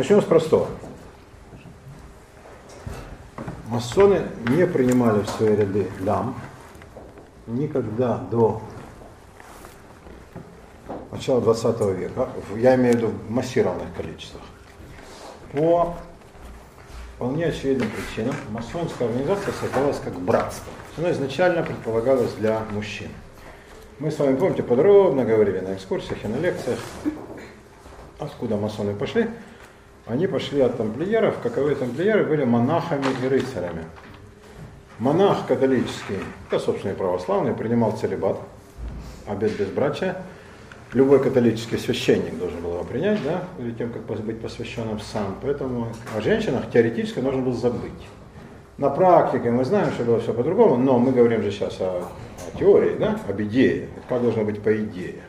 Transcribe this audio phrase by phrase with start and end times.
[0.00, 0.66] Начнем с простого.
[3.66, 6.40] Масоны не принимали в свои ряды дам
[7.46, 8.62] никогда до
[11.12, 14.40] начала 20 века, я имею в виду в массированных количествах,
[15.52, 15.94] по
[17.16, 20.72] вполне очевидным причинам масонская организация создавалась как братство.
[20.96, 23.08] Она изначально предполагалась для мужчин.
[23.98, 26.78] Мы с вами, помните, подробно говорили на экскурсиях и на лекциях,
[28.18, 29.28] откуда масоны пошли.
[30.10, 33.84] Они пошли от тамплиеров, каковые тамплиеры были монахами и рыцарями.
[34.98, 36.18] Монах католический,
[36.50, 38.36] да, собственно, и православный, принимал целебат,
[39.28, 40.16] обед безбрачия.
[40.94, 45.36] Любой католический священник должен был его принять, да, перед тем, как быть посвященным сам.
[45.42, 47.92] Поэтому о женщинах теоретически нужно было забыть.
[48.78, 52.58] На практике мы знаем, что было все по-другому, но мы говорим же сейчас о, о
[52.58, 55.20] теории, да, об идее, как должно быть по идее.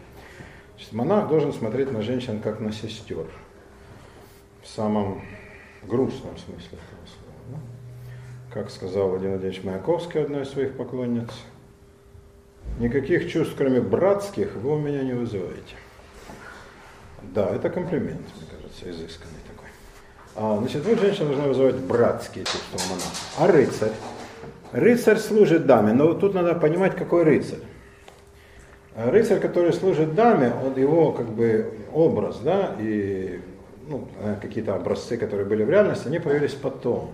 [0.76, 3.28] Значит, монах должен смотреть на женщин как на сестер
[4.76, 5.22] самом
[5.84, 7.38] грустном смысле этого слова.
[7.52, 8.54] Да?
[8.54, 11.30] Как сказал Владимир Владимирович Маяковский, одной из своих поклонниц,
[12.80, 15.76] никаких чувств, кроме братских, вы у меня не вызываете.
[17.22, 19.70] Да, это комплимент, мне кажется, изысканный такой.
[20.36, 23.16] А, значит, вот женщина должна вызывать братские чувства монаха.
[23.38, 23.94] А рыцарь?
[24.72, 27.60] Рыцарь служит даме, но тут надо понимать, какой рыцарь.
[28.96, 33.40] Рыцарь, который служит даме, он его как бы образ, да, и
[33.92, 37.12] ну, э, какие-то образцы, которые были в реальности, они появились потом.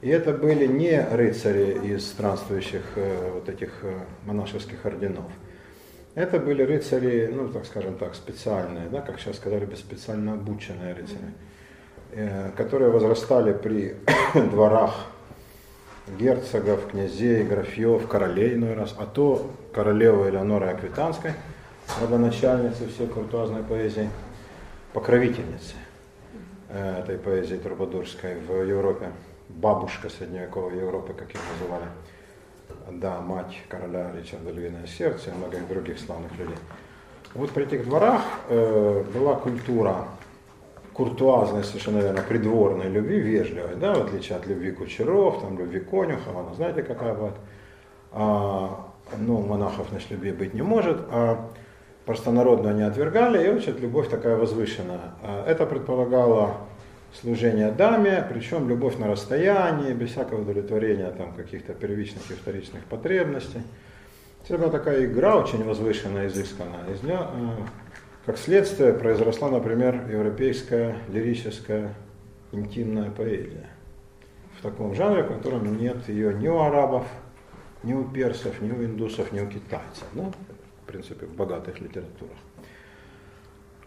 [0.00, 3.92] И это были не рыцари из странствующих э, вот этих э,
[4.24, 5.30] монашеских орденов.
[6.14, 10.94] Это были рыцари, ну, так скажем так, специальные, да, как сейчас сказали бы, специально обученные
[10.94, 11.34] рыцари,
[12.12, 13.96] э, которые возрастали при
[14.50, 15.06] дворах
[16.18, 21.32] герцогов, князей, графьев, королей иной раз, а то королевы Элеоноры Аквитанской,
[22.00, 24.08] родоначальницы всей куртуазной поэзии,
[24.94, 25.74] покровительницы
[26.72, 29.10] этой поэзии трубадурской в Европе,
[29.48, 31.86] бабушка средневековой Европы, как ее называли,
[32.92, 36.56] да, мать короля Ричарда Львиное Сердце и многих других славных людей.
[37.34, 40.08] Вот при этих дворах э, была культура
[40.92, 46.36] куртуазной, совершенно верно, придворной любви, вежливой, да, в отличие от любви кучеров, там, любви конюхов,
[46.36, 47.36] она знаете, какая бывает.
[48.12, 51.48] А, ну, монахов, значит, любви быть не может, а
[52.10, 55.12] простонародную они отвергали, и значит, любовь такая возвышенная.
[55.22, 56.56] А это предполагало
[57.20, 63.60] служение даме, причем любовь на расстоянии, без всякого удовлетворения там, каких-то первичных и вторичных потребностей.
[64.44, 66.92] Это была такая игра очень возвышенная, изысканная.
[66.92, 67.48] Из нее, э,
[68.26, 71.94] как следствие, произросла, например, европейская лирическая
[72.50, 73.68] интимная поэзия.
[74.58, 77.06] В таком жанре, в котором нет ее ни у арабов,
[77.84, 80.08] ни у персов, ни у индусов, ни у китайцев.
[80.14, 80.24] Да?
[80.90, 82.36] Принципе, в богатых литературах.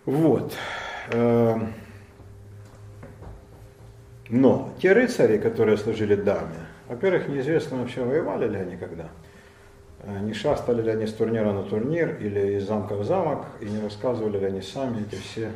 [0.06, 0.53] Вот.
[1.12, 1.74] Эм,
[4.30, 9.09] но те рыцари, которые служили даме, во-первых, неизвестно вообще, воевали ли они когда.
[10.03, 13.66] Э, не шастали ли они с турнира на турнир или из замка в замок, и
[13.66, 15.52] не рассказывали ли они сами эти все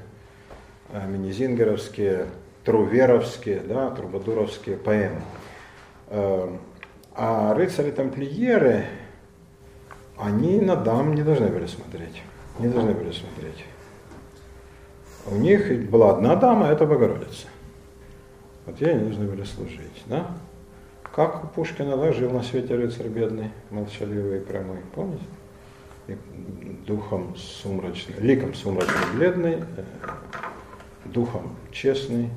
[0.91, 2.25] э, минизингеровские,
[2.65, 5.21] труверовские, да, трубадуровские поэмы.
[6.07, 6.49] Э,
[7.15, 8.83] а рыцари-тамплиеры,
[10.19, 12.21] они на дам не должны были смотреть.
[12.59, 13.65] Не должны были смотреть.
[15.29, 17.47] У них была одна дама, это Богородица.
[18.65, 20.03] Вот ей они должны были служить.
[20.05, 20.37] Да?
[21.13, 25.23] Как у Пушкина да, жил на свете рыцарь бедный, молчаливый и прямой, помните?
[26.07, 26.15] И
[26.85, 29.83] духом сумрачный, ликом сумрачный бледный, э,
[31.05, 32.29] духом честный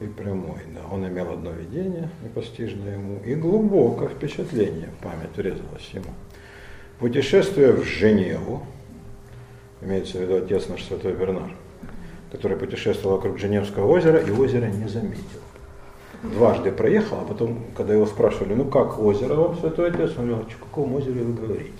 [0.00, 0.60] и прямой.
[0.74, 0.80] Да.
[0.92, 6.12] Он имел одно видение, непостижное ему, и глубокое впечатление память врезалось ему.
[7.00, 8.62] Путешествие в Женеву,
[9.80, 11.50] имеется в виду отец наш святой Бернар,
[12.30, 15.40] который путешествовал вокруг Женевского озера и озеро не заметил
[16.22, 20.38] дважды проехал, а потом, когда его спрашивали, ну как озеро вам, Святой Отец, он говорил,
[20.38, 21.72] о каком озере вы говорите?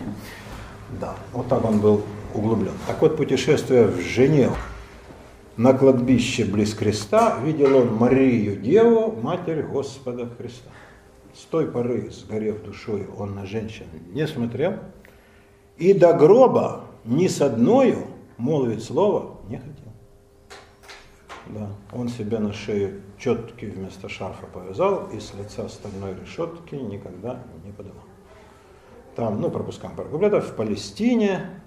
[1.01, 2.03] Да, вот так он был
[2.35, 2.73] углублен.
[2.87, 4.57] Так вот, путешествие в Женеву,
[5.57, 10.71] на кладбище близ креста видел он Марию Деву, Матерь Господа Христа.
[11.35, 14.75] С той поры, сгорев душой, он на женщин не смотрел,
[15.81, 18.07] и до гроба ни с одною
[18.37, 19.93] молвить слово не хотел.
[21.47, 21.69] Да.
[21.93, 27.73] Он себе на шею четки вместо шарфа повязал и с лица стальной решетки никогда не
[27.73, 28.05] подавал.
[29.17, 31.63] Там, ну, пропускаем пару куплетов, в Палестине,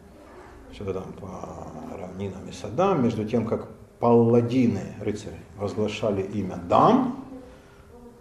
[0.71, 3.67] что-то там по равнинам и садам, между тем, как
[3.99, 7.15] палладины, рыцари, возглашали имя Дан,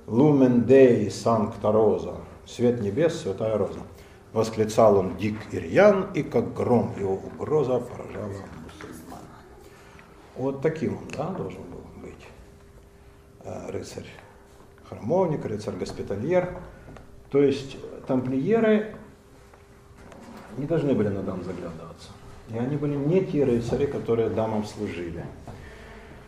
[0.07, 2.15] Лумен Дей Санкта Роза,
[2.47, 3.81] свет небес, святая роза.
[4.33, 8.33] Восклицал он дик и рьян, и как гром его угроза поражала
[10.37, 12.27] вот таким он да, должен был быть.
[13.45, 14.07] э, рыцарь
[14.89, 16.57] храмовник, рыцарь госпитальер.
[17.31, 17.77] То есть
[18.07, 18.95] тамплиеры
[20.57, 22.11] не должны были на дам заглядываться.
[22.51, 25.25] И они были не те рыцари, которые дамам служили.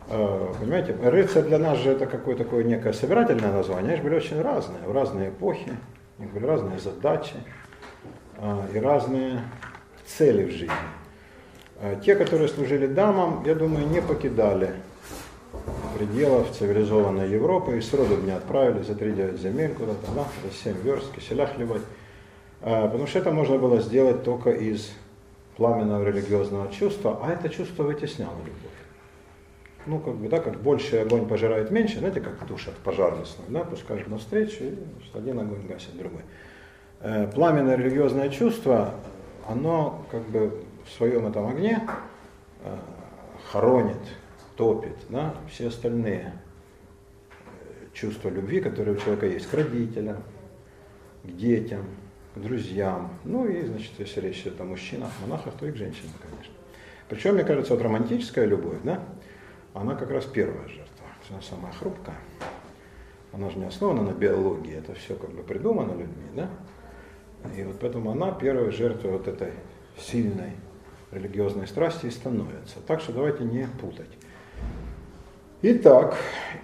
[0.08, 3.92] Э, понимаете, рыцарь для нас же это какое-то такое некое собирательное название.
[3.92, 5.72] Они же были очень разные, в разные эпохи,
[6.18, 7.34] у них были разные задачи
[8.72, 9.42] и разные
[10.06, 10.70] цели в жизни.
[11.80, 14.74] Э, те, которые служили дамам, я думаю, не покидали
[15.96, 21.12] пределов цивилизованной Европы и сроду не отправили за 3-9 земель куда-то, да, за 7 верст,
[21.14, 21.82] киселя хлебать.
[22.60, 24.90] Потому что это можно было сделать только из
[25.56, 28.72] пламенного религиозного чувства, а это чувство вытесняло любовь.
[29.86, 33.60] Ну, как бы, да, как больше огонь пожирает меньше, знаете, как тушат пожар лесной, да,
[33.64, 34.74] пускаешь навстречу, и
[35.14, 36.22] один огонь гасит другой.
[37.06, 38.94] Э, пламенное религиозное чувство,
[39.46, 41.86] оно как бы в своем этом огне
[42.62, 42.76] э,
[43.52, 44.00] хоронит,
[44.56, 50.22] топит, да, все остальные э, чувства любви, которые у человека есть, к родителям,
[51.24, 51.84] к детям,
[52.34, 56.12] к друзьям, ну и, значит, если речь идет о мужчинах, монахах, то и к женщинам,
[56.22, 56.54] конечно.
[57.10, 59.00] Причем, мне кажется, вот романтическая любовь, да,
[59.74, 62.16] она как раз первая жертва, она самая хрупкая.
[63.30, 66.48] Она же не основана на биологии, это все как бы придумано людьми, да?
[67.56, 69.52] И вот поэтому она первой жертвой вот этой
[69.98, 70.52] сильной
[71.10, 72.80] религиозной страсти и становится.
[72.86, 74.10] Так что давайте не путать.
[75.62, 76.16] Итак,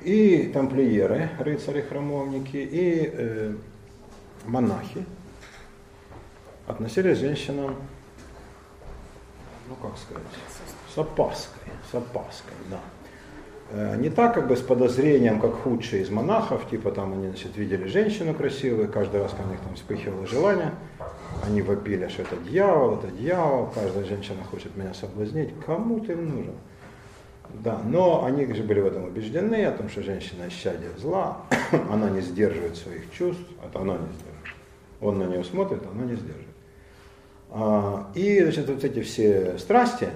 [0.03, 3.55] и тамплиеры, рыцари-храмовники, и э,
[4.45, 5.07] монахи,
[6.67, 7.77] относились к женщинам,
[9.69, 10.27] ну как сказать,
[10.95, 12.81] с опаской, с опаской, да.
[13.73, 17.57] Э, не так как бы с подозрением, как худшие из монахов, типа там они значит,
[17.57, 20.73] видели женщину красивую, каждый раз, когда у них там вспыхивало желание,
[21.47, 26.55] они вопили, что это дьявол, это дьявол, каждая женщина хочет меня соблазнить, кому ты нужен?
[27.55, 31.43] Да, но они же были в этом убеждены, о том, что женщина исчадие зла,
[31.91, 34.31] она не сдерживает своих чувств, это она не сдерживает.
[35.01, 36.47] Он на нее смотрит, она не сдерживает.
[37.51, 40.09] А, и значит, вот эти все страсти,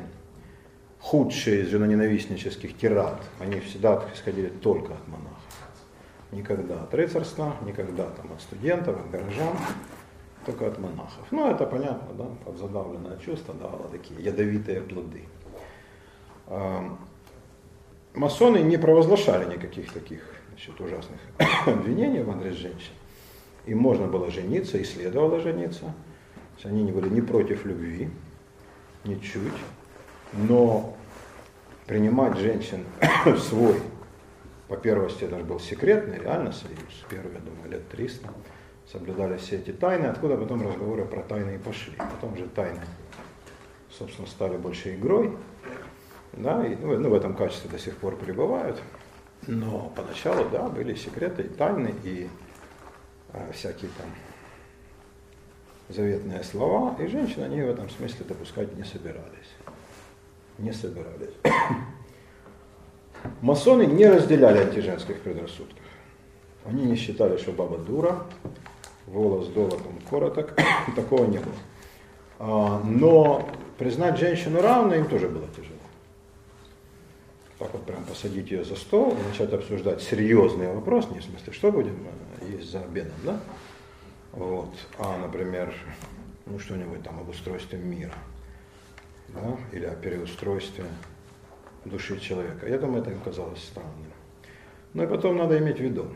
[1.05, 5.43] худшие из женоненавистнических тират, они всегда исходили только от монахов.
[6.33, 9.57] Никогда от рыцарства, никогда там, от студентов, от горожан,
[10.47, 11.27] только от монахов.
[11.31, 15.23] Ну, это понятно, да, подзадавленное чувство давало такие ядовитые плоды.
[16.47, 16.97] А,
[18.15, 21.21] масоны не провозглашали никаких таких значит, ужасных
[21.67, 22.95] обвинений в адрес женщин.
[23.67, 25.95] Им можно было жениться и следовало жениться–
[26.65, 28.09] они не были не против любви,
[29.05, 29.53] ничуть,
[30.33, 30.94] но
[31.87, 32.85] принимать женщин
[33.25, 33.81] в свой,
[34.69, 38.29] по первости, это же был секретный, реально союз, первые, я думаю, лет 300,
[38.91, 41.95] соблюдали все эти тайны, откуда потом разговоры про тайны и пошли.
[41.97, 42.81] Потом же тайны,
[43.91, 45.37] собственно, стали больше игрой,
[46.33, 48.81] да, и ну, в этом качестве до сих пор пребывают.
[49.47, 52.29] Но поначалу, да, были секреты и тайны, и
[53.33, 54.07] а, всякие там
[55.89, 59.44] заветные слова, и женщины они в этом смысле допускать не собирались.
[60.59, 61.35] Не собирались.
[63.41, 65.79] Масоны не разделяли антиженских предрассудков.
[66.65, 68.27] Они не считали, что баба дура,
[69.07, 70.55] волос долотом короток,
[70.97, 71.55] такого не было.
[72.39, 73.49] А, но
[73.79, 75.79] признать женщину равной им тоже было тяжело.
[77.59, 81.71] Так вот прям посадить ее за стол начать обсуждать серьезный вопрос, не в смысле, что
[81.71, 81.97] будем
[82.41, 83.41] э, есть за обедом, да?
[84.33, 84.71] Вот.
[84.99, 85.73] А, например,
[86.47, 88.13] ну что-нибудь там об устройстве мира,
[89.35, 89.59] да?
[89.73, 90.85] или о переустройстве
[91.85, 92.69] души человека.
[92.69, 94.13] Я думаю, это им казалось странным.
[94.95, 96.09] Ну и потом надо иметь в виду,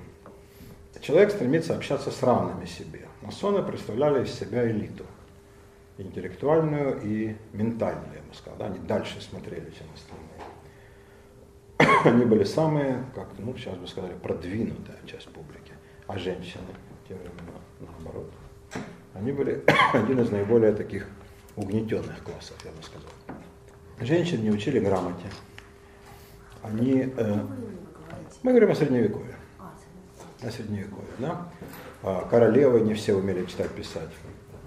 [1.01, 3.07] человек стремится общаться с равными себе.
[3.23, 5.05] Масоны представляли из себя элиту,
[5.99, 8.59] интеллектуальную и ментальную, я бы сказал.
[8.59, 8.67] Да?
[8.67, 10.39] Они дальше смотрели, чем остальные.
[12.05, 15.73] Они были самые, как ну, сейчас бы сказали, продвинутая часть публики.
[16.07, 16.65] А женщины
[17.05, 18.31] в те времена наоборот.
[19.15, 21.09] Они были один из наиболее таких
[21.59, 23.11] угнетенных классов, я бы сказал.
[24.01, 25.27] Женщин не учили грамоте.
[26.63, 27.41] Они, э,
[28.43, 29.35] мы говорим о средневековье.
[30.41, 31.49] О средневековье, да?
[32.03, 34.09] А королевы не все умели читать, писать.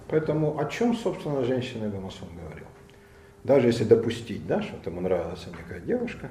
[0.10, 2.66] Поэтому о чем, собственно, женщина и масон говорил?
[3.46, 6.30] Даже если допустить, да, что ему нравилась некая девушка,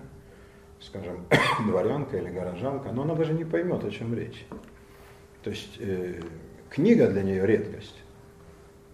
[0.80, 1.24] скажем,
[1.66, 4.46] дворянка или горожанка, но она даже не поймет, о чем речь.
[5.42, 6.20] То есть э,
[6.68, 7.96] книга для нее редкость.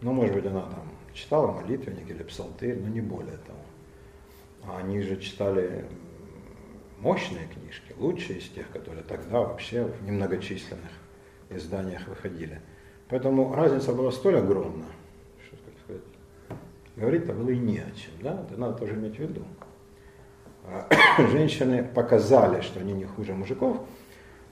[0.00, 4.76] Ну, может быть, она там читала молитвенник или псалтырь, но не более того.
[4.78, 5.86] Они же читали
[6.98, 10.90] мощные книжки, лучшие из тех, которые тогда вообще в немногочисленных
[11.50, 12.60] изданиях выходили.
[13.08, 14.86] Поэтому разница была столь огромна,
[15.46, 16.02] что, так сказать,
[16.96, 19.42] говорить-то было и не о чем, да, это надо тоже иметь в виду.
[20.64, 20.88] А
[21.30, 23.80] женщины показали, что они не хуже мужиков,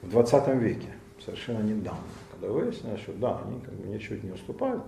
[0.01, 0.93] в 20 веке,
[1.23, 2.03] совершенно недавно,
[2.39, 4.83] когда выяснилось, что да, они как бы ничуть не уступают.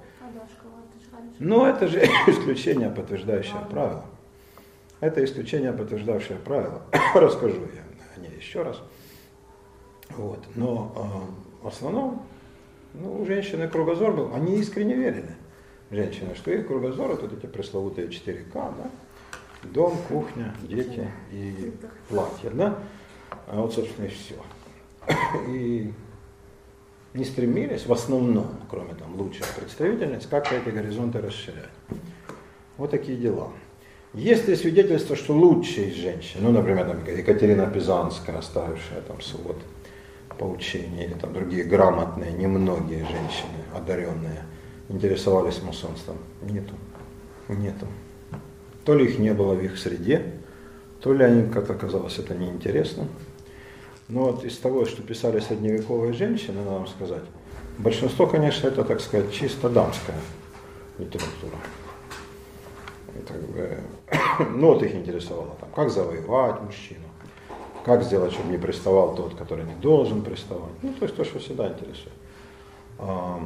[1.39, 4.05] Но это же исключение, подтверждающее правило.
[4.99, 6.81] Это исключение, подтверждавшее правило.
[7.13, 7.83] Расскажу я
[8.15, 8.81] о ней еще раз.
[10.09, 10.39] Вот.
[10.55, 10.91] Но
[11.61, 12.23] э, в основном
[12.93, 15.35] ну, у женщины кругозор был, они искренне верили,
[15.91, 18.89] женщины, что их кругозор это эти пресловутые 4К, да?
[19.63, 21.73] дом, кухня, дети и
[22.09, 22.79] платье, да?
[23.47, 24.35] А вот, собственно, и все.
[25.47, 25.93] И
[27.17, 31.69] не стремились в основном, кроме там лучших представительниц, как-то эти горизонты расширять.
[32.77, 33.49] Вот такие дела.
[34.13, 39.57] Есть ли свидетельство, что лучшие из женщин, ну, например, там, Екатерина Пизанская, оставившая там свод
[40.37, 44.43] поучения, или там другие грамотные, немногие женщины, одаренные,
[44.89, 46.17] интересовались масонством?
[46.43, 46.75] Нету.
[47.49, 47.87] Нету.
[48.85, 50.33] То ли их не было в их среде,
[51.01, 53.07] то ли они, как оказалось, это неинтересно.
[54.07, 57.23] Но вот из того, что писали средневековые женщины, надо вам сказать,
[57.77, 60.15] большинство, конечно, это, так сказать, чисто дамская
[60.97, 61.57] литература.
[63.27, 63.79] Как бы,
[64.55, 67.05] ну вот их интересовало, там, как завоевать мужчину,
[67.83, 70.71] как сделать, чтобы не приставал тот, который не должен приставать.
[70.81, 72.13] Ну, то есть то, что всегда интересует.
[72.99, 73.41] А,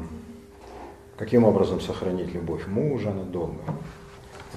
[1.18, 3.62] каким образом сохранить любовь мужа надолго.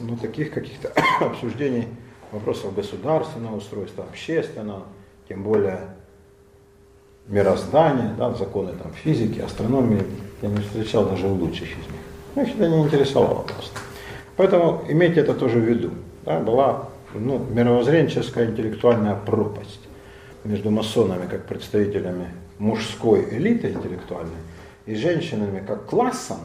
[0.00, 1.88] Ну, таких каких-то обсуждений
[2.30, 4.84] вопросов государственного устройства, общественного,
[5.28, 5.80] тем более
[7.26, 10.02] мироздания, да, законы там, физики, астрономии,
[10.42, 12.02] я не встречал даже у лучших из них.
[12.34, 13.78] Ну, их это не интересовало просто.
[14.36, 15.90] Поэтому имейте это тоже в виду.
[16.24, 19.80] Да, была ну, мировоззренческая интеллектуальная пропасть
[20.42, 22.28] между масонами как представителями
[22.58, 24.32] мужской элиты интеллектуальной
[24.86, 26.38] и женщинами как классом,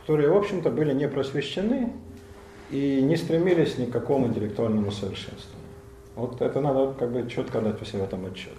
[0.00, 1.92] которые, в общем-то, были не просвещены
[2.70, 5.57] и не стремились ни к какому интеллектуальному совершенству.
[6.18, 8.54] Вот это надо как бы четко дать себе в этом отчет.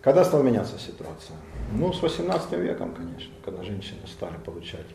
[0.00, 1.36] Когда стала меняться ситуация?
[1.72, 4.86] Ну, с 18 веком, конечно, когда женщины стали получать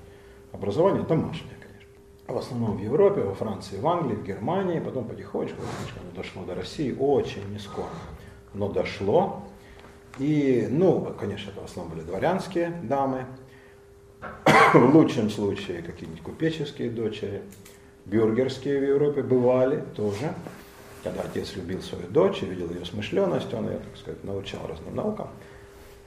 [0.53, 2.33] образование, домашнее, конечно.
[2.33, 6.43] В основном в Европе, во Франции, в Англии, в Германии, потом потихонечку, потихонечку оно дошло
[6.45, 7.89] до России, очень не скоро,
[8.53, 9.43] но дошло.
[10.17, 13.25] И, ну, конечно, это в основном были дворянские дамы,
[14.73, 17.41] в лучшем случае какие-нибудь купеческие дочери,
[18.05, 20.33] бюргерские в Европе бывали тоже
[21.03, 24.95] когда отец любил свою дочь и видел ее смышленность, он ее, так сказать, научал разным
[24.95, 25.29] наукам.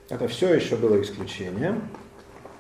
[0.09, 1.89] Это все еще было исключением,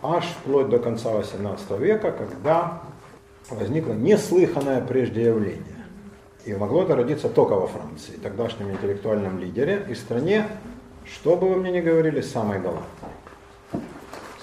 [0.02, 2.82] аж вплоть до конца XVIII века, когда
[3.50, 5.62] возникло неслыханное прежде явление.
[6.44, 10.46] И могло это родиться только во Франции, тогдашнем интеллектуальном лидере и стране,
[11.04, 13.10] что бы вы мне ни говорили, самой галантной.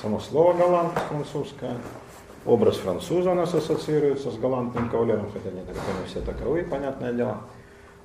[0.01, 1.77] Само слово галант французское,
[2.45, 7.41] образ француза у нас ассоциируется с галантным кавалером, хотя не, не все таковы, понятное дело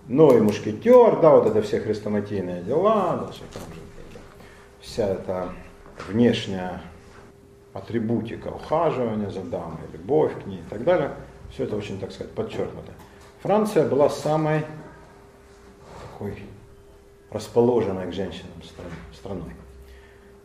[0.09, 3.81] но и мушкетер, да, вот это все хрестоматийные дела, все там же,
[4.81, 5.49] вся эта
[6.09, 6.81] внешняя
[7.73, 11.13] атрибутика ухаживания за дамой, любовь к ней и так далее,
[11.51, 12.93] все это очень, так сказать, подчеркнуто.
[13.43, 14.65] Франция была самой
[16.01, 16.37] такой
[17.31, 18.53] расположенной к женщинам
[19.13, 19.53] страной.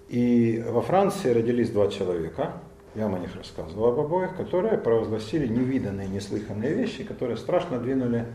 [0.10, 2.54] И во Франции родились два человека,
[2.96, 8.26] я вам о них рассказывал об обоих, которые провозгласили невиданные, неслыханные вещи, которые страшно двинули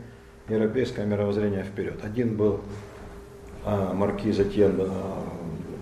[0.48, 2.04] европейское мировоззрение вперед.
[2.04, 2.60] Один был
[3.64, 5.24] а, маркиз Этьен, а,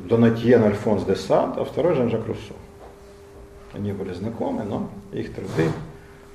[0.08, 2.54] Донатьен Альфонс де Сад, а второй Жан-Жак Руссо.
[3.72, 5.70] Они были знакомы, но их труды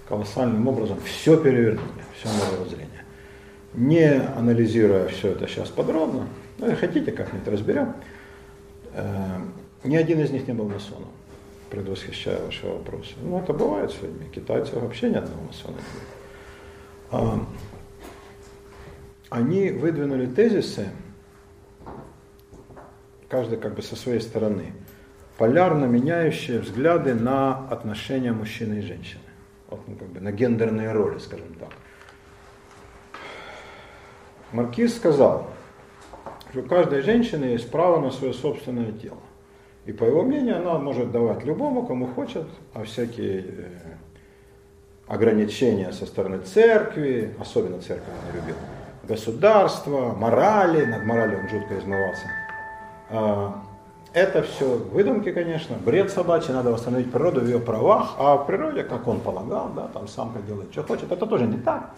[0.07, 3.05] колоссальным образом все перевернули, все мировоззрение.
[3.73, 7.93] Не анализируя все это сейчас подробно, ну, если хотите, как-нибудь разберем,
[8.93, 9.37] э,
[9.83, 11.09] ни один из них не был масоном,
[11.69, 13.13] предвосхищая ваши вопросы.
[13.21, 14.27] Ну, это бывает с людьми.
[14.33, 15.77] Китайцы вообще ни одного масона
[17.11, 17.45] не было
[19.29, 20.89] они выдвинули тезисы,
[23.27, 24.73] каждый как бы со своей стороны,
[25.37, 29.21] полярно меняющие взгляды на отношения мужчины и женщины.
[29.69, 31.69] Вот, ну, как бы на гендерные роли, скажем так.
[34.51, 35.47] Маркиз сказал,
[36.49, 39.19] что у каждой женщины есть право на свое собственное тело.
[39.85, 43.53] И по его мнению, она может давать любому, кому хочет, а всякие э,
[45.07, 48.55] ограничения со стороны церкви, особенно церковь не любил,
[49.09, 52.27] государства, морали, над моралью он жутко измывался.
[53.09, 53.61] А,
[54.13, 58.83] это все выдумки, конечно, бред собачий, надо восстановить природу в ее правах, а в природе,
[58.83, 61.91] как он полагал, да, там самка делает, что хочет, это тоже не так.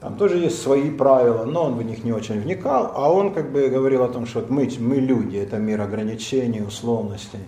[0.00, 3.52] Там тоже есть свои правила, но он в них не очень вникал, а он как
[3.52, 7.40] бы говорил о том, что мы, мы люди, это мир ограничений, условностей,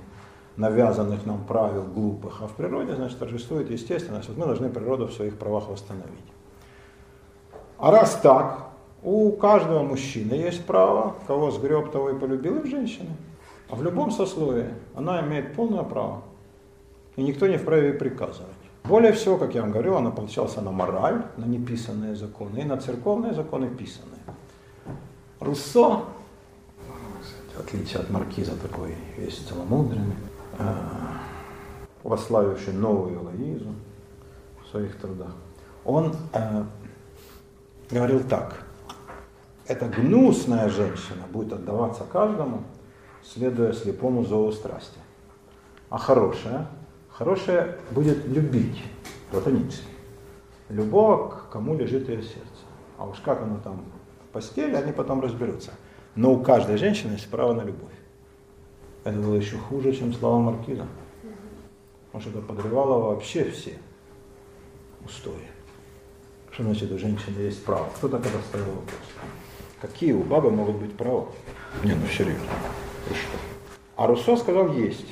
[0.56, 5.12] навязанных нам правил глупых, а в природе, значит, торжествует естественность, вот мы должны природу в
[5.12, 6.32] своих правах восстановить.
[7.78, 8.71] А раз так,
[9.02, 13.10] У каждого мужчины есть право, кого сгреб, того и полюбил, и в женщины.
[13.68, 16.22] А в любом сословии она имеет полное право.
[17.16, 18.50] И никто не вправе ей приказывать.
[18.84, 22.76] Более всего, как я вам говорил, она получалась на мораль, на неписанные законы и на
[22.76, 24.20] церковные законы писанные.
[25.40, 26.02] Руссо,
[27.56, 30.16] в отличие от маркиза, такой весь целомудренный,
[30.58, 30.74] э,
[32.02, 33.74] вославивший новую Элоизу
[34.64, 35.34] в своих трудах,
[35.84, 36.64] он э,
[37.90, 38.64] говорил так,
[39.72, 42.62] эта гнусная женщина будет отдаваться каждому,
[43.24, 44.98] следуя слепому зову страсти.
[45.88, 46.66] А хорошая,
[47.08, 48.82] хорошая будет любить
[49.30, 49.88] платонически.
[50.68, 52.64] Любого, к кому лежит ее сердце.
[52.98, 53.84] А уж как оно там
[54.28, 55.72] в постели, они потом разберутся.
[56.16, 57.92] Но у каждой женщины есть право на любовь.
[59.04, 60.86] Это было еще хуже, чем слова Маркиза.
[62.06, 63.78] Потому что это подрывало вообще все
[65.04, 65.48] устои.
[66.50, 67.88] Что значит у женщины есть право?
[67.96, 69.00] Кто так это ставил вопрос?
[69.82, 71.26] Какие у бабы могут быть права?
[71.82, 72.46] Не, ну серьезно.
[73.96, 75.08] А Руссо сказал есть.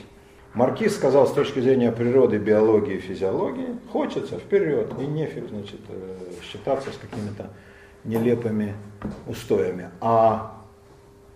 [0.55, 6.91] Маркиз сказал с точки зрения природы, биологии физиологии, хочется вперед, и нефиг, значит, э, считаться
[6.93, 7.51] с какими-то
[8.05, 8.75] нелепыми
[9.27, 9.91] устоями.
[10.01, 10.63] А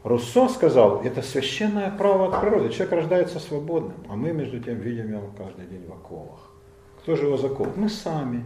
[0.05, 2.69] Руссо сказал, это священное право от природы.
[2.69, 6.51] Человек рождается свободным, а мы, между тем, видим его каждый день в оковах.
[7.03, 7.77] Кто же его заков?
[7.77, 8.45] Мы сами.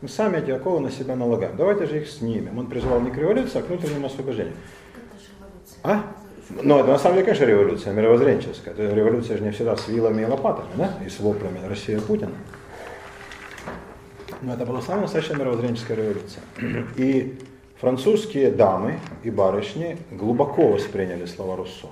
[0.00, 1.56] Мы сами эти оковы на себя налагаем.
[1.56, 2.58] Давайте же их снимем.
[2.58, 4.54] Он призвал не к революции, а к внутреннему ослаблению.
[5.82, 6.02] А?
[6.62, 8.74] Ну, это на самом деле, конечно, революция мировоззренческая.
[8.74, 10.94] Это революция же не всегда с вилами и лопатами, да?
[11.04, 12.32] И с воплями Россия Путина.
[14.42, 16.42] Но это была самая настоящая мировоззренческая революция.
[16.96, 17.38] И
[17.80, 21.88] французские дамы и барышни глубоко восприняли слова Руссо.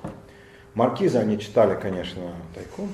[0.74, 2.88] Маркиза они читали, конечно, тайком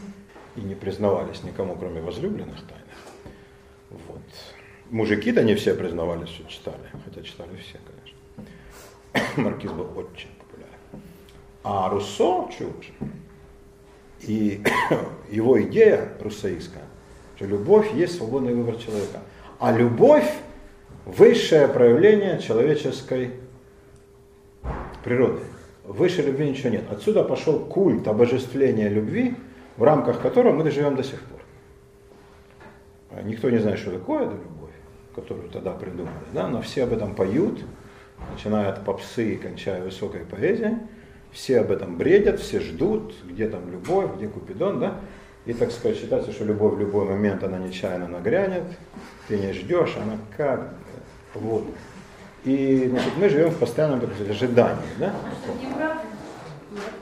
[0.56, 2.88] и не признавались никому, кроме возлюбленных тайных.
[3.90, 4.57] Вот.
[4.90, 9.36] Мужики-то не все признавались, что читали, хотя читали все, конечно.
[9.42, 11.04] Маркиз был очень популярен.
[11.62, 12.92] А Руссо чушь.
[14.22, 14.62] И
[15.30, 16.84] его идея руссоистская,
[17.36, 19.20] что любовь есть свободный выбор человека.
[19.58, 20.30] А любовь–
[21.04, 23.32] высшее проявление человеческой
[25.04, 25.42] природы.
[25.84, 26.84] Выше любви ничего нет.
[26.90, 29.36] Отсюда пошел культ обожествления любви,
[29.76, 31.40] в рамках которого мы доживем до сих пор.
[33.24, 34.57] Никто не знает, что такое это любовь,
[35.20, 36.48] которую тогда придумали, да?
[36.48, 37.64] но все об этом поют,
[38.32, 40.76] начиная от попсы и кончая высокой поэзией.
[41.32, 44.94] Все об этом бредят, все ждут, где там любовь, где Купидон, да?
[45.44, 48.64] И, так сказать, считается, что любовь в любой момент, она нечаянно нагрянет,
[49.28, 50.74] ты не ждешь, она как,
[51.34, 51.64] вот.
[52.44, 55.14] И значит, мы живем в постоянном так сказать, ожидании, да?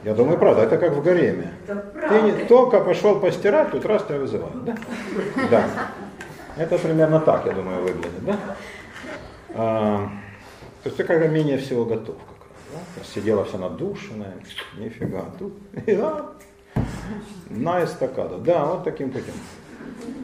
[0.04, 1.52] Я думаю, правда, это как в гареме.
[1.66, 4.76] Ты не только пошел постирать, тут раз тебя вызывают, да?
[5.50, 5.64] Да.
[6.56, 8.38] Это примерно так, я думаю, выглядит, да?
[9.54, 10.08] А,
[10.82, 12.16] то есть ты как менее всего готов.
[12.16, 13.04] Как раз, да?
[13.04, 14.34] Сидела вся надушенная,
[14.78, 15.52] нифига, тут,
[15.86, 16.32] и, да,
[17.50, 18.38] на эстакаду.
[18.38, 19.34] Да, вот таким путем.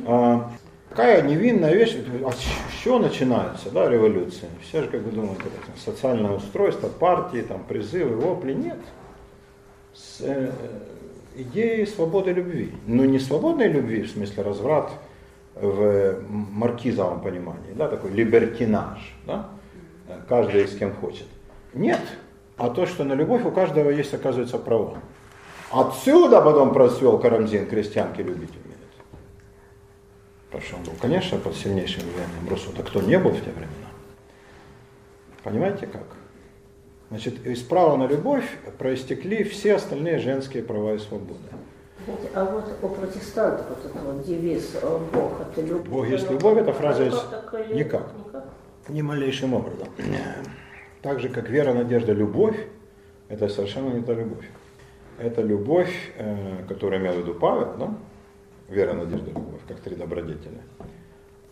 [0.07, 0.51] А,
[0.93, 4.51] Какая невинная вещь, а с чего начинается, да, революция?
[4.61, 8.53] Все же как бы думают, это, социальное устройство, партии, там, призывы, вопли.
[8.53, 8.77] Нет.
[9.95, 10.53] С э,
[11.35, 12.73] идеей свободы любви.
[12.87, 14.91] Но не свободной любви, в смысле разврат
[15.55, 19.49] в маркизовом понимании, да, такой либертинаж, да,
[20.29, 21.27] каждый с кем хочет.
[21.75, 22.01] Нет.
[22.57, 24.99] А то, что на любовь у каждого есть, оказывается, право.
[25.71, 28.81] Отсюда потом процвел Карамзин, крестьянки любить умеют.
[30.47, 32.71] Потому что он был, конечно, под сильнейшим влиянием Руссо.
[32.83, 33.89] кто не был в те времена?
[35.43, 36.05] Понимаете как?
[37.09, 38.45] Значит, из права на любовь
[38.79, 41.41] проистекли все остальные женские права и свободы.
[42.35, 44.77] А вот у протестантов вот этот вот девиз
[45.13, 45.89] «Бог– это любовь».
[45.89, 47.25] Бог есть любовь, эта фраза есть
[47.73, 48.09] никак.
[48.27, 48.45] никак.
[48.89, 49.89] Ни малейшим образом.
[51.03, 52.57] Так же, как вера, надежда, любовь,
[53.29, 54.49] это совершенно не та любовь.
[55.19, 57.95] Это любовь, э, которую имел в виду Павел, да?
[58.69, 60.63] вера, надежда, любовь, как три добродетеля.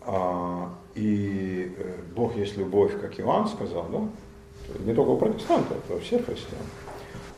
[0.03, 4.07] А, и э, Бог есть любовь, как Иоанн сказал, да?
[4.85, 6.61] Не только у протестантов, это у всех христиан.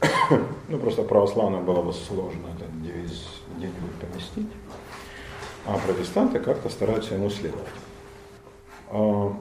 [0.70, 2.66] ну, просто православным было бы сложно девиз
[3.68, 4.52] где-нибудь поместить.
[5.66, 7.68] А протестанты как-то стараются ему следовать.
[8.90, 9.34] А,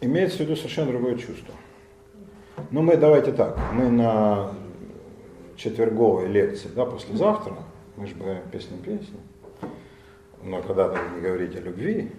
[0.00, 1.54] имеется в виду совершенно другое чувство.
[2.70, 4.52] Ну, мы давайте так, мы на
[5.56, 7.54] четверговой лекции, да, послезавтра,
[7.96, 9.18] мы же говорим песню песни,
[10.42, 12.12] но когда не говорить о любви,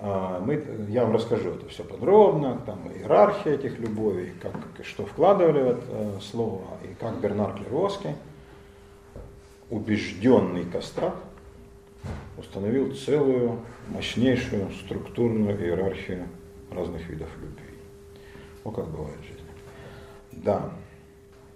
[0.00, 5.62] а, мы, я вам расскажу это все подробно, там иерархия этих любовей, как, что вкладывали
[5.62, 8.16] в это э, слово, и как Бернар Клеровский,
[9.72, 11.14] убежденный кострат,
[12.36, 16.28] установил целую мощнейшую структурную иерархию
[16.70, 17.78] разных видов любви.
[18.64, 19.46] Вот как бывает в жизни.
[20.32, 20.70] Да.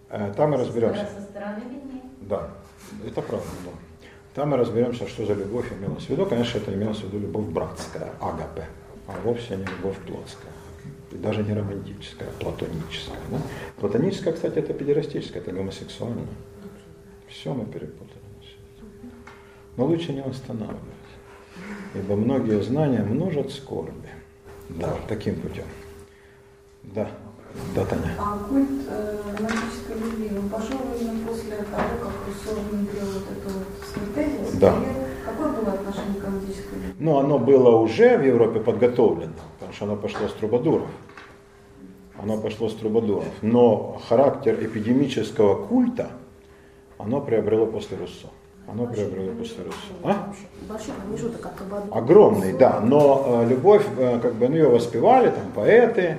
[0.09, 1.07] Э, там мы разберемся.
[1.15, 1.63] Со стороны.
[2.23, 2.51] Да,
[3.07, 3.47] это правда.
[3.65, 3.71] Да.
[4.35, 6.25] Там мы разберемся, что за любовь имелась в виду.
[6.25, 8.67] Конечно, это имелось в виду любовь братская, агапе,
[9.09, 10.53] а вовсе не любовь плотская.
[11.13, 13.19] И даже не романтическая, а платоническая.
[13.31, 13.39] Да?
[13.77, 16.27] Платоническая, кстати, это педерастическая, это гомосексуальная.
[17.29, 18.27] Все мы перепутали.
[19.77, 20.81] Но лучше не останавливать.
[21.95, 24.09] Ибо многие знания множат скорби.
[24.69, 25.65] Да, таким путем.
[26.83, 27.09] Да.
[27.75, 28.15] Да, Таня.
[28.19, 33.59] А культ э, романтической любви, он пошел именно после того, как Руссо внедрил вот эту
[33.59, 34.75] вот святую Да.
[35.25, 36.95] Какое было отношение к романтической любви?
[36.99, 40.89] Ну, оно было уже в Европе подготовлено, потому что оно пошло с трубадуров.
[42.19, 43.33] Оно пошло с трубадуров.
[43.41, 46.11] Но характер эпидемического культа,
[46.99, 48.29] оно приобрело после Руссо.
[48.69, 49.79] Оно приобрело после Руссо.
[50.03, 50.33] А?
[50.69, 51.95] Большой промежуток от Кабаду.
[51.95, 52.81] Огромный, да.
[52.81, 56.19] Но э, любовь, э, как бы, ну, ее воспевали, там, поэты,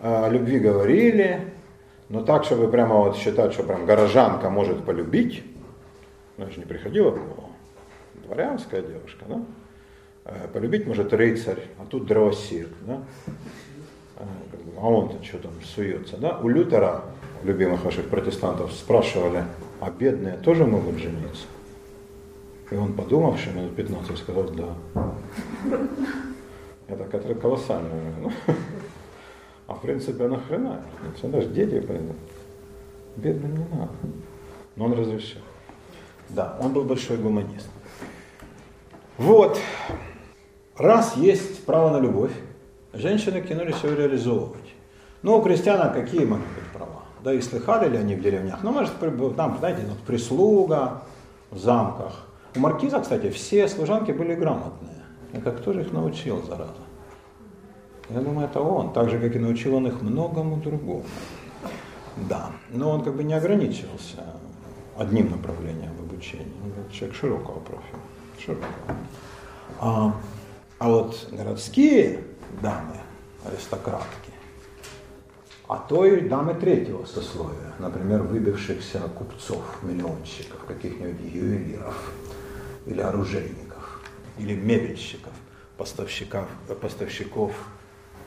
[0.00, 1.40] э, о любви говорили,
[2.08, 5.42] но так, чтобы прямо вот считать, что прям горожанка может полюбить,
[6.36, 7.50] ну, же не приходило голову.
[8.24, 9.40] Дворянская девушка, да?
[10.26, 13.00] Э, Полюбить может рыцарь, а тут дровосек, да?
[14.16, 16.38] Э, как бы, А он-то что там суется, да?
[16.42, 17.02] У Лютера,
[17.44, 19.44] любимых ваших протестантов, спрашивали,
[19.80, 21.46] а бедные тоже могут жениться?
[22.70, 24.74] И он, подумавший минут 15, сказал, да.
[26.86, 28.14] Это какая-то колоссальная.
[28.20, 28.32] ну.
[29.66, 30.82] А в принципе, а нахрена?
[31.06, 32.16] Это даже дети пойдут.
[33.16, 33.92] Бедным не надо.
[34.76, 35.40] Но он разрешил.
[36.30, 37.68] Да, он был большой гуманист.
[39.18, 39.58] Вот.
[40.76, 42.32] Раз есть право на любовь,
[42.92, 44.74] женщины кинулись его реализовывать.
[45.22, 46.40] Ну, у крестьянок какие права?
[47.28, 48.60] Да и слыхали ли они в деревнях?
[48.62, 48.90] Ну, может,
[49.36, 51.02] там, знаете, вот прислуга
[51.50, 52.24] в замках.
[52.56, 55.02] У маркиза, кстати, все служанки были грамотные.
[55.34, 56.72] И как кто же их научил, зараза?
[58.08, 61.04] Я думаю, это он, так же, как и научил он их многому другому.
[62.30, 64.24] Да, но он как бы не ограничивался
[64.96, 66.54] одним направлением в обучении.
[66.64, 67.98] Он человек широкого профиля.
[68.38, 68.96] Широкого.
[69.80, 70.14] А,
[70.78, 72.20] а вот городские
[72.62, 72.96] дамы,
[73.44, 74.27] аристократки,
[75.68, 82.10] а то и дамы третьего сословия, например, выбившихся купцов, миллионщиков, каких-нибудь ювелиров,
[82.86, 84.02] или оружейников,
[84.38, 85.32] или мебельщиков,
[85.76, 86.48] поставщиков,
[86.80, 87.52] поставщиков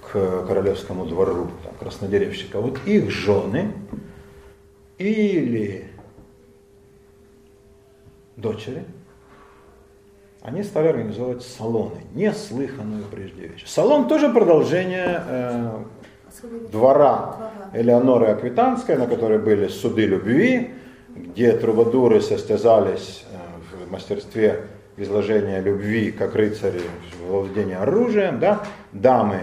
[0.02, 2.62] к королевскому двору, там, краснодеревщика.
[2.62, 3.74] Вот их жены
[5.00, 5.90] или
[8.36, 8.86] дочери,
[10.42, 13.66] они стали организовывать салоны, неслыханную прежде вещь.
[13.66, 15.84] Салон тоже продолжение э,
[16.72, 20.72] двора Элеоноры Аквитанской, на которой были суды любви,
[21.16, 24.62] где трубадуры состязались э, в мастерстве
[24.98, 26.82] изложения любви, как рыцари
[27.20, 29.42] в владении оружием, да, дамы,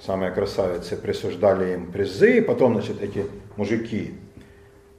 [0.00, 4.14] самые красавицы, присуждали им призы, потом, значит, эти мужики,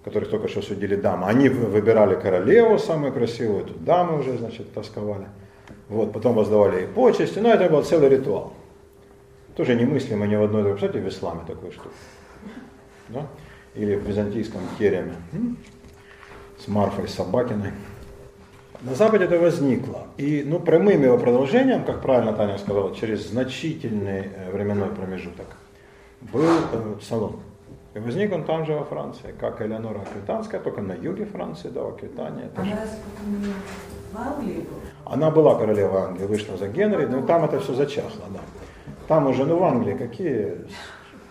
[0.03, 4.73] которых только что судили дамы, они вы- выбирали королеву самую красивую, тут дамы уже, значит,
[4.73, 5.27] тосковали,
[5.89, 8.53] вот, потом воздавали ей почести, ну, это был целый ритуал.
[9.59, 10.77] Тоже немыслимо ни в одной, другой.
[10.77, 11.89] кстати, в исламе такой штуки,
[13.09, 13.27] да,
[13.75, 15.15] или в византийском тереме,
[16.57, 17.73] с Марфой Собакиной.
[18.83, 20.07] На Западе это возникло.
[20.15, 25.47] И ну, прямым его продолжением, как правильно Таня сказала, через значительный э, временной промежуток
[26.21, 27.41] был э, салон.
[27.95, 31.83] И возник он там же во Франции, как Элеонора Аквитанская, только на юге Франции, да,
[31.83, 32.45] в Аквитании.
[32.45, 32.77] это же-
[34.15, 35.13] Англии была.
[35.13, 38.39] Она была королева Англии, вышла за Генри, но там это все зачахло, да.
[39.09, 40.53] Там уже, ну в Англии какие,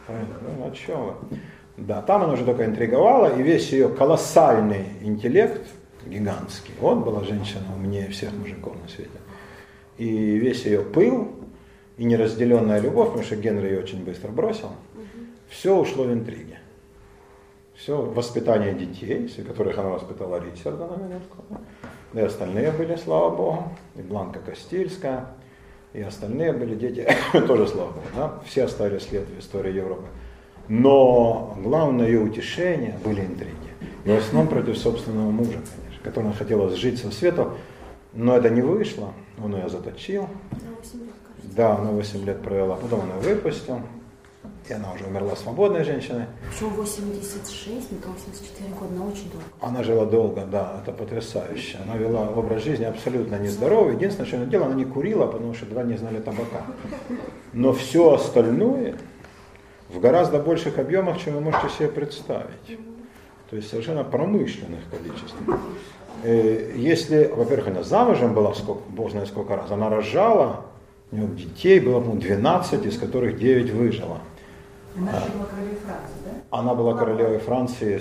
[0.08, 1.38] ну о чем вы?
[1.76, 5.64] Да, там она уже только интриговала, и весь ее колоссальный интеллект,
[6.04, 9.20] гигантский, вот была женщина умнее всех мужиков на свете,
[9.96, 11.36] и весь ее пыл,
[11.98, 14.70] и неразделенная любовь, потому что Генри ее очень быстро бросил,
[15.48, 16.58] все ушло в интриги.
[17.76, 21.60] Все воспитание детей, которых она воспитала Ричарда на минутку, да.
[22.20, 23.64] И остальные были, слава Богу,
[23.94, 25.26] и Бланка Кастильская,
[25.92, 28.34] и остальные были дети, тоже Богу, да?
[28.46, 30.04] все оставили след в истории Европы.
[30.68, 33.54] Но главное ее утешение были интриги.
[34.04, 37.54] И в основном против собственного мужа, конечно, которого она хотела сжить со светом,
[38.12, 40.28] но это не вышло, он ее заточил, На
[40.76, 41.56] 8 лет, кажется.
[41.56, 43.80] да, она 8 лет провела, потом она выпустил,
[44.68, 46.26] и она уже умерла свободной женщиной.
[46.50, 49.46] Причем 86, не то 84 года, но очень долго.
[49.60, 51.78] Она жила долго, да, это потрясающе.
[51.84, 53.94] Она вела образ жизни абсолютно нездоровый.
[53.94, 56.66] Единственное, что она делала, она не курила, потому что два не знали табака.
[57.52, 58.96] Но все остальное
[59.88, 62.78] в гораздо больших объемах, чем вы можете себе представить.
[63.48, 65.58] То есть совершенно промышленных количествах.
[66.22, 70.66] Э, Если, во-первых, она замужем была, сколько, бог знает сколько раз, она рожала,
[71.10, 74.18] у нее детей было, по-моему, 12, из которых 9 выжило.
[74.96, 76.58] Она же была королевой Франции, да?
[76.58, 78.00] Она была королевой Франции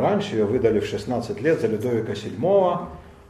[0.00, 2.78] раньше, ее выдали в 16 лет за Людовика VII,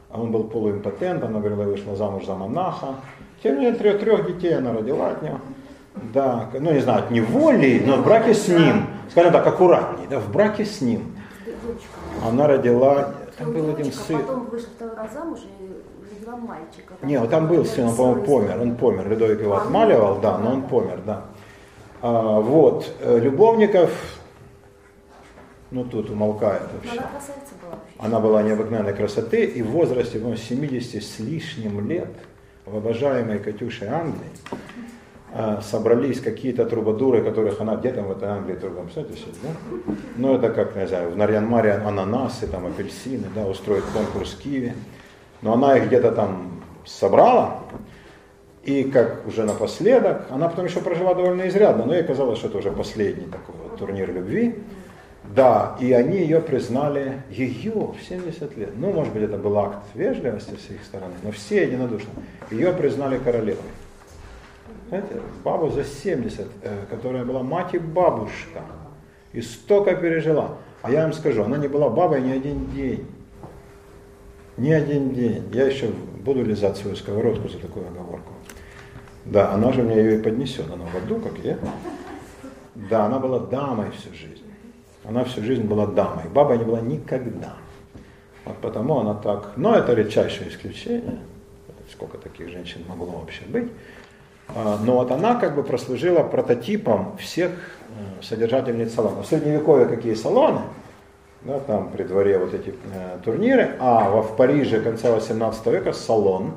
[0.09, 2.95] а он был полуимпотент, она говорила, вышла замуж за монаха.
[3.43, 5.39] Тем не менее, трех, трех детей она родила от него.
[6.13, 10.19] Да, ну не знаю, от неволи, но в браке с ним, скажем так, аккуратней, да,
[10.19, 11.15] в браке с ним.
[12.25, 14.19] Она родила, там был один сын.
[14.19, 16.93] Потом вышла второй раз замуж и родила мальчика.
[17.01, 20.53] Не, вот там был сын, он, по-моему, помер, он помер, Людовик его отмаливал, да, но
[20.53, 21.25] он помер, да.
[22.01, 23.91] А, вот, э, любовников,
[25.71, 26.99] ну тут умолкает вообще.
[26.99, 27.79] Она была.
[27.97, 32.11] Она была необыкновенной красоты, и в возрасте, по 70 с лишним лет
[32.65, 34.29] в обожаемой Катюше Англии
[35.33, 39.93] а, собрались какие-то трубадуры, которых она где-то в этой Англии трубом, представляете себе, да?
[40.15, 44.73] Ну это как, не знаю, в Нарьян-Маре ананасы, там апельсины, да, устроить конкурс киви.
[45.41, 47.59] Но она их где-то там собрала,
[48.63, 52.57] и как уже напоследок, она потом еще прожила довольно изрядно, но ей казалось, что это
[52.57, 54.61] уже последний такой вот турнир любви.
[55.35, 58.71] Да, и они ее признали, ее в 70 лет.
[58.75, 62.09] Ну, может быть, это был акт вежливости с их стороны, но все единодушно.
[62.49, 63.61] Ее признали королевой.
[64.87, 68.61] Знаете, бабу за 70, э, которая была мать и бабушка,
[69.31, 70.57] и столько пережила.
[70.81, 73.05] А я вам скажу, она не была бабой ни один день.
[74.59, 75.45] Ни один день.
[75.53, 78.33] Я еще буду лизать свою сковородку за такую оговорку.
[79.23, 81.57] Да, она же мне ее и поднесет, она в аду, как я.
[82.75, 84.43] Да, она была дамой всю жизнь.
[85.05, 86.25] Она всю жизнь была дамой.
[86.33, 87.53] Бабой не была никогда.
[88.43, 89.53] Вот потому она так...
[89.55, 91.19] Но это редчайшее исключение.
[91.89, 93.69] Сколько таких женщин могло вообще быть.
[94.49, 99.25] А, но вот она как бы прослужила прототипом всех э, содержательниц салонов.
[99.25, 100.61] В средневековье какие салоны,
[101.41, 106.53] да, там при дворе вот эти э, турниры, а в Париже конца 18 века салон,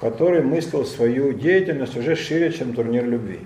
[0.00, 3.40] который мыслил свою деятельность уже шире, чем турнир любви.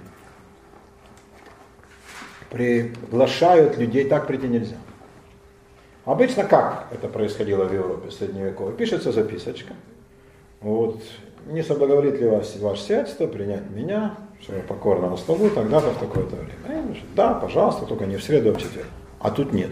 [2.51, 4.77] Приглашают людей, так прийти нельзя.
[6.05, 8.73] Обычно как это происходило в Европе средневековой?
[8.73, 9.75] Пишется записочка.
[10.61, 11.01] Вот,
[11.47, 16.37] не соблаговолит ли вас ваше сердце принять меня, что я покорно слугу, тогда-то в такое-то
[16.67, 16.97] время.
[17.15, 18.89] Да, пожалуйста, только не в среду, а в четверг.
[19.21, 19.71] А тут нет.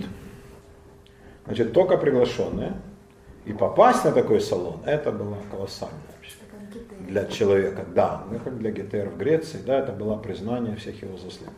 [1.48, 2.74] Значит, только приглашенные.
[3.46, 6.36] И попасть на такой салон, это было колоссально вообще.
[7.08, 8.22] Для человека, да.
[8.30, 11.48] Ну, как для Гетера в Греции, да, это было признание всех его заслуг.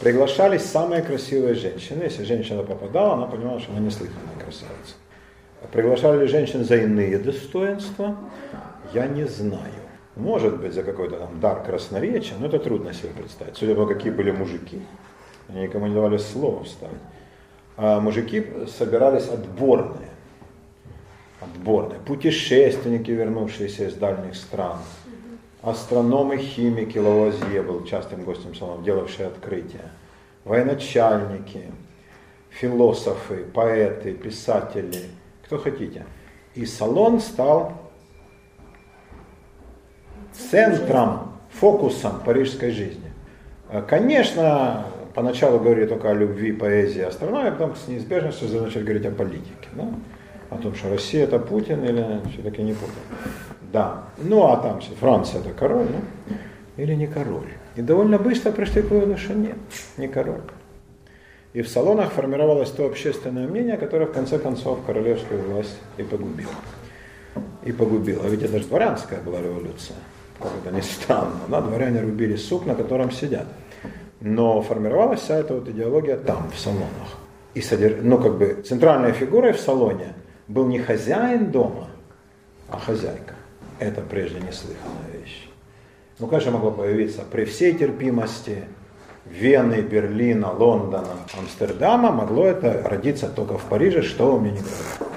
[0.00, 2.02] Приглашались самые красивые женщины.
[2.02, 4.94] Если женщина попадала, она понимала, что она неслыханная красавица.
[5.72, 8.16] Приглашали ли женщин за иные достоинства?
[8.92, 9.72] Я не знаю.
[10.16, 13.56] Может быть, за какой-то там дар красноречия, но это трудно себе представить.
[13.56, 14.82] Судя по тому, какие были мужики.
[15.48, 17.00] Они никому не давали слова вставить.
[17.82, 18.46] А мужики
[18.78, 20.10] собирались отборные.
[21.40, 21.98] Отборные.
[22.00, 24.76] Путешественники, вернувшиеся из дальних стран.
[25.62, 29.92] Астрономы, химики, Лавуазье был частым гостем салона, делавшие открытия.
[30.44, 31.72] Военачальники,
[32.50, 35.04] философы, поэты, писатели,
[35.46, 36.04] кто хотите.
[36.54, 37.72] И салон стал
[40.34, 43.10] центром, фокусом парижской жизни.
[43.88, 49.10] Конечно, поначалу говорили только о любви, поэзии, астрономии, а потом с неизбежностью начали говорить о
[49.10, 49.68] политике.
[49.74, 49.88] Да?
[50.50, 52.94] О том, что Россия это Путин или все-таки не Путин.
[53.72, 54.04] Да.
[54.18, 56.36] Ну а там Франция это король, ну?
[56.76, 57.52] или не король.
[57.76, 59.56] И довольно быстро пришли к выводу, что нет,
[59.96, 60.42] не король.
[61.52, 66.50] И в салонах формировалось то общественное мнение, которое в конце концов королевскую власть и погубило.
[67.64, 68.26] И погубило.
[68.26, 69.96] Ведь это же дворянская была революция
[70.40, 73.46] как это ни странно, да, дворяне рубили сук, на котором сидят.
[74.20, 77.18] Но формировалась вся эта вот идеология там, в салонах.
[77.54, 77.98] И содерж...
[78.02, 80.14] ну, как бы центральной фигурой в салоне
[80.46, 81.88] был не хозяин дома,
[82.68, 83.34] а хозяйка.
[83.78, 85.48] Это прежде неслыханная вещь.
[86.18, 88.64] Ну, конечно, могло появиться при всей терпимости
[89.24, 95.10] Вены, Берлина, Лондона, Амстердама, могло это родиться только в Париже, что меня не говорят.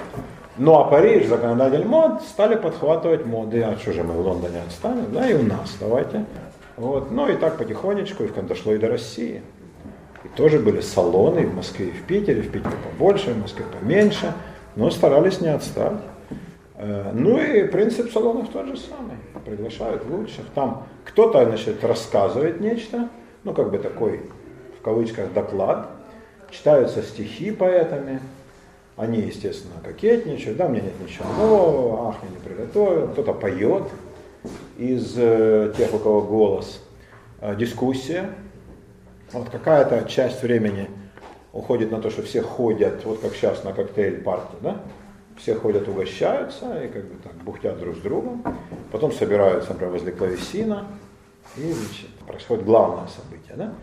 [0.56, 3.62] Ну а Париж, законодатель мод, стали подхватывать моды.
[3.62, 5.12] А что же мы в Лондоне отстанем?
[5.12, 6.24] Да, и у нас, давайте.
[6.76, 7.10] Вот.
[7.10, 9.42] Ну и так потихонечку, и дошло и до России.
[10.24, 13.64] И тоже были салоны и в Москве, и в Питере, в Питере побольше, в Москве
[13.80, 14.32] поменьше,
[14.74, 16.00] но старались не отстать.
[16.76, 19.16] Э, ну и принцип салонов тот же самый.
[19.44, 20.46] Приглашают лучших.
[20.54, 23.08] Там кто-то, значит, рассказывает нечто,
[23.44, 24.22] ну как бы такой,
[24.80, 25.90] в кавычках, доклад.
[26.50, 28.20] Читаются стихи поэтами,
[28.96, 33.08] они, естественно, кокетничают, да, меня нет ничего нового, ах, я не приготовил.
[33.08, 33.82] Кто-то поет
[34.76, 36.82] из э, тех, у кого голос.
[37.40, 38.30] Э, дискуссия.
[39.32, 40.88] Вот какая-то часть времени
[41.52, 44.80] уходит на то, что все ходят, вот как сейчас на коктейль-парти, да?
[45.36, 48.44] Все ходят, угощаются и как бы так бухтят друг с другом.
[48.92, 50.86] Потом собираются, например, возле клавесина,
[51.56, 53.56] и значит, происходит главное событие.
[53.56, 53.74] Да?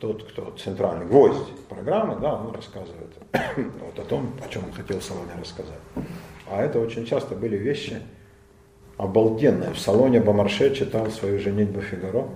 [0.00, 3.12] тот, кто центральный гвоздь программы, да, он рассказывает
[3.56, 5.78] вот о том, о чем он хотел салоне рассказать.
[6.50, 8.00] А это очень часто были вещи
[9.00, 9.72] обалденные.
[9.72, 12.28] В салоне Бомарше читал свою женитьбу Фигаро,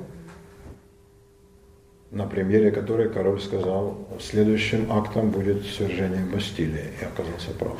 [2.10, 7.76] на премьере которой король сказал, следующим актом будет свержение Бастилии, и оказался прав.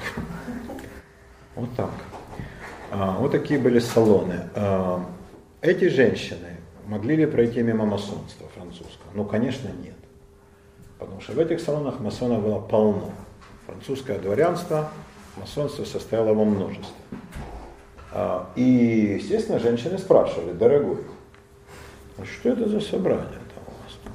[1.54, 1.90] Вот так.
[2.90, 4.40] А, вот такие были салоны.
[4.54, 5.04] А,
[5.62, 9.10] эти женщины могли ли пройти мимо масонства французского?
[9.14, 9.94] Ну, конечно, нет.
[10.98, 13.12] Потому что в этих салонах масонов было полно.
[13.66, 14.90] Французское дворянство,
[15.36, 16.94] масонство состояло во множестве.
[18.14, 20.98] А, и, естественно, женщины спрашивали, дорогой,
[22.16, 24.14] а что это за собрание там у вас?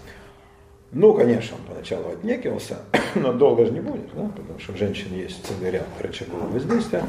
[0.92, 2.78] Ну, конечно, он поначалу отнекивался,
[3.16, 7.04] но долго же не будет, да, потому что у женщин есть целый ряд рычагов воздействия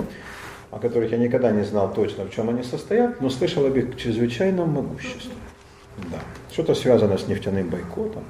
[0.70, 3.96] о которых я никогда не знал точно, в чем они состоят, но слышал об их
[3.96, 5.32] чрезвычайном могуществе.
[6.10, 6.18] Да.
[6.52, 8.24] Что-то связано с нефтяным бойкотом,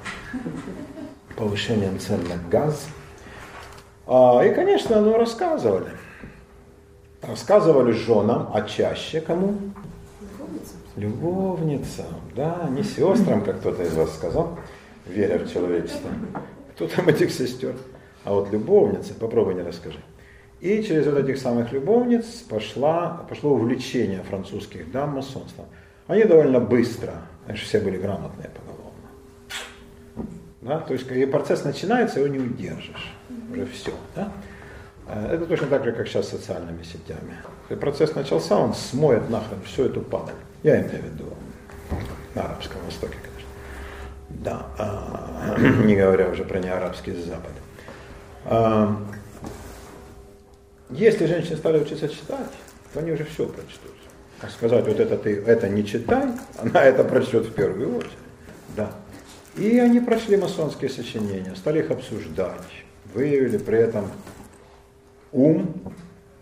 [1.37, 2.87] повышением цен на газ.
[4.07, 5.91] А, и, конечно, ну, рассказывали.
[7.21, 9.55] Рассказывали женам, а чаще кому?
[10.95, 12.07] Любовницам.
[12.35, 14.57] Да, не сестрам, как кто-то из вас сказал,
[15.05, 16.09] веря в человечество.
[16.75, 17.75] Кто там этих сестер?
[18.23, 19.99] А вот любовницы, попробуй не расскажи.
[20.59, 25.65] И через вот этих самых любовниц пошла, пошло увлечение французских дам масонством.
[26.07, 27.13] Они довольно быстро,
[27.45, 30.31] конечно, все были грамотные поголовно.
[30.61, 30.79] Да?
[30.79, 33.13] То есть и процесс начинается, его не удержишь.
[33.51, 33.91] Уже все.
[34.15, 34.31] Да?
[35.11, 37.35] Э, это точно так же, как сейчас с социальными сетями.
[37.79, 40.35] Процесс начался, он смоет нахрен всю эту падаль.
[40.63, 41.25] Я имею в виду
[42.33, 43.49] на Арабском Востоке, конечно.
[44.29, 47.51] Да, а, не говоря уже про неарабский Запад.
[48.45, 48.95] А,
[50.89, 52.51] если женщины стали учиться читать,
[52.93, 53.91] то они уже все прочтут.
[54.41, 58.11] А сказать, вот это ты это не читай, она это прочтет в первую очередь.
[58.75, 58.91] Да.
[59.55, 62.61] И они прошли масонские сочинения, стали их обсуждать,
[63.13, 64.09] выявили при этом
[65.33, 65.73] ум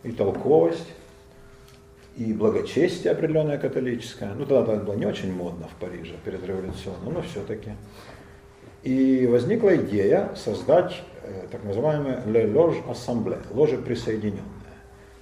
[0.03, 0.87] и толковость,
[2.15, 4.33] и благочестие определенное католическое.
[4.33, 7.71] Ну, тогда это было не очень модно в Париже перед революционным, но все-таки.
[8.83, 14.43] И возникла идея создать Э, так называемые Le Loge Assemblée, ложи присоединенные.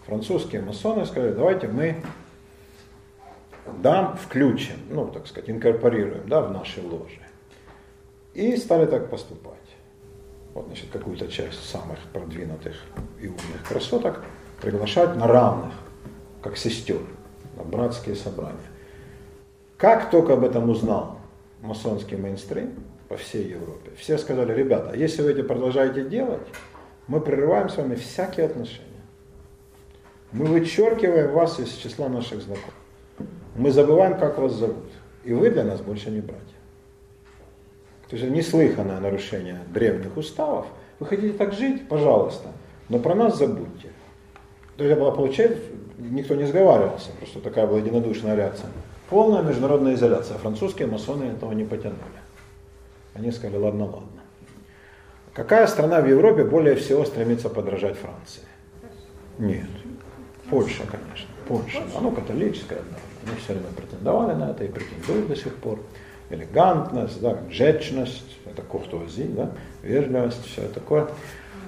[0.06, 1.98] Французские масоны сказали, давайте мы
[3.84, 7.20] дам, включим, ну, так сказать, инкорпорируем да, в наши ложи.
[8.34, 9.58] И стали так поступать.
[10.58, 12.74] Вот, значит, какую-то часть самых продвинутых
[13.22, 14.24] и умных красоток
[14.60, 15.72] приглашать на равных,
[16.42, 16.98] как сестер,
[17.56, 18.58] на братские собрания.
[19.78, 21.20] Как только об этом узнал
[21.62, 22.74] масонский мейнстрим,
[23.08, 23.92] по всей Европе.
[23.98, 26.42] Все сказали, ребята, если вы это продолжаете делать,
[27.06, 29.04] мы прерываем с вами всякие отношения.
[30.32, 32.74] Мы вычеркиваем вас из числа наших знакомых.
[33.56, 34.90] Мы забываем, как вас зовут.
[35.24, 36.57] И вы для нас больше не братья.
[38.10, 40.66] То есть неслыханное нарушение древних уставов.
[41.00, 41.88] Вы хотите так жить?
[41.88, 42.50] Пожалуйста.
[42.90, 43.90] Но про нас забудьте.
[44.78, 45.62] То есть это было получается,
[45.98, 48.70] никто не сговаривался, просто такая была единодушная реакция.
[49.10, 50.38] Полная международная изоляция.
[50.38, 51.98] Французские масоны этого не потянули.
[53.14, 54.22] Они сказали, ладно, ладно.
[55.34, 58.44] Какая страна в Европе более всего стремится подражать Франции?
[59.38, 59.68] Нет.
[60.50, 61.30] Польша, конечно.
[61.48, 61.84] Польша.
[61.96, 62.98] Оно католическое, да.
[63.26, 65.80] Они все время претендовали на это и претендуют до сих пор.
[66.30, 71.08] Элегантность, да, жечность, это куртуази, да, вежливость, все такое.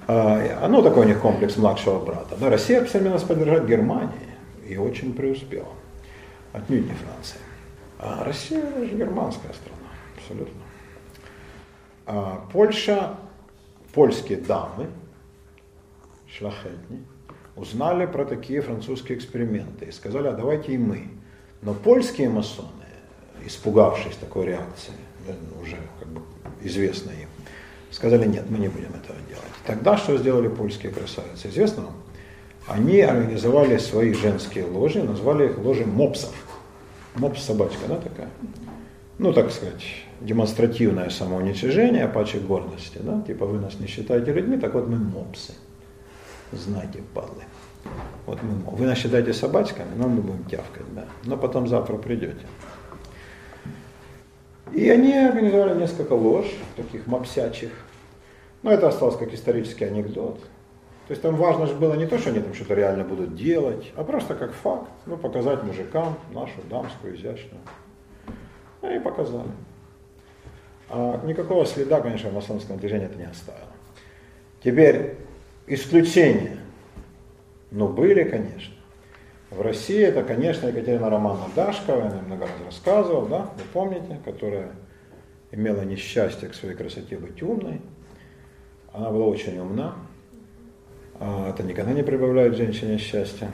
[0.07, 2.35] А, ну, такой у них комплекс младшего брата.
[2.39, 4.35] Да, Россия стремилась поддержать Германии
[4.67, 5.69] и очень преуспела.
[6.51, 7.41] Отнюдь не Франция.
[7.99, 10.61] А Россия же германская страна, абсолютно.
[12.05, 13.17] А, Польша,
[13.93, 14.87] польские дамы,
[16.27, 17.05] шлахетни,
[17.55, 21.09] узнали про такие французские эксперименты и сказали, а давайте и мы.
[21.61, 22.78] Но польские масоны,
[23.49, 24.93] испугавшись такой реакции,
[25.61, 26.21] уже как бы
[26.61, 27.27] известно им,
[27.91, 29.43] сказали, нет, мы не будем этого делать.
[29.65, 31.49] Тогда что сделали польские красавицы?
[31.49, 31.93] Известно вам?
[32.67, 36.33] Они организовали свои женские ложи, назвали их ложи мопсов.
[37.15, 38.29] Мопс собачка, да, такая?
[39.17, 39.83] Ну, так сказать,
[40.21, 45.53] демонстративное самоуничижение, паче гордости, да, типа вы нас не считаете людьми, так вот мы мопсы.
[46.51, 47.43] Знаете, падлы.
[48.25, 51.05] Вот мы, вы нас считаете собачками, но мы будем тявкать, да.
[51.25, 52.45] Но потом завтра придете.
[54.73, 56.45] И они организовали несколько лож,
[56.75, 57.71] таких мопсячих.
[58.61, 60.39] Но это осталось как исторический анекдот.
[61.07, 63.91] То есть там важно же было не то, что они там что-то реально будут делать,
[63.95, 67.61] а просто как факт, ну, показать мужикам нашу дамскую изящную.
[68.81, 69.49] Ну и показали.
[70.89, 73.71] А никакого следа, конечно, в масонском движении это не оставило.
[74.63, 75.15] Теперь
[75.65, 76.57] исключения.
[77.71, 78.73] Ну, были, конечно.
[79.49, 84.73] В России это, конечно, Екатерина Романовна Дашкова, я много раз рассказывал, да, вы помните, которая
[85.51, 87.81] имела несчастье к своей красоте быть умной.
[88.93, 89.95] Она была очень умна.
[91.19, 93.49] А, это никогда не прибавляет женщине счастья.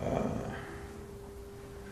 [0.00, 0.32] А,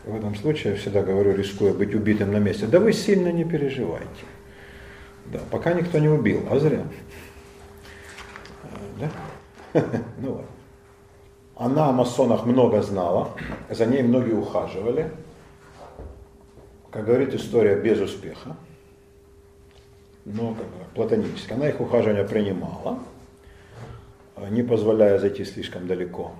[0.03, 3.43] в этом случае я всегда говорю, рискуя быть убитым на месте, да вы сильно не
[3.43, 4.25] переживайте.
[5.27, 6.83] Да, пока никто не убил, а зря.
[8.63, 9.11] А, да?
[10.17, 10.45] Ну вот.
[11.61, 13.29] Она о масонах много знала,
[13.69, 15.11] за ней многие ухаживали.
[16.89, 18.55] Как говорит история, без успеха.
[20.25, 21.53] Но как бы, платонически.
[21.53, 22.97] Она их ухаживания принимала,
[24.49, 26.31] не позволяя зайти слишком далеко.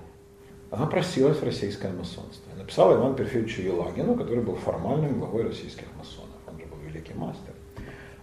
[0.72, 2.50] Она просилась в российское масонство.
[2.58, 6.34] Написала Ивану Перфильевичу Елагину, который был формальным главой российских масонов.
[6.48, 7.54] Он же был великий мастер.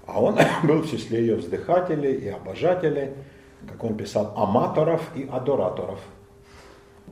[0.06, 3.12] А он был в числе ее вздыхателей и обожателей,
[3.70, 6.00] как он писал, аматоров и адораторов.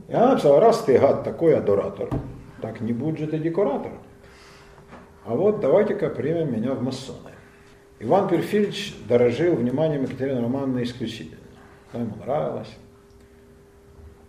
[0.08, 2.08] И она раз ты, гад, такой адоратор,
[2.62, 3.92] так не будь же ты декоратор.
[5.26, 7.32] А вот давайте-ка примем меня в масоны.
[8.00, 11.42] Иван Перфильевич дорожил вниманием Екатерины Романовны исключительно.
[11.92, 12.70] Она ему нравилась.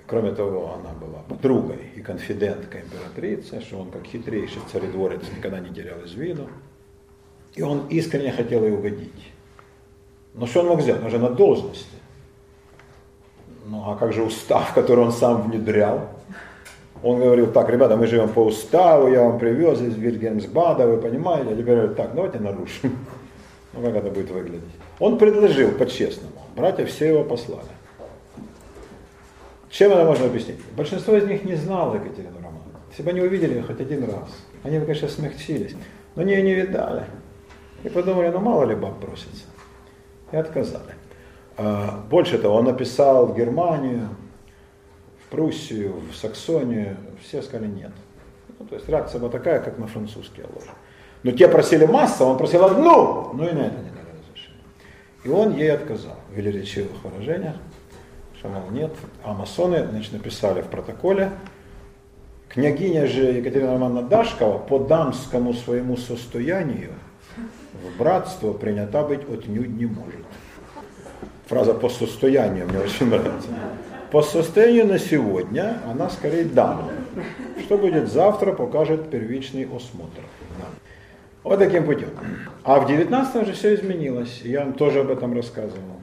[0.05, 5.69] Кроме того, она была подругой и конфиденткой императрицы, что он как хитрейший царедворец никогда не
[5.73, 6.49] терял из виду.
[7.55, 9.32] И он искренне хотел ей угодить.
[10.34, 11.03] Но что он мог сделать?
[11.03, 11.98] Он же на должности.
[13.70, 16.09] Ну а как же устав, который он сам внедрял?
[17.01, 21.51] Он говорил, так, ребята, мы живем по уставу, я вам привез из Вильгельмсбада, вы понимаете,
[21.51, 22.97] а теперь говорят, так, давайте нарушим.
[23.72, 24.72] Ну как это будет выглядеть?
[24.97, 27.70] Он предложил по-честному, братья все его послали.
[29.70, 30.57] Чем это можно объяснить?
[30.76, 32.80] Большинство из них не знало Екатерину Романовну.
[32.89, 34.28] Если бы они увидели ее хоть один раз,
[34.63, 35.76] они бы, конечно, смягчились,
[36.15, 37.05] но они ее не видали.
[37.84, 39.45] И подумали, ну мало ли баб бросится.
[40.32, 40.95] И отказали.
[41.62, 44.07] А, больше того, он написал в Германию,
[45.26, 47.91] в Пруссию, в Саксонию, все сказали нет.
[48.57, 50.70] Ну, то есть реакция была такая, как на французские ложи.
[51.24, 54.64] Но те просили массу, он просил одну, но и на это не дали разрешения.
[55.26, 57.55] И он ей отказал в велеречивых выражениях,
[58.38, 58.93] что, мол, нет.
[59.26, 61.30] А масоны значит, написали в протоколе,
[62.47, 66.93] княгиня же Екатерина Романовна Дашкова по дамскому своему состоянию
[67.74, 70.26] в братство принята быть отнюдь не может.
[71.49, 73.47] Фраза по состоянию мне очень нравится.
[74.11, 76.91] По состоянию на сегодня она скорее дама.
[77.63, 80.21] Что будет завтра, покажет первичный осмотр.
[80.59, 80.65] Да.
[81.43, 82.09] Вот таким путем.
[82.63, 84.41] А в 19 же все изменилось.
[84.43, 85.99] Я вам тоже об этом рассказывал.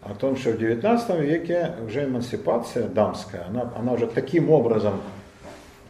[0.00, 5.00] О том, что в 19 веке уже эмансипация дамская, она, она уже таким образом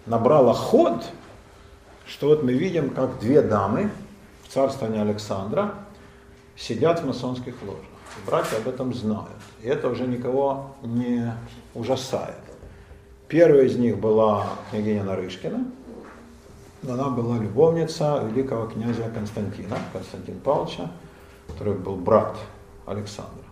[0.06, 1.04] набрала ход,
[2.06, 3.90] что вот мы видим, как две дамы
[4.44, 5.74] в царствовании Александра
[6.56, 7.91] сидят в масонских ложах.
[8.26, 9.28] Братья об этом знают.
[9.62, 11.32] И это уже никого не
[11.74, 12.36] ужасает.
[13.28, 15.64] Первая из них была княгиня Нарышкина.
[16.88, 20.90] Она была любовница великого князя Константина, Константина Павловича,
[21.48, 22.36] который был брат
[22.86, 23.44] Александра.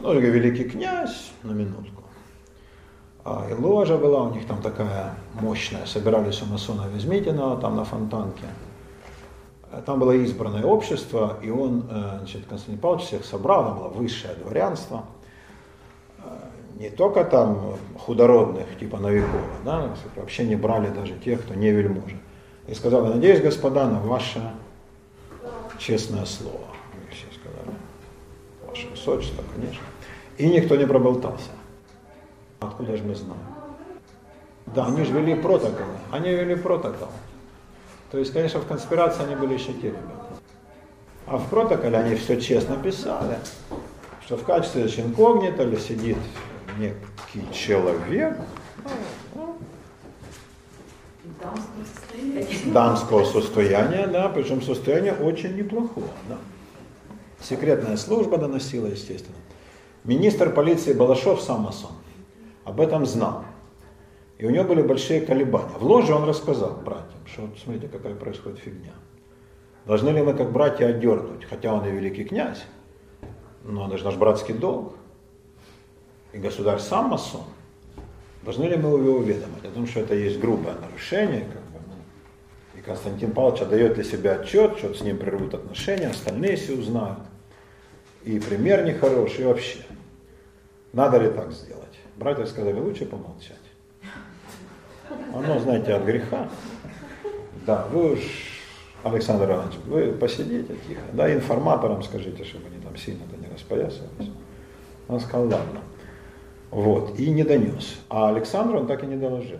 [0.00, 2.02] Ну, великий князь, на минутку.
[3.22, 5.84] А, и ложа была у них там такая мощная.
[5.84, 8.46] Собирались у масона Везмитина там на Фонтанке.
[9.86, 14.34] Там было избранное общество, и он, э, значит, Константин Павлович всех собрал, там было высшее
[14.34, 15.04] дворянство.
[16.18, 16.22] Э,
[16.76, 22.16] не только там худородных, типа Новикова, да, вообще не брали даже тех, кто не вельможа.
[22.66, 24.42] И сказал, надеюсь, господа, на ваше
[25.78, 26.66] честное слово.
[26.94, 27.76] И все сказали,
[28.66, 29.82] ваше высочество, конечно.
[30.36, 31.50] И никто не проболтался.
[32.58, 33.40] Откуда же мы знаем?
[34.66, 35.96] Да, они же вели протоколы.
[36.10, 37.08] Они вели протокол.
[38.10, 40.26] То есть, конечно, в конспирации они были еще те ребята.
[41.26, 43.38] А в протоколе они все честно писали,
[44.24, 46.18] что в качестве инкогнито сидит
[46.78, 48.36] некий человек,
[52.66, 56.38] дамского состояния, да, причем состояние очень неплохое, да.
[57.40, 59.36] Секретная служба доносила, естественно.
[60.04, 61.92] Министр полиции Балашов сам масон
[62.64, 63.44] об этом знал.
[64.40, 65.76] И у него были большие колебания.
[65.78, 68.94] В ложе он рассказал братьям, что вот смотрите, какая происходит фигня.
[69.84, 72.64] Должны ли мы как братья отдернуть, хотя он и великий князь,
[73.64, 74.94] но это же наш братский долг.
[76.32, 77.44] И государь сам масон.
[78.42, 82.78] Должны ли мы его уведомить о том, что это есть грубое нарушение, как бы, ну,
[82.78, 87.18] и Константин Павлович отдает для себя отчет, что с ним прервут отношения, остальные все узнают.
[88.24, 89.80] И пример нехороший, и вообще.
[90.94, 91.98] Надо ли так сделать?
[92.16, 93.59] Братья сказали, лучше помолчать.
[95.34, 96.48] Оно, знаете, от греха.
[97.66, 98.20] Да, вы уж,
[99.02, 104.30] Александр Иванович, вы посидите тихо, да, информаторам скажите, чтобы они там сильно-то не распоясывались.
[105.08, 105.80] Он сказал, ладно.
[106.70, 107.98] Вот, и не донес.
[108.08, 109.58] А Александру он так и не доложил.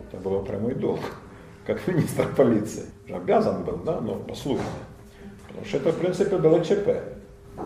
[0.00, 1.00] Это был прямой долг,
[1.66, 2.86] как министр полиции.
[3.10, 4.64] Обязан был, да, но послушно.
[5.46, 6.88] Потому что это, в принципе, было ЧП.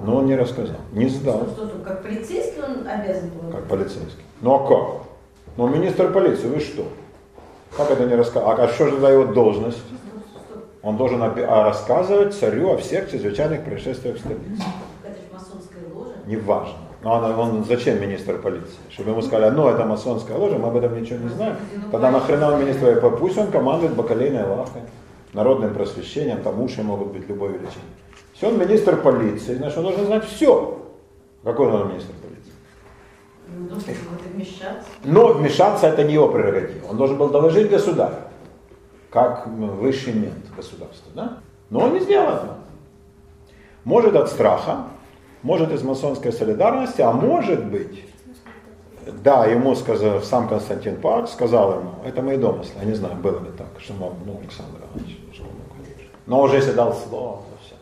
[0.04, 1.46] Но он не рассказал, не сдал.
[1.52, 3.50] Что, что, как полицейский он обязан был?
[3.50, 4.22] Как полицейский.
[4.42, 5.07] Ну а как?
[5.58, 6.86] Ну министр полиции, вы что?
[7.76, 8.48] Как это не рассказал?
[8.60, 9.82] А что же за его должность?
[10.82, 14.62] Он должен а, рассказывать царю о всех чрезвычайных происшествиях в столице.
[15.02, 16.12] Это же масонская ложа.
[16.26, 16.76] Неважно.
[17.02, 18.78] Но он, он зачем министр полиции?
[18.90, 21.56] Чтобы ему сказали, ну это масонская ложа, мы об этом ничего не знаем.
[21.90, 24.82] Тогда нахрена он министр, пусть он командует бакалейной лавкой,
[25.32, 27.82] народным просвещением, там уши могут быть любой величины.
[28.32, 30.78] Все, он министр полиции, значит, он должен знать все.
[31.42, 32.37] Какой он министр полиции?
[33.56, 33.78] Ну.
[35.04, 36.88] Но вмешаться это не его прерогатива.
[36.88, 38.16] Он должен был доложить государю,
[39.10, 41.10] как высший мент государства.
[41.14, 41.38] Да?
[41.70, 42.58] Но он не сделал этого.
[43.84, 44.84] Может от страха,
[45.42, 48.04] может из масонской солидарности, а может быть,
[49.22, 53.38] да, ему сказал, сам Константин Пак сказал ему, это мои домыслы, я не знаю, было
[53.40, 55.46] ли так, что мог, ну, Александр Иванович, конечно.
[56.26, 57.74] Но уже если дал слово, то все.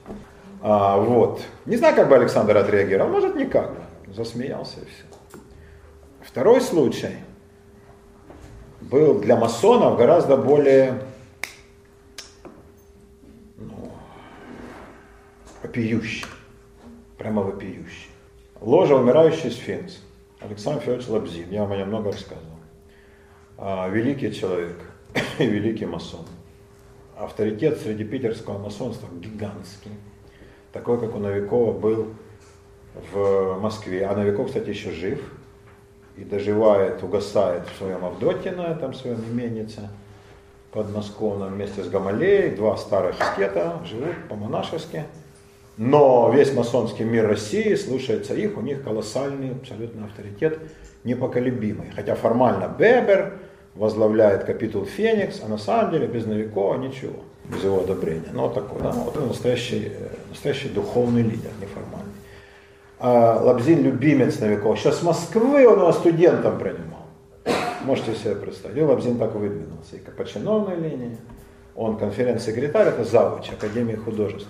[0.63, 1.43] А, вот.
[1.65, 3.73] Не знаю, как бы Александр отреагировал, может никак,
[4.15, 5.06] засмеялся и все.
[6.37, 7.17] Второй случай
[8.83, 11.03] был для масонов гораздо более
[13.57, 13.91] ну,
[15.63, 16.27] вопиющий
[17.17, 18.11] прямо вопиющий.
[18.61, 20.03] Ложа «Умирающий сфинкс».
[20.41, 22.59] Александр Федорович Лабзин, я вам о нем много рассказывал.
[23.57, 24.77] А, великий человек
[25.39, 26.27] и великий масон.
[27.17, 29.93] Авторитет среди питерского масонства гигантский.
[30.71, 32.09] Такой, как у Новикова был
[33.11, 34.05] в Москве.
[34.05, 35.19] А Новиков, кстати, еще жив.
[36.17, 39.89] И доживает, угасает в своем Авдоте на этом своем именице
[40.73, 42.55] подмосковном вместе с Гамалеей.
[42.55, 45.05] Два старых скета живут по-монашески.
[45.77, 50.59] Но весь масонский мир России слушается их, у них колоссальный абсолютно авторитет,
[51.05, 51.91] непоколебимый.
[51.95, 53.39] Хотя формально Бебер
[53.75, 58.31] возглавляет капитул Феникс, а на самом деле без Новикова ничего, без его одобрения.
[58.33, 59.93] Ну, вот такой, да, вот он настоящий,
[60.31, 62.06] настоящий духовный лидер, неформальный.
[62.99, 64.77] А Лабзин любимец Новикова.
[64.77, 67.07] Сейчас с Москвы он его студентом принимал.
[67.85, 68.79] Можете себе представить.
[68.79, 69.97] И Лабзин так выдвинулся.
[69.97, 71.17] И по чиновной линии.
[71.75, 74.49] Он конференц-секретарь, это завуч Академии художеств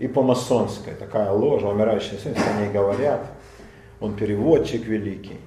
[0.00, 3.20] и по-масонской, такая ложа, умирающий сын, о ней говорят,
[4.00, 5.38] он переводчик великий.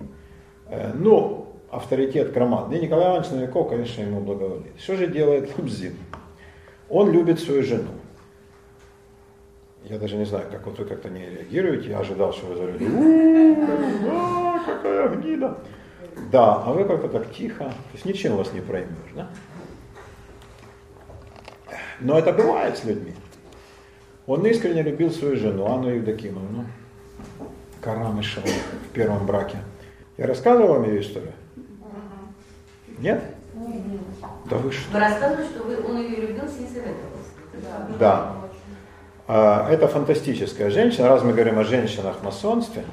[0.68, 2.78] Э, ну, авторитет громадный.
[2.78, 4.80] И Николай Иванович Новиков, конечно, ему благоволит.
[4.80, 5.96] Что же делает Лобзин?
[6.88, 7.90] Он любит свою жену.
[9.84, 11.90] Я даже не знаю, как вот вы как-то не реагируете.
[11.90, 12.86] Я ожидал, что вы говорите,
[14.66, 15.58] какая гнида.
[16.32, 17.66] Да, а вы как-то так тихо.
[17.66, 19.28] То есть ничем вас не проймешь, да?
[22.00, 23.14] Но это бывает с людьми.
[24.26, 26.66] Он искренне любил свою жену, Анну Евдокимовну
[27.82, 29.58] Карамышеву в первом браке.
[30.18, 31.34] Я рассказывал вам ее историю?
[33.00, 33.22] Нет?
[34.50, 34.94] Да вы что?
[34.94, 37.98] Вы рассказывали, что вы, он ее любил, с ней советовался.
[38.00, 38.43] Да.
[39.28, 41.10] А, это фантастическая женщина.
[41.10, 42.84] Раз мы говорим о женщинах в масонстве,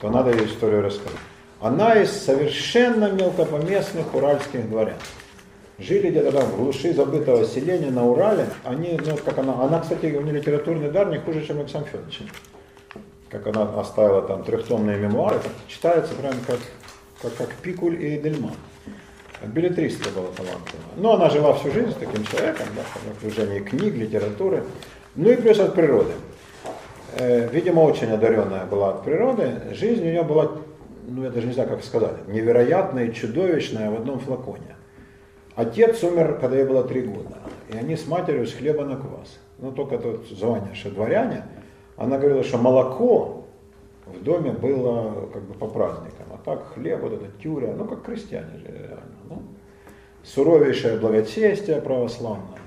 [0.00, 1.18] то надо ее историю рассказать.
[1.60, 4.98] Она из совершенно мелкопоместных уральских дворян
[5.78, 8.46] жили где-то там в глуши забытого селения на Урале.
[8.64, 12.20] Они, ну, как она, она, кстати, у нее литературный дар не хуже, чем Александр Федорович.
[13.28, 16.58] Как она оставила там трехтомные мемуары, читается прям как,
[17.22, 18.54] как, как Пикуль и Эдельман.
[19.44, 20.84] Билетристка была талантливая.
[20.96, 24.64] Но она жила всю жизнь с таким человеком, да, в окружении книг, литературы.
[25.18, 26.12] Ну и плюс от природы.
[27.16, 29.50] Э, видимо, очень одаренная была от природы.
[29.72, 30.52] Жизнь у нее была,
[31.08, 34.76] ну я даже не знаю, как сказать, невероятная и чудовищная в одном флаконе.
[35.56, 37.34] Отец умер, когда ей было три года,
[37.68, 39.40] и они с матерью с хлеба на квас.
[39.58, 41.42] Ну, только тут звание, что дворяне.
[41.96, 43.44] Она говорила, что молоко
[44.06, 48.04] в доме было как бы по праздникам, а так хлеб, вот это тюря, ну, как
[48.04, 49.18] крестьяне же реально.
[49.28, 49.42] Ну,
[50.22, 52.60] суровейшее благочестие православное.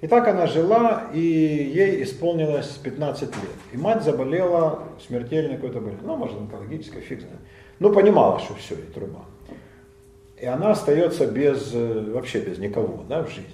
[0.00, 3.50] И так она жила, и ей исполнилось 15 лет.
[3.72, 7.38] И мать заболела смертельной какой-то болезнью, ну, может, онкологической, фиг знает.
[7.78, 9.24] Ну, понимала, что все, и труба
[10.40, 13.44] и она остается без, э, вообще без никого да, в жизни.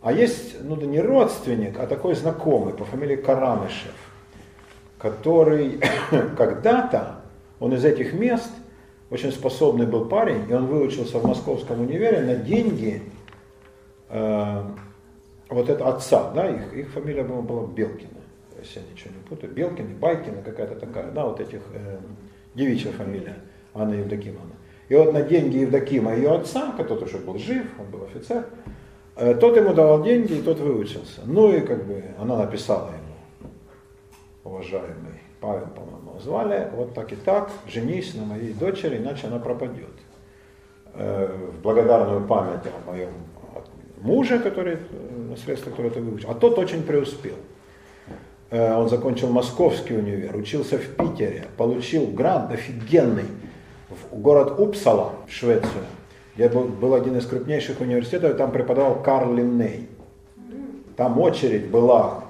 [0.00, 3.94] А есть, ну да не родственник, а такой знакомый по фамилии Карамышев,
[4.98, 5.78] который
[6.36, 7.16] когда-то,
[7.58, 8.50] он из этих мест,
[9.10, 13.02] очень способный был парень, и он выучился в Московском универе на деньги
[14.08, 14.62] э,
[15.50, 18.20] вот это отца, да, их, их фамилия была, была Белкина,
[18.58, 21.98] если я ничего не путаю, Белкина, Байкина какая-то такая, да, вот этих, э,
[22.54, 23.36] девичья фамилия,
[23.74, 24.54] Анна Евдокимовна.
[24.88, 28.46] И вот на деньги Евдокима, ее отца, который уже был жив, он был офицер,
[29.16, 31.22] э, тот ему давал деньги, и тот выучился.
[31.24, 33.52] Ну и как бы она написала ему,
[34.44, 39.90] уважаемый Павел, по-моему, звали, вот так и так, женись на моей дочери, иначе она пропадет.
[40.94, 43.12] Э, в благодарную память о моем
[44.00, 44.78] муже, который,
[45.28, 46.30] на средства, которые ты выучил.
[46.30, 47.36] А тот очень преуспел.
[48.50, 53.24] Э, он закончил Московский универ, учился в Питере, получил грант офигенный
[53.88, 55.84] в город Упсала, в Швецию,
[56.34, 59.88] где был, был один из крупнейших университетов, там преподавал Карл Линней.
[60.96, 62.24] Там очередь была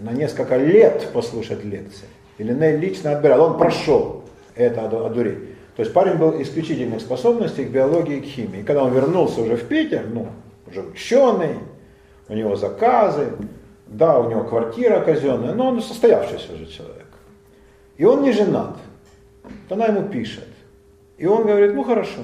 [0.00, 2.06] на несколько лет послушать лекции.
[2.38, 5.38] И Линней лично отбирал, он прошел это одурить.
[5.76, 8.60] То есть парень был исключительных способностей к биологии и к химии.
[8.60, 10.28] И когда он вернулся уже в Питер, ну,
[10.66, 11.56] уже ученый,
[12.28, 13.32] у него заказы,
[13.86, 17.06] да, у него квартира казенная, но он состоявшийся уже человек.
[17.96, 18.76] И он не женат.
[19.70, 20.48] Она ему пишет.
[21.18, 22.20] И он говорит, ну хорошо.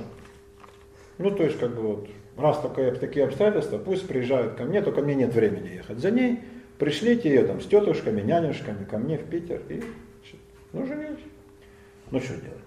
[1.18, 5.03] Ну то есть как бы вот, раз такие, такие обстоятельства, пусть приезжают ко мне, только
[5.03, 6.40] мне нет времени ехать за ней.
[6.78, 9.82] Пришлите ее там с тетушками, нянюшками ко мне в Питер и
[10.72, 11.18] ну женись.
[12.11, 12.61] Ну что делать?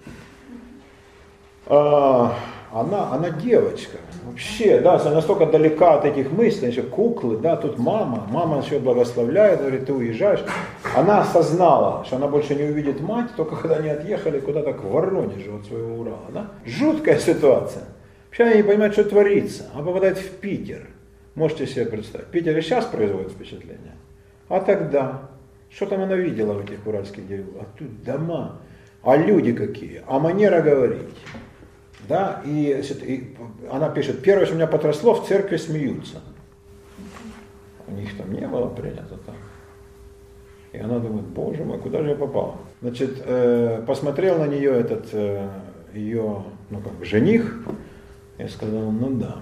[1.68, 2.38] А,
[2.76, 3.98] она, она девочка.
[4.26, 8.80] Вообще, да, она настолько далека от этих мыслей, еще куклы, да, тут мама, мама еще
[8.80, 10.44] благословляет, говорит, ты уезжаешь.
[10.94, 15.56] Она осознала, что она больше не увидит мать, только когда они отъехали куда-то к Воронежу
[15.56, 16.52] от своего Урала, да.
[16.66, 17.84] Жуткая ситуация.
[18.26, 19.70] Вообще она не понимает, что творится.
[19.74, 20.90] Она попадает в Питер.
[21.34, 22.28] Можете себе представить.
[22.28, 23.96] Питер и сейчас производит впечатление.
[24.50, 25.30] А тогда,
[25.70, 27.56] что там она видела в этих уральских деревьях?
[27.62, 28.58] А тут дома,
[29.02, 31.16] а люди какие, а манера говорить.
[32.08, 33.38] Да, и, и
[33.72, 36.22] она пишет, первое, что меня потросло, в церкви смеются.
[37.88, 39.36] У них там не было принято так.
[40.72, 42.58] И она думает, боже мой, куда же я попал?
[42.82, 45.50] Значит, э, посмотрел на нее этот э,
[45.94, 47.60] ее, ну как жених,
[48.38, 49.40] и сказал, ну да.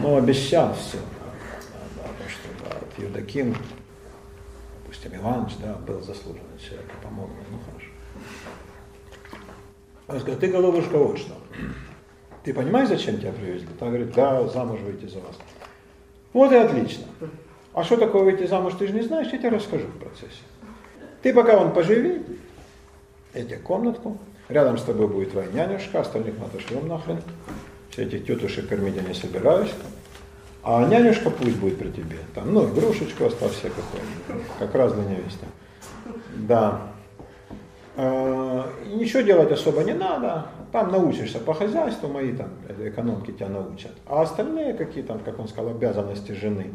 [0.00, 0.98] Ну обещал все.
[1.96, 3.54] Да, что да, вот Евдоким,
[4.82, 7.58] допустим, Иванович, да, был заслуженный человек, помог мне, ну
[10.12, 11.34] Он сказал, ты, голубушка, вот что.
[12.44, 13.68] Ты понимаешь, зачем тебя привезли?
[13.78, 15.36] Та говорит, да, замуж выйти за вас.
[16.32, 17.04] Вот и отлично.
[17.72, 20.42] А что такое выйти замуж, ты же не знаешь, я тебе расскажу в процессе.
[21.22, 22.22] Ты пока вон поживи,
[23.34, 27.22] тебе комнатку, рядом с тобой будет твоя нянюшка, остальных мы отошлем нахрен.
[27.90, 29.70] Все этих тетушек кормить я не собираюсь.
[30.62, 32.18] А нянюшка пусть будет при тебе.
[32.34, 34.46] Там, ну, игрушечку оставь себе какую-нибудь.
[34.58, 35.46] Как раз для невесты.
[36.36, 36.92] Да.
[38.02, 42.48] Э, ничего делать особо не надо, там научишься по хозяйству, мои там
[42.78, 43.92] экономки тебя научат.
[44.06, 46.72] А остальные какие там, как он сказал, обязанности жены,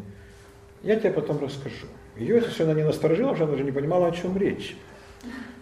[0.84, 1.88] я тебе потом расскажу.
[2.16, 4.76] Ее совершенно не насторожило, что она даже не понимала, о чем речь.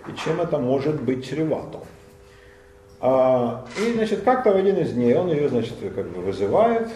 [0.07, 1.81] И чем это может быть чревато.
[3.01, 6.91] А, и, значит, как-то в один из дней он ее, значит, как бы вызывает,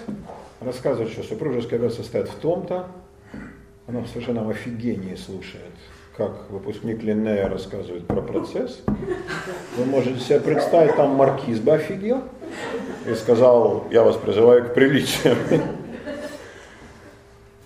[0.60, 2.86] рассказывает, что супружеская обязанность состоит в том-то,
[3.86, 5.72] она в совершенно офигении слушает
[6.18, 8.82] как выпускник Линнея рассказывает про процесс.
[9.76, 12.22] Вы можете себе представить, там маркиз бы офигел
[13.06, 15.36] и сказал, я вас призываю к приличию.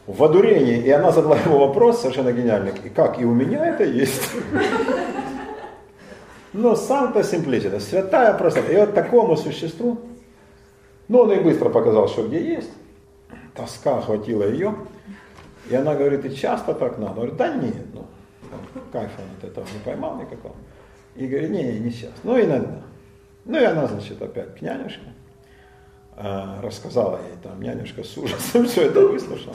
[0.06, 3.84] В одурении, и она задала ему вопрос совершенно гениальный, и как, и у меня это
[3.84, 4.30] есть?
[6.52, 8.60] Но сам-то симпличина, святая просто.
[8.60, 9.98] И вот такому существу,
[11.08, 12.70] ну он и быстро показал, что где есть,
[13.54, 14.74] тоска охватила ее,
[15.70, 17.14] и она говорит, и часто так надо?
[17.14, 18.04] Говорит, да нет, ну,
[18.92, 20.54] кайфа он от этого не поймал никакого.
[21.16, 22.82] И говорит, не, не, не сейчас, ну иногда.
[23.44, 25.12] Ну и она, значит, опять к нянюшке,
[26.16, 29.54] э, рассказала ей там, нянюшка с ужасом все это выслушала.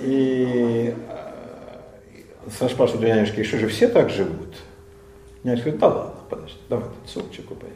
[0.00, 4.56] И э, Саша спрашивает у нянюшки, еще же все так живут?
[5.44, 7.72] Нянюшка говорит, да ладно, подожди, давай тут супчику поешь.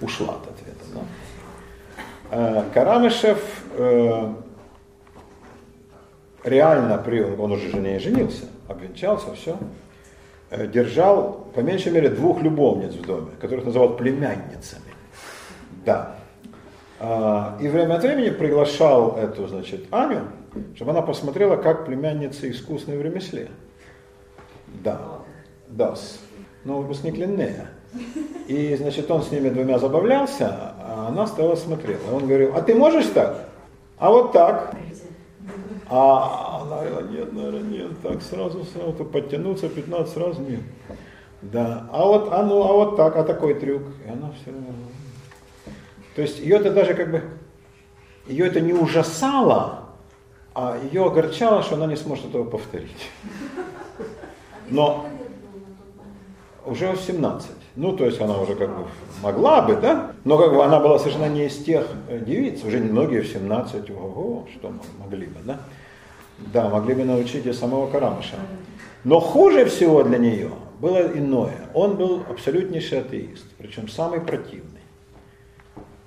[0.00, 0.84] Ушла от ответа.
[0.94, 1.00] Да?
[2.30, 4.34] Э, Карамышев э,
[6.44, 9.56] реально, при, он уже жене женился, обвенчался, все,
[10.50, 14.82] э, держал по меньшей мере двух любовниц в доме, которых называл племянницами.
[15.84, 16.16] Да.
[17.00, 20.22] А, и время от времени приглашал эту, значит, Аню,
[20.74, 23.50] чтобы она посмотрела, как племянница искусны в ремесле.
[24.82, 25.00] Да,
[25.68, 25.94] да,
[26.64, 27.68] но выпускник Линнея.
[28.48, 31.98] И, значит, он с ними двумя забавлялся, а она стала смотреть.
[32.12, 33.48] Он говорил, а ты можешь так?
[33.98, 34.74] А вот так?
[35.88, 40.60] А она говорила, нет, наверное, нет, так сразу, сразу, то подтянуться 15 раз нет.
[41.42, 43.82] Да, а вот, а ну, а вот так, а такой трюк.
[44.06, 44.68] И она все равно.
[46.16, 47.22] То есть ее это даже как бы,
[48.26, 49.90] ее это не ужасало,
[50.54, 53.10] а ее огорчало, что она не сможет этого повторить.
[54.70, 55.06] Но
[56.64, 57.50] уже в 17.
[57.76, 58.86] Ну, то есть она уже как бы
[59.22, 60.12] могла бы, да?
[60.24, 63.90] Но как бы она была совершенно не из тех э, девиц, уже многие в 17,
[63.90, 65.58] ого, что могли бы, да?
[66.38, 68.36] Да, могли бы научить и самого Карамыша.
[69.04, 71.68] Но хуже всего для нее было иное.
[71.74, 74.80] Он был абсолютнейший атеист, причем самый противный.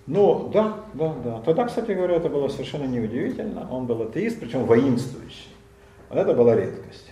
[0.05, 1.41] Ну, да, да, да.
[1.41, 3.67] Тогда, кстати говоря, это было совершенно неудивительно.
[3.69, 5.49] Он был атеист, причем воинствующий.
[6.09, 7.11] Вот это была редкость.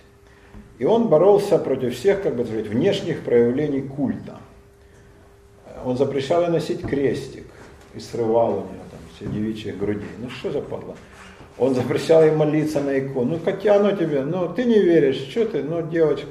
[0.78, 4.38] И он боролся против всех, как бы сказать, внешних проявлений культа.
[5.84, 7.46] Он запрещал ей носить крестик
[7.94, 10.08] и срывал у нее там все девичьих грудей.
[10.18, 10.96] Ну что за падла?
[11.58, 13.32] Он запрещал ей молиться на икону.
[13.32, 14.22] Ну какие оно тебе?
[14.22, 15.62] Ну ты не веришь, что ты?
[15.62, 16.26] Ну девочка.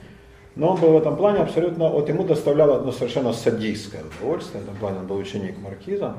[0.56, 4.66] Но он был в этом плане абсолютно, вот ему доставляло ну, совершенно садистское удовольствие, в
[4.66, 6.16] этом плане он был ученик Маркиза.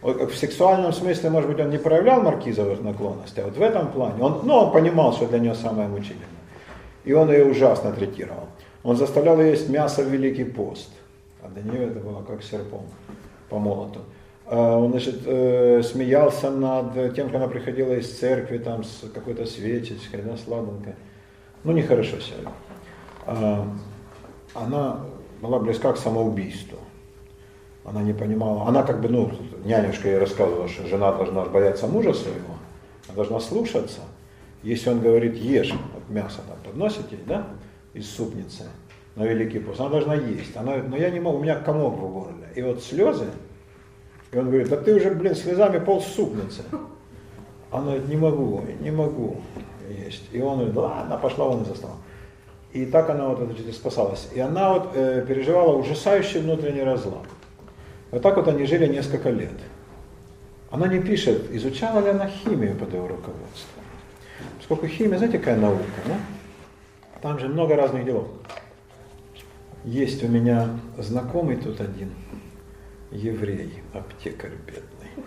[0.00, 3.92] Вот, в сексуальном смысле, может быть, он не проявлял маркизовых наклонностей, а вот в этом
[3.92, 6.26] плане, он, ну, он понимал, что для нее самое мучительное.
[7.04, 8.48] И он ее ужасно третировал.
[8.82, 10.90] Он заставлял ее есть мясо в Великий пост.
[11.40, 12.82] А для нее это было как серпом
[13.48, 14.00] по молоту.
[14.54, 19.46] А он, значит, э, смеялся над тем, как она приходила из церкви, там, с какой-то
[19.46, 20.94] свечечкой, да, сладенькой.
[21.64, 22.52] Ну, нехорошо себя.
[23.24, 23.66] А,
[24.52, 25.06] она
[25.40, 26.76] была близка к самоубийству.
[27.82, 29.32] Она не понимала, она как бы, ну,
[29.64, 32.52] нянюшка ей рассказывала, что жена должна бояться мужа своего,
[33.08, 34.02] она должна слушаться.
[34.62, 37.46] Если он говорит, ешь, вот мясо там подносит ей, да,
[37.94, 38.64] из супницы
[39.16, 40.54] на Великий пост, она должна есть.
[40.58, 42.48] Она но я не могу, у меня комок в горле.
[42.54, 43.28] И вот слезы,
[44.32, 46.62] и он говорит, да ты уже, блин, слезами пол супницы.
[47.70, 49.36] Она говорит, не могу, не могу
[49.88, 50.24] есть.
[50.32, 51.90] И он говорит, ладно, пошла он за стол.
[52.72, 54.28] И так она вот значит, спасалась.
[54.34, 57.26] И она вот э, переживала ужасающий внутренний разлад.
[58.10, 59.52] Вот так вот они жили несколько лет.
[60.70, 63.84] Она не пишет, изучала ли она химию под его руководством.
[64.58, 66.16] Поскольку химия, знаете, какая наука, да?
[67.20, 68.28] Там же много разных делов.
[69.84, 72.10] Есть у меня знакомый тут один,
[73.12, 75.24] еврей, аптекарь бедный.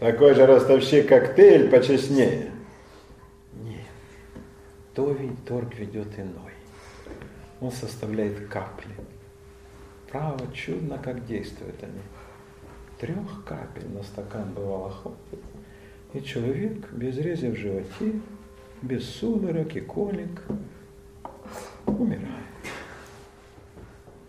[0.00, 2.50] Такой же ростовщик коктейль почестнее.
[4.94, 6.52] Товий торг ведет иной.
[7.60, 8.94] Он составляет капли.
[10.10, 12.00] Право, чудно, как действуют они.
[13.00, 15.44] Трех капель на стакан бывало хватит.
[16.12, 18.20] И человек без рези в животе,
[18.82, 20.42] без судорог и колик
[21.86, 22.28] умирает.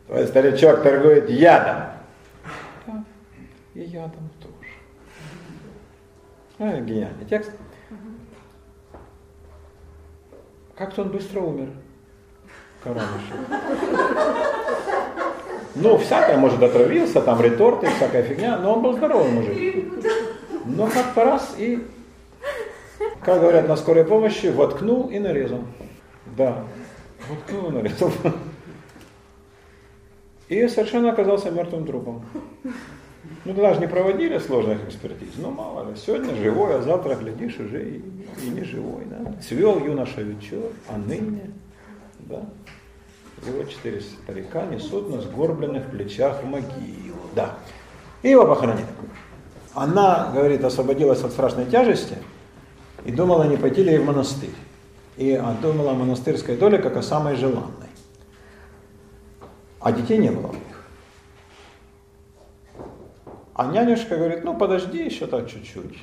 [0.08, 1.88] Твой старичок торгует ядом.
[2.86, 3.04] Да,
[3.74, 4.54] и ядом тоже.
[6.60, 7.52] А, гениальный текст.
[10.76, 11.70] Как-то он быстро умер.
[12.84, 13.36] Коронышев.
[15.74, 19.86] Ну, всякое, может, отравился, там реторты, всякая фигня, но он был здоровый мужик.
[20.66, 21.86] Но как-то раз и,
[23.22, 25.62] как говорят на скорой помощи, воткнул и нарезал.
[26.38, 26.64] Да,
[27.28, 28.12] воткнул и нарезал.
[30.50, 32.24] И совершенно оказался мертвым трупом.
[33.44, 37.84] Ну, даже не проводили сложных экспертиз, ну, мало ли, сегодня живой, а завтра, глядишь, уже
[37.84, 38.04] и,
[38.44, 39.34] и не живой, да.
[39.48, 41.52] Цвел юноша вечер, а ныне,
[42.20, 42.44] да,
[43.46, 47.56] его четыре старика несут на сгорбленных плечах в могилу, да.
[48.24, 48.88] И его похоронили.
[49.74, 52.18] Она, говорит, освободилась от страшной тяжести
[53.04, 54.56] и думала, не пойти ли ей в монастырь.
[55.18, 57.85] И думала о монастырской доле как о самой желанной.
[59.86, 60.64] А детей не было у них.
[63.54, 66.00] А нянюшка говорит, ну подожди еще так чуть-чуть.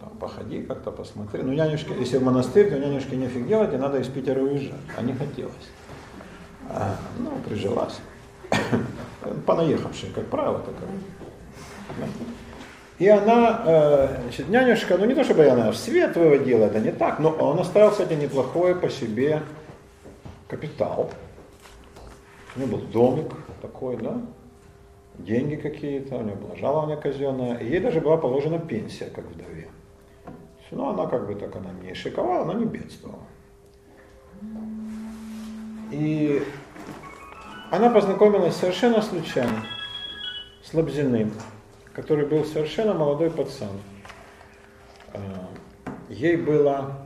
[0.00, 1.42] Там, походи как-то, посмотри.
[1.42, 4.80] Ну нянюшка, если в монастырь, то нянюшке нефиг делать, и надо из Питера уезжать.
[4.96, 5.52] А не хотелось.
[6.70, 8.00] А, ну, прижилась.
[9.46, 12.08] Понаехавшая, как правило, такая.
[12.98, 16.90] И она, э, значит, нянюшка, ну не то чтобы она в свет выводила, это не
[16.90, 19.42] так, но он оставил, кстати, неплохой по себе
[20.48, 21.10] капитал.
[22.56, 24.20] У него был домик такой, да,
[25.18, 29.68] деньги какие-то, у нее было жалование казенное, и ей даже была положена пенсия, как вдове.
[30.70, 33.22] Ну, она как бы так, она не шиковала, она не бедствовала.
[35.92, 36.42] И
[37.70, 39.64] она познакомилась совершенно случайно
[40.62, 41.32] с Лобзиным,
[41.92, 43.68] который был совершенно молодой пацан.
[45.12, 45.20] А,
[46.08, 47.03] ей было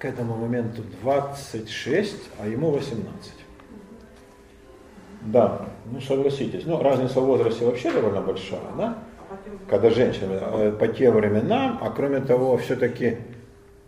[0.00, 3.32] к этому моменту 26, а ему 18.
[5.20, 6.64] Да, ну согласитесь.
[6.64, 8.98] Ну, разница в возрасте вообще довольно большая, да?
[9.68, 13.18] Когда женщины э, по тем временам, а кроме того, все-таки,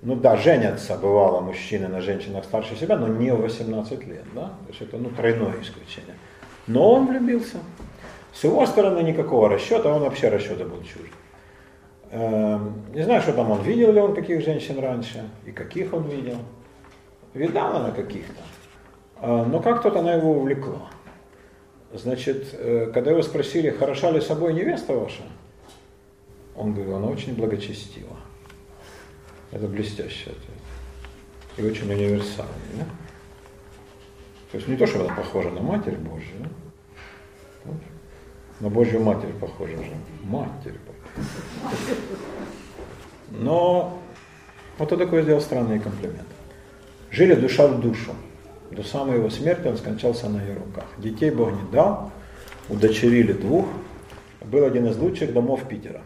[0.02, 4.52] ну да, женятся, бывало, мужчины на женщинах старше себя, но не в 18 лет, да?
[4.66, 6.16] То есть это, ну, тройное исключение.
[6.66, 7.56] Но он влюбился.
[8.34, 11.10] С его стороны никакого расчета, он вообще расчета был чужд.
[12.12, 16.08] Эм, не знаю, что там он видел ли он каких женщин раньше, и каких он
[16.10, 16.36] видел.
[17.32, 18.42] Видал она каких-то.
[19.22, 20.90] Э, но как-то она его увлекла.
[21.94, 25.22] Значит, э, когда его спросили, хороша ли собой невеста ваша,
[26.54, 28.14] он говорил, она очень благочестива.
[29.50, 30.60] Это блестящий ответ.
[31.56, 32.52] И очень универсальный.
[32.74, 32.84] Да?
[34.50, 36.36] То есть не то, что она похожа на Матерь Божью,
[37.64, 37.70] да?
[38.60, 39.92] на Божью Матерь похожа же.
[40.24, 40.76] Матерь.
[43.30, 43.98] Но
[44.78, 46.26] Вот он такой сделал странный комплимент.
[47.10, 48.14] Жили душа в душу.
[48.70, 50.86] До самой его смерти он скончался на ее руках.
[50.96, 52.10] Детей Бог не дал,
[52.68, 53.66] удочерили двух.
[54.40, 56.00] Был один из лучших домов Питера,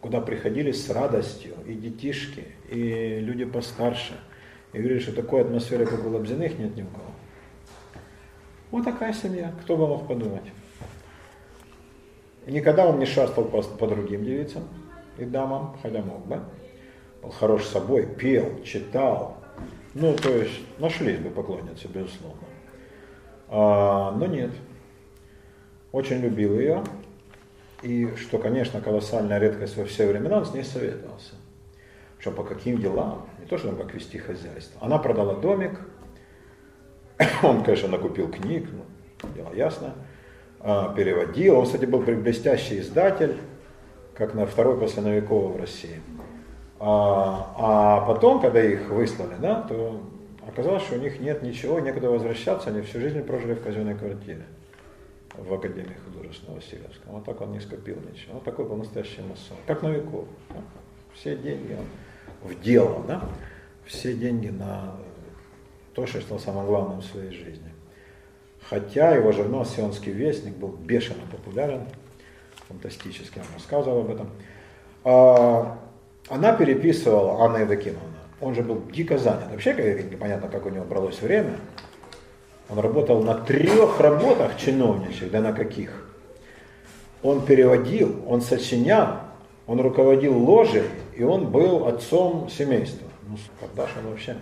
[0.00, 4.12] куда приходили с радостью и детишки, и люди постарше.
[4.72, 7.10] И говорили, что такой атмосферы, как у Лобзиных, нет ни у кого.
[8.70, 10.44] Вот такая семья, кто бы мог подумать.
[12.46, 14.62] Никогда он не шастал по, по другим девицам
[15.18, 16.40] и дамам, хотя мог бы.
[17.22, 19.36] Был хорош собой, пел, читал,
[19.98, 22.46] ну, то есть нашлись бы поклонницы, безусловно.
[23.48, 24.50] А, но нет.
[25.90, 26.84] Очень любил ее.
[27.82, 31.34] И, что, конечно, колоссальная редкость во все времена, он с ней советовался.
[32.18, 34.78] Что по каким делам, не то, что там как вести хозяйство.
[34.84, 35.80] Она продала домик,
[37.42, 39.94] он, конечно, накупил книг, ну, дело ясно,
[40.96, 41.58] переводил.
[41.58, 43.36] Он, кстати, был блестящий издатель,
[44.14, 46.00] как на второй после Новикова в России.
[46.78, 50.00] А, а потом, когда их выслали, да, то
[50.46, 54.44] оказалось, что у них нет ничего, некуда возвращаться, они всю жизнь прожили в казенной квартире
[55.36, 57.12] в Академии художественного Васильевского.
[57.12, 58.34] Вот так он не скопил ничего.
[58.34, 59.56] Вот такой был настоящий масон.
[59.66, 60.26] Как Новиков.
[60.48, 60.56] Да?
[61.14, 63.22] Все деньги он в дело, да?
[63.86, 64.96] все деньги на
[65.94, 67.70] то, что стало самым главным в своей жизни.
[68.68, 71.82] Хотя его журнал «Сионский вестник» был бешено популярен,
[72.68, 74.30] фантастически, он рассказывал об этом.
[75.04, 75.78] А,
[76.28, 79.50] она переписывала, Анна Евдокимовна, он же был дико занят.
[79.50, 79.72] Вообще
[80.10, 81.58] непонятно, как у него бралось время.
[82.68, 86.08] Он работал на трех работах чиновничьих, да на каких.
[87.22, 89.20] Он переводил, он сочинял,
[89.68, 93.06] он руководил ложей, и он был отцом семейства.
[93.28, 94.36] Ну, он вообще...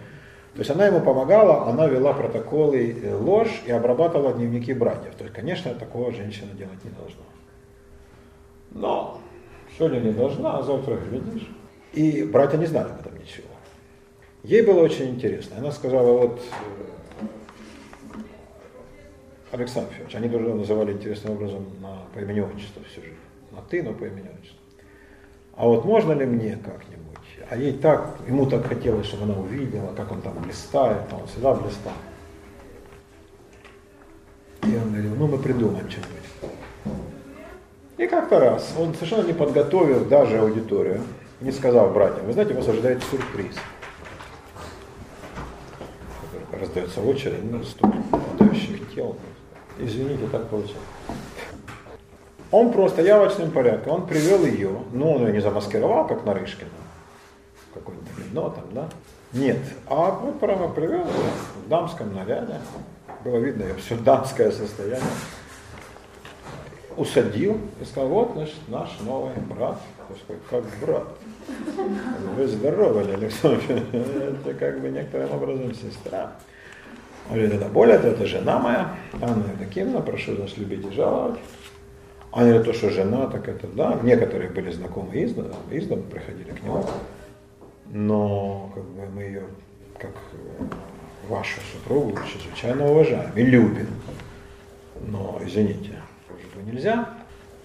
[0.54, 5.14] То есть она ему помогала, она вела протоколы э, ложь и обрабатывала дневники братьев.
[5.16, 7.24] То есть, конечно, такого женщина делать не должна.
[8.70, 9.20] Но
[9.76, 11.48] сегодня не должна, а завтра глядишь.
[11.92, 13.48] И братья не знали об этом ничего.
[14.44, 15.56] Ей было очень интересно.
[15.58, 17.26] Она сказала, вот э,
[19.50, 23.16] Александр Федорович, они тоже называли интересным образом на, по имени отчеству всю жизнь.
[23.50, 24.60] На ты, но по имени отчеству.
[25.56, 27.03] А вот можно ли мне как-нибудь?
[27.50, 31.26] А ей так, ему так хотелось, чтобы она увидела, как он там блистает, а он
[31.26, 31.92] всегда блистал.
[34.62, 36.24] И он говорил, ну мы придумаем что-нибудь.
[37.98, 41.02] И как-то раз, он совершенно не подготовил даже аудиторию,
[41.40, 43.56] не сказал братьям, вы знаете, вас ожидает сюрприз.
[46.50, 49.16] Раздается очередь, ну, стук падающих тел.
[49.78, 50.76] Извините, так получилось.
[52.50, 56.70] Он просто явочным порядком, он привел ее, ну он ее не замаскировал, как Нарышкина,
[57.84, 58.88] какой-нибудь вино там, да?
[59.32, 62.54] Нет, а вот прямо привел в дамском наряде,
[63.24, 65.02] было видно ее все дамское состояние,
[66.96, 69.80] усадил и сказал, вот, значит, наш новый брат,
[70.50, 71.08] как брат.
[72.36, 73.60] Вы здоровы, Александр
[73.92, 76.32] Это как бы некоторым образом сестра.
[77.28, 81.38] Он говорит, это более того, это жена моя, Анна Евдокимовна, прошу нас любить и жаловать.
[82.30, 83.98] А говорит, то, что жена, так это да.
[84.02, 86.84] Некоторые были знакомы издавна, издавна приходили к нему.
[87.94, 89.44] Но как бы мы ее,
[90.00, 90.64] как э,
[91.28, 93.86] вашу супругу, чрезвычайно уважаем и любим.
[95.06, 95.92] Но, извините,
[96.28, 97.08] уже нельзя.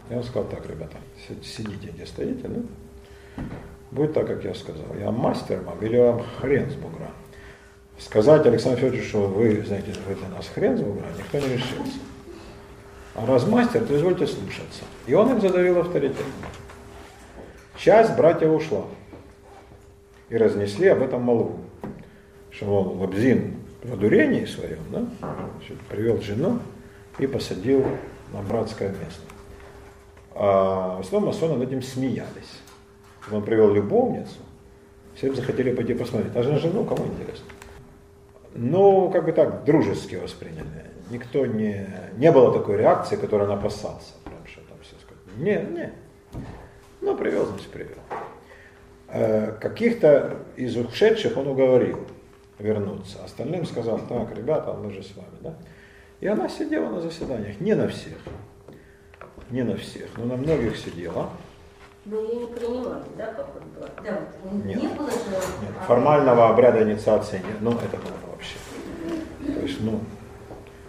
[0.07, 0.97] Я сказал так, ребята,
[1.43, 3.43] сидите, где стоите, да?
[3.89, 4.85] Будет так, как я сказал.
[4.99, 7.09] Я мастер могу или вам хрен с бугра.
[7.97, 11.97] Сказать Александру Федоровичу, что вы, знаете, вы для нас хрен с бугра, никто не решился.
[13.15, 14.83] А раз мастер, то извольте слушаться.
[15.07, 16.23] И он им задавил авторитет.
[17.77, 18.85] Часть братьев ушла.
[20.29, 21.59] И разнесли об этом молву.
[22.51, 25.05] Что, мол, Лобзин в одурении своем, да,
[25.89, 26.59] привел жену
[27.17, 27.85] и посадил
[28.33, 29.21] на братское место.
[30.35, 32.59] А в основном масоны над этим смеялись.
[33.31, 34.39] Он привел любовницу,
[35.15, 36.35] все захотели пойти посмотреть.
[36.35, 37.45] А жену кому интересно?
[38.55, 40.85] Ну, как бы так, дружески восприняли.
[41.09, 44.13] Никто не, не было такой реакции, которой он опасался.
[44.23, 45.37] Прям, что там все сказать.
[45.37, 45.91] Не, не.
[47.01, 47.97] Ну, привел, значит, привел.
[49.11, 52.05] Э, каких-то из ушедших он уговорил
[52.59, 53.23] вернуться.
[53.23, 55.55] Остальным сказал, так, ребята, мы же с вами, да?
[56.19, 58.17] И она сидела на заседаниях, не на всех,
[59.49, 61.29] не на всех, но на многих сидела.
[62.05, 63.87] Но ее не принимали, да, как он был?
[64.03, 64.81] Да, вот, Нет.
[64.81, 65.17] не было же...
[65.61, 68.57] Нет, формального обряда инициации нет, ну это было вообще.
[69.45, 69.99] То есть, ну,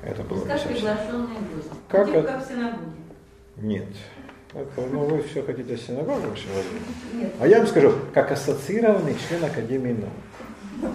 [0.03, 1.71] это было Как приглашенные гости.
[1.89, 2.87] Как как в синагоге.
[3.57, 3.89] Нет.
[4.53, 6.49] Это, ну, вы все хотите синагогу вообще.
[7.15, 7.33] Нет.
[7.39, 10.95] А я вам скажу, как ассоциированный член Академии наук,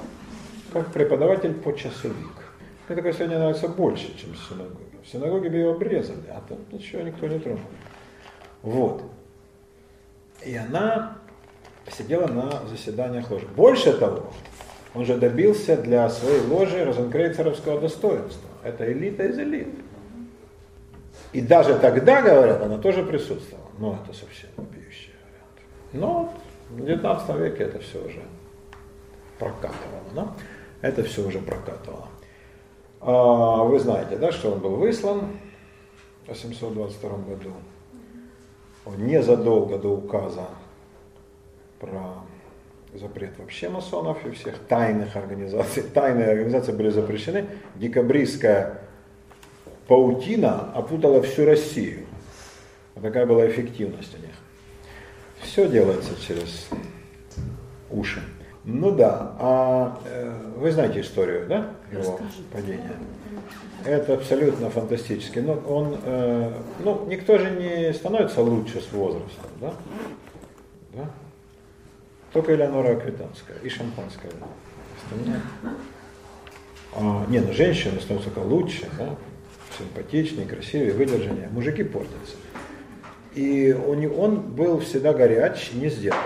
[0.74, 2.36] как преподаватель по часовик.
[2.88, 4.98] Мне такое сегодня нравится больше, чем в синагоге.
[5.02, 7.62] В синагоге бы его обрезали, а там ничего никто не тронул.
[8.62, 9.04] Вот.
[10.46, 11.18] И она
[11.90, 13.48] сидела на заседаниях ложи.
[13.56, 14.34] Больше того,
[14.94, 18.50] он же добился для своей ложи розенкрейцеровского достоинства.
[18.64, 19.70] Это элита из элит.
[21.36, 23.68] И даже тогда, говорят, она тоже присутствовала.
[23.78, 25.60] Но это совсем вопиющий вариант.
[25.92, 26.34] Но
[26.70, 28.22] в 19 веке это все уже
[29.38, 30.02] прокатывало.
[30.14, 30.34] Да?
[30.80, 32.08] Это все уже прокатывало.
[33.02, 35.38] А, вы знаете, да, что он был выслан
[36.24, 37.52] в 822 году.
[38.86, 40.48] Он незадолго до указа
[41.82, 42.14] про
[42.94, 45.84] запрет вообще масонов и всех тайных организаций.
[45.84, 47.46] Тайные организации были запрещены.
[47.76, 48.86] Декабристская
[49.88, 52.06] паутина опутала всю Россию.
[52.96, 54.32] Вот такая была эффективность у них.
[55.42, 56.70] Все делается через
[57.92, 58.22] уши.
[58.64, 62.20] Ну да, а э, вы знаете историю, да, его
[62.52, 62.94] падения?
[63.84, 65.38] Это абсолютно фантастически.
[65.38, 69.74] Но он, э, ну, никто же не становится лучше с возрастом, да?
[70.94, 71.12] да?
[72.34, 74.32] Только Элеонора Аквитанская и шампанское.
[75.04, 75.42] Остальное.
[76.96, 79.16] А, не, ну женщины становятся только лучше, да?
[79.78, 81.50] Симпатичнее, красивее, выдержаннее.
[81.52, 82.36] Мужики портятся.
[83.34, 86.22] И он, он был всегда горяч, не сдержан.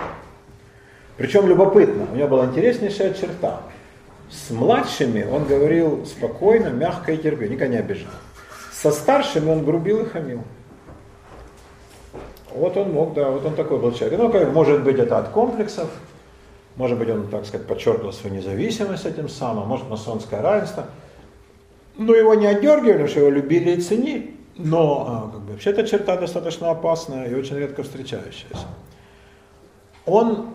[1.17, 3.63] Причем любопытно, у него была интереснейшая черта.
[4.29, 8.11] С младшими он говорил спокойно, мягко и терпеливо, никогда не обижал.
[8.71, 10.43] Со старшими он грубил и хамил.
[12.53, 14.19] Вот он мог, да, вот он такой был человек.
[14.19, 15.89] Ну, как, может быть, это от комплексов,
[16.75, 20.85] может быть, он, так сказать, подчеркивал свою независимость этим самым, может, масонское равенство.
[21.99, 24.37] Но его не отдергивали, что его любили и ценили.
[24.55, 28.67] Но а, как бы, вообще эта черта достаточно опасная и очень редко встречающаяся.
[30.05, 30.47] Он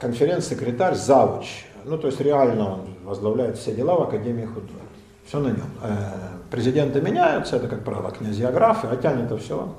[0.00, 1.64] конференц-секретарь, завуч.
[1.84, 4.80] Ну, то есть реально он возглавляет все дела в Академии художеств.
[5.26, 5.70] Все на нем.
[5.80, 5.96] Э,
[6.50, 9.72] президенты меняются, это, как правило, князья-графы, а тянет все.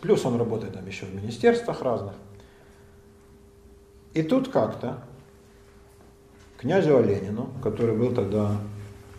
[0.00, 2.14] Плюс он работает там еще в министерствах разных.
[4.12, 4.98] И тут как-то
[6.56, 8.52] князю Оленину, который был тогда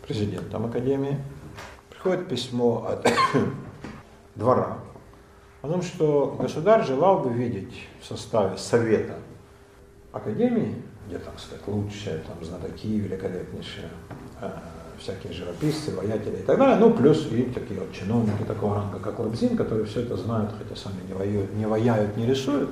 [0.06, 1.18] президентом Академии,
[1.90, 3.08] приходит письмо от
[4.36, 4.78] двора
[5.66, 9.16] о том, что государь желал бы видеть в составе совета
[10.12, 10.76] академии,
[11.08, 13.90] где там, сказать, лучшие там, знатоки, великолепнейшие,
[14.42, 14.52] э,
[15.00, 19.20] всякие живописцы, воятели и так далее, ну, плюс и такие вот чиновники такого ранга, как
[19.20, 22.70] Лобзин, которые все это знают, хотя сами не воюют, не ваяют, не рисуют,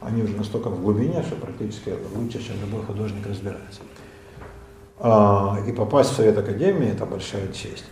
[0.00, 3.80] они уже настолько в глубине, что практически лучше, чем любой художник разбирается.
[4.98, 7.84] А, и попасть в Совет Академии– это большая честь.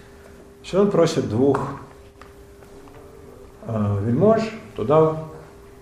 [0.62, 1.60] Что он просит двух
[3.66, 4.42] э, вельмож
[4.74, 5.24] туда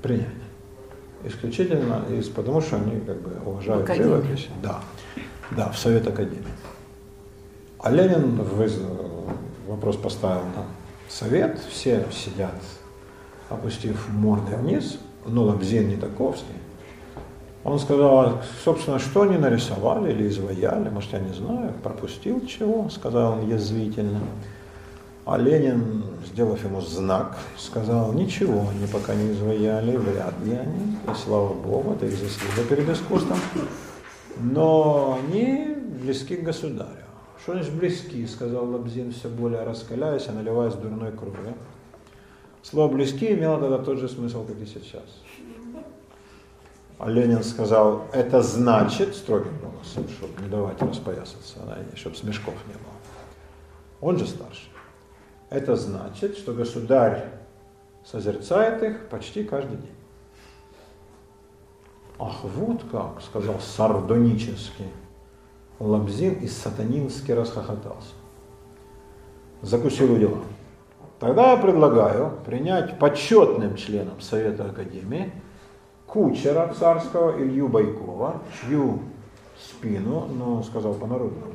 [0.02, 0.42] принять
[1.24, 4.48] исключительно из, потому что они как бы уважают живопись.
[4.62, 4.80] Да,
[5.50, 6.52] да, в Совет Академии.
[7.78, 8.40] А Ленин
[9.66, 10.64] вопрос поставил на
[11.08, 12.54] совет, все сидят,
[13.48, 16.54] опустив морды вниз, ну, Лобзин не таковский.
[17.64, 23.34] Он сказал, собственно, что они нарисовали или изваяли, может, я не знаю, пропустил чего, сказал
[23.34, 24.20] он язвительно.
[25.24, 31.14] А Ленин, сделав ему знак, сказал, ничего они пока не изваяли, вряд ли они, и
[31.14, 33.38] слава Богу, это их заслуга перед искусством,
[34.40, 36.88] но они близки к государю.
[37.40, 41.54] Что значит близки, сказал Лобзин, все более раскаляясь и наливаясь дурной кровью.
[42.62, 45.02] Слово близки имело тогда тот же смысл, как и сейчас.
[46.98, 51.58] А Ленин сказал, это значит, строгим голосом, чтобы не давать распоясаться,
[51.94, 52.92] чтобы смешков не было.
[54.00, 54.70] Он же старший.
[55.50, 57.24] Это значит, что государь
[58.04, 59.94] созерцает их почти каждый день.
[62.18, 64.84] Ах, вот как, сказал сардонически.
[65.78, 68.14] Лабзин и сатанински расхохотался.
[69.62, 70.38] Закусил у дела.
[71.18, 75.32] Тогда я предлагаю принять почетным членом Совета Академии
[76.12, 79.00] кучера царского Илью Байкова, чью
[79.58, 81.52] спину, ну, сказал по-народному,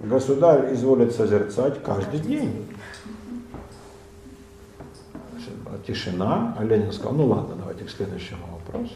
[0.00, 2.66] Государь изволит созерцать каждый день.
[5.86, 8.94] Тишина, а Ленин сказал, ну ладно, давайте к следующему вопросу.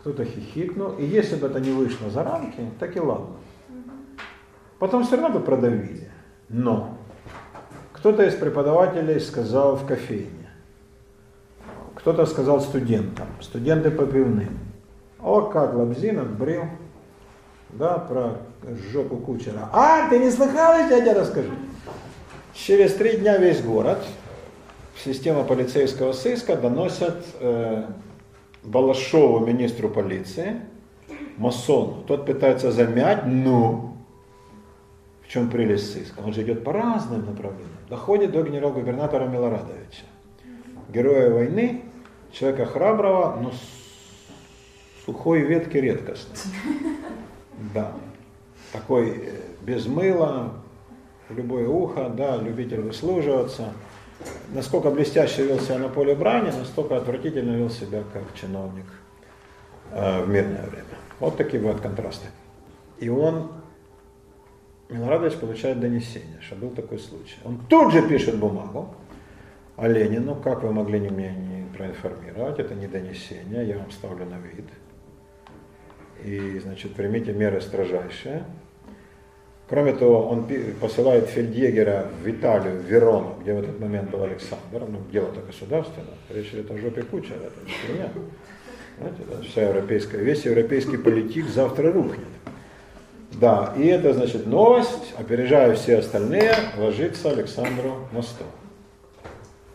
[0.00, 3.36] Кто-то хихикнул, и если бы это не вышло за рамки, так и ладно.
[4.78, 6.10] Потом все равно бы продавили.
[6.48, 6.96] Но
[7.92, 10.41] кто-то из преподавателей сказал в кофейне,
[12.02, 14.58] кто-то сказал студентам, студенты по пивным.
[15.20, 16.64] О, как Лобзин отбрил,
[17.70, 18.38] да, про
[18.92, 19.68] жопу кучера.
[19.72, 21.52] А, ты не слыхал, я тебе расскажу.
[22.54, 23.98] Через три дня весь город
[24.96, 27.84] в систему полицейского сыска доносят э,
[28.64, 30.60] Балашову, министру полиции,
[31.36, 32.02] масону.
[32.08, 33.96] Тот пытается замять, ну,
[35.24, 36.18] в чем прелесть сыска?
[36.18, 37.70] Он же идет по разным направлениям.
[37.88, 40.04] Доходит до генерал-губернатора Милорадовича.
[40.92, 41.84] Героя войны,
[42.32, 43.52] человека храброго, но
[45.04, 46.36] Сухой ветки редкостный.
[47.74, 47.92] Да.
[48.72, 50.52] Такой э, без мыла,
[51.28, 53.72] любое ухо, да, любитель выслуживаться.
[54.54, 58.86] Насколько блестяще вел себя на поле брани, настолько отвратительно вел себя как чиновник
[59.90, 60.84] э, в мирное время.
[61.18, 62.28] Вот такие бывают контрасты.
[62.98, 63.50] И он,
[64.88, 67.38] Милорадович, получает донесение, что был такой случай.
[67.44, 68.94] Он тут же пишет бумагу
[69.76, 74.38] о Ленину, как вы могли меня не проинформировать, это не донесение, я вам ставлю на
[74.38, 74.66] вид.
[76.24, 78.44] И, значит, примите меры строжайшие.
[79.68, 80.46] Кроме того, он
[80.80, 86.14] посылает фельдъегера в Италию, в Верону, где в этот момент был Александр, ну, дело-то государственное,
[86.28, 88.08] речь идет о жопе Кучера, это не.
[88.98, 92.28] Знаете, вся европейская, весь европейский политик завтра рухнет.
[93.40, 98.48] Да, и это, значит, новость, опережая все остальные, ложится Александру на стол.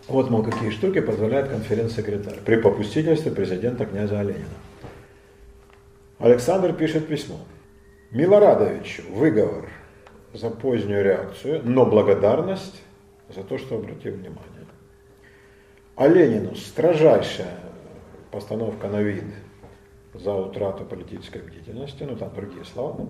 [0.08, 4.46] Вот, мол, какие штуки позволяет конференц-секретарь при попустительстве президента князя Оленина.
[6.20, 7.40] Александр пишет письмо.
[8.12, 9.70] Милорадовичу выговор
[10.34, 12.82] за позднюю реакцию, но благодарность
[13.36, 14.66] за то, что обратил внимание.
[15.98, 17.60] А Ленину строжайшая
[18.32, 19.26] постановка на вид
[20.14, 23.10] за утрату политической бдительности, ну там другие слова.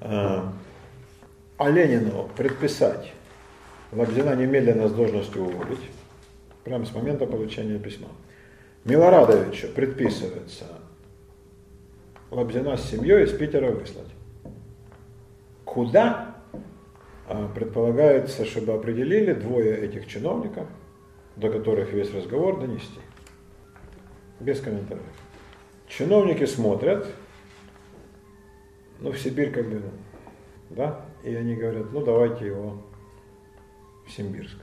[0.00, 0.52] А,
[1.56, 3.12] а Ленину предписать
[3.94, 5.78] Лобзина немедленно с должности уволить,
[6.64, 8.08] прямо с момента получения письма.
[8.84, 10.64] Милорадовичу предписывается
[12.30, 14.08] Лобзина с семьей из Питера выслать.
[15.64, 16.34] Куда?
[17.26, 20.66] А, предполагается, чтобы определили двое этих чиновников,
[21.36, 23.00] до которых весь разговор донести.
[24.40, 25.04] Без комментариев.
[25.86, 27.06] Чиновники смотрят,
[29.00, 29.82] ну, в Сибирь как бы,
[30.70, 32.83] да, и они говорят, ну, давайте его
[34.06, 34.56] в Симбирск.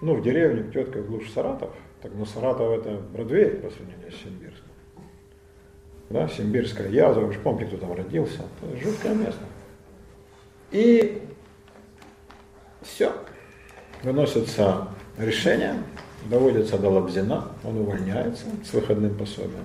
[0.00, 1.70] Ну, в деревню, к тетке в глушь Саратов,
[2.02, 4.70] так, ну, Саратов это Бродвей по сравнению с Симбирском.
[6.10, 8.42] Да, Симбирская язва, вы же помните, кто там родился.
[8.62, 9.42] Это жуткое место.
[10.70, 11.22] И
[12.82, 13.12] все.
[14.02, 14.88] Выносится
[15.18, 15.74] решение,
[16.28, 19.64] доводится до Лобзина, он увольняется с выходным пособием.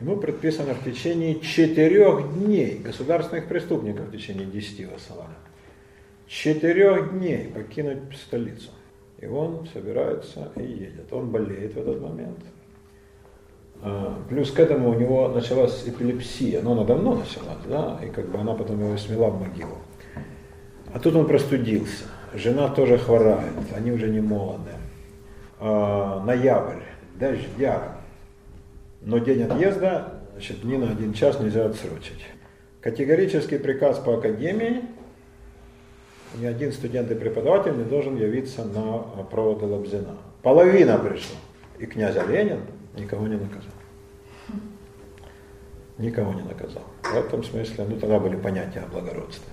[0.00, 5.34] Ему предписано в течение четырех дней, государственных преступников в течение десяти высылали,
[6.28, 8.70] четырех дней покинуть столицу.
[9.18, 11.12] И он собирается и едет.
[11.12, 12.38] Он болеет в этот момент.
[13.82, 18.28] А, плюс к этому у него началась эпилепсия, но она давно началась, да, и как
[18.28, 19.78] бы она потом его смела в могилу.
[20.92, 22.04] А тут он простудился.
[22.34, 24.70] Жена тоже хворает, они уже не молоды.
[25.58, 26.82] А, ноябрь,
[27.18, 27.96] дождя.
[29.00, 32.24] Но день отъезда, значит, ни на один час нельзя отсрочить.
[32.80, 34.82] Категорический приказ по академии,
[36.36, 40.16] ни один студент и преподаватель не должен явиться на проводы Лобзина.
[40.42, 41.36] Половина пришла.
[41.78, 42.60] И князь Ленин
[42.96, 43.72] никого не наказал.
[45.96, 46.84] Никого не наказал.
[47.02, 49.48] В этом смысле, ну тогда были понятия о благородстве.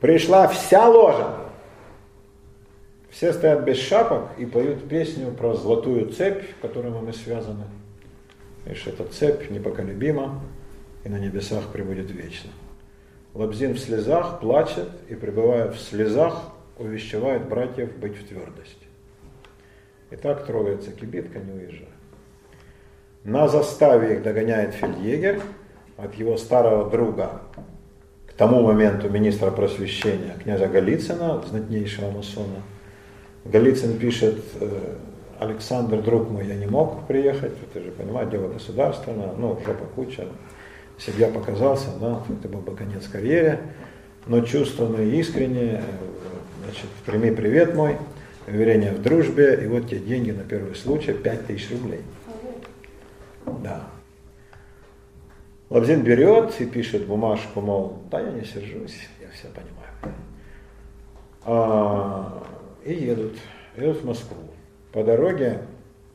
[0.00, 1.46] Пришла вся ложа.
[3.10, 7.64] Все стоят без шапок и поют песню про золотую цепь, которой мы связаны.
[8.74, 10.40] Что эта цепь непоколебима
[11.04, 12.50] и на небесах прибудет вечно.
[13.36, 16.42] Лобзин в слезах плачет и, пребывая в слезах,
[16.78, 18.86] увещевает братьев быть в твердости.
[20.10, 21.88] И так трогается кибитка, не уезжая.
[23.24, 25.42] На заставе их догоняет фельдъегер
[25.98, 27.42] от его старого друга,
[28.26, 32.62] к тому моменту министра просвещения, князя Голицына, знатнейшего масона.
[33.44, 34.94] Голицын пишет, э,
[35.40, 40.24] Александр, друг мой, я не мог приехать, ты же понимаешь, дело государственное, ну, жопа куча,
[40.98, 43.60] себя показался, да, это был бы конец карьере,
[44.26, 45.82] но чувственные и искренне,
[46.64, 47.96] значит, прими привет мой,
[48.46, 52.00] уверение в дружбе, и вот те деньги на первый случай, 5000 рублей.
[53.62, 53.84] Да.
[55.68, 60.16] Лобзин берет и пишет бумажку, мол, да я не сержусь, я все понимаю.
[61.44, 62.42] А,
[62.84, 63.34] и едут,
[63.76, 64.36] едут в Москву.
[64.92, 65.62] По дороге,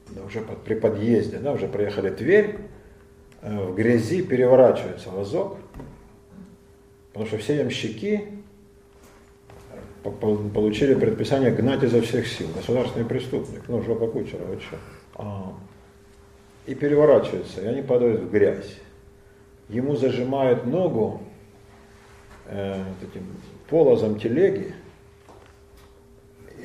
[0.10, 2.58] да, уже под, при подъезде, да, уже проехали Тверь, э,
[3.42, 5.58] в грязи переворачивается вазок,
[7.12, 8.42] потому что все ямщики
[10.04, 12.48] получили предписание гнать изо всех сил.
[12.56, 14.78] Государственный преступник, ну, жопа кучера, вот что.
[15.16, 15.54] А,
[16.66, 18.78] и переворачивается, и они падают в грязь.
[19.70, 21.22] Ему зажимают ногу
[22.46, 23.26] э, этим
[23.70, 24.74] полозом телеги,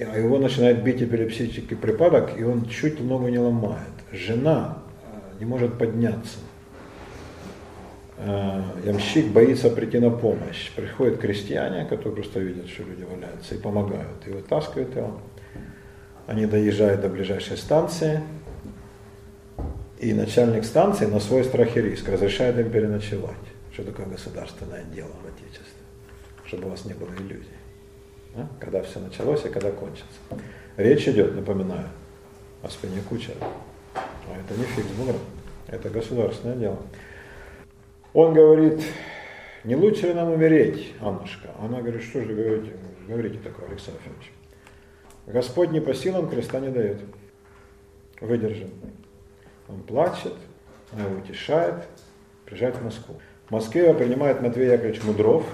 [0.01, 3.93] а его начинает бить эпилепсический припадок, и он чуть ногу не ломает.
[4.13, 6.39] Жена э, не может подняться.
[8.19, 10.71] Э, ямщик боится прийти на помощь.
[10.75, 15.21] Приходят крестьяне, которые просто видят, что люди валяются, и помогают, и вытаскивают его.
[16.27, 18.21] Они доезжают до ближайшей станции,
[19.99, 23.35] И начальник станции на свой страх и риск разрешает им переночевать.
[23.73, 25.83] Что такое государственное дело в Отечестве?
[26.45, 27.57] Чтобы у вас не было иллюзий.
[28.35, 28.47] А?
[28.61, 30.19] Когда все началось и когда кончится.
[30.77, 31.89] Речь идет, напоминаю,
[32.63, 33.37] о спине кучера.
[33.95, 35.17] А это не фикс бугра,
[35.69, 36.79] это государственное дело.
[38.17, 38.83] Он говорит,
[39.63, 41.51] не лучше ли нам умереть, Аннушка?
[41.59, 42.73] Она говорит, что же говорите,
[43.07, 44.33] говорите такое, Александр Федорович?
[45.27, 46.97] Господь не по силам креста не дает.
[48.23, 48.71] Выдержим.
[49.69, 50.33] Он плачет,
[50.93, 51.75] она его утешает,
[52.47, 53.17] приезжает в Москву.
[53.49, 55.45] В Москве его принимает Матвей Яковлевич Мудров,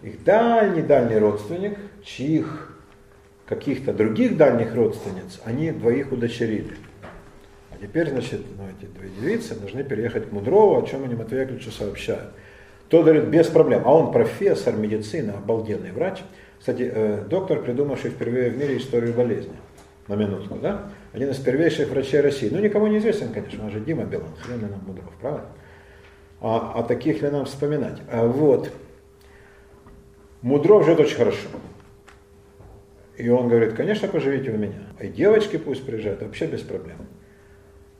[0.00, 2.80] их дальний-дальний родственник, чьих
[3.44, 6.78] каких-то других дальних родственниц они двоих удочерили.
[7.82, 11.72] Теперь, значит, ну, эти две девицы должны переехать к Мудрову, о чем они Матвею Яковлевичу
[11.72, 12.30] сообщают.
[12.88, 13.82] Тот говорит, без проблем.
[13.84, 16.20] А он профессор медицины, обалденный врач.
[16.60, 19.56] Кстати, э, доктор, придумавший впервые в мире историю болезни.
[20.06, 20.90] На минутку, да?
[21.12, 22.48] Один из первейших врачей России.
[22.52, 25.46] Ну, никому не известен, конечно, он же Дима Билан, хрен нам Мудров, правда?
[26.40, 28.00] А, а таких ли нам вспоминать?
[28.12, 28.70] А, вот.
[30.40, 31.48] Мудров живет очень хорошо.
[33.16, 34.86] И он говорит, конечно, поживите у меня.
[35.00, 36.98] И девочки пусть приезжают, вообще без проблем.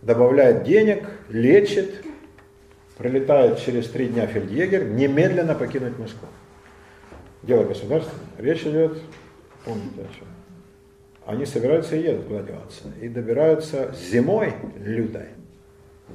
[0.03, 2.05] Добавляет денег, лечит,
[2.99, 6.29] прилетает через три дня фельдъегер, немедленно покинуть Москву.
[7.43, 8.27] Дело государственное.
[8.37, 8.99] Речь идет,
[9.65, 10.27] помните о чем.
[11.25, 12.85] Они собираются и едут куда деваться.
[13.01, 15.29] И добираются зимой лютой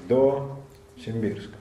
[0.09, 0.59] до
[1.03, 1.55] Симбирска.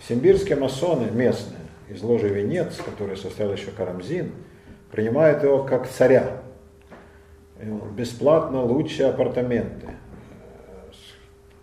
[0.00, 4.30] В Симбирске масоны местные из ложи Венец, который состоял еще Карамзин,
[4.92, 6.40] принимают его как царя.
[7.96, 9.88] Бесплатно лучшие апартаменты.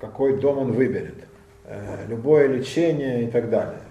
[0.02, 1.28] Какой дом он выберет.
[1.64, 3.82] Э, любое лечение и так далее.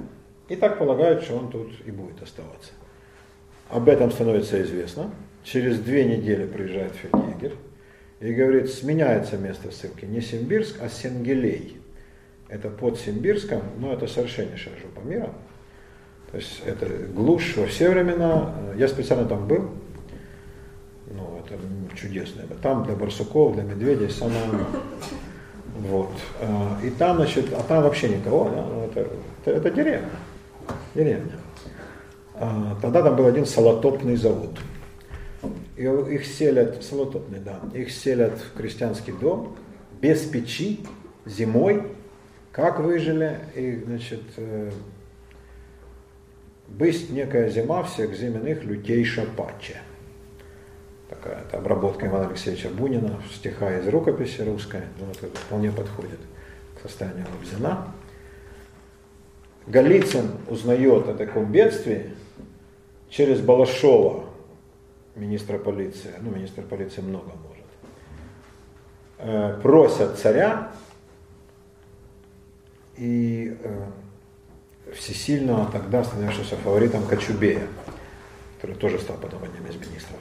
[0.49, 2.73] И так полагают, что он тут и будет оставаться.
[3.69, 5.12] Об этом становится известно.
[5.45, 7.53] Через две недели приезжает фельдъегер
[8.19, 10.05] и говорит, сменяется место ссылки.
[10.05, 11.81] Не Симбирск, а Сенгелей.
[12.49, 15.31] Это под Симбирском, но это совершеннейшая жопа мира.
[16.32, 18.53] То есть это глушь во все времена.
[18.77, 19.70] Я специально там был.
[21.07, 21.55] Ну, это
[21.97, 22.43] чудесно.
[22.61, 24.66] Там для барсуков, для медведей самое
[25.81, 26.11] Вот.
[26.40, 28.48] А, и там, значит, а там вообще никого?
[28.48, 29.01] Ну, это,
[29.44, 30.11] это, это деревня.
[30.94, 31.32] Деревня.
[32.35, 34.59] А, тогда там был один салотопный завод.
[35.77, 39.57] И их селят, салотопный, да, их селят в крестьянский дом,
[40.01, 40.81] без печи,
[41.24, 41.93] зимой,
[42.52, 44.70] как выжили, и, значит, э,
[46.70, 49.81] Бысть некая зима всех зименных лютейша паче.
[51.11, 56.20] Такая это обработка Ивана Алексеевича Бунина, стиха из рукописи русской, ну, это вполне подходит
[56.77, 57.93] к состоянию Лобзина.
[59.66, 62.15] Голицын узнает о таком бедствии
[63.09, 64.24] через Балашова,
[65.16, 67.66] министра полиции, ну, министр полиции много может,
[69.19, 70.70] э, просят царя
[72.97, 77.66] и э, всесильного, тогда становившегося фаворитом Кочубея,
[78.61, 80.20] который тоже стал потом одним из министров.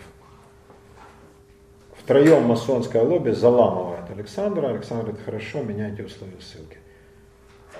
[2.09, 4.69] Втроем масонское лобби заламывает Александра.
[4.69, 6.79] Александр говорит, хорошо, меняйте условия ссылки.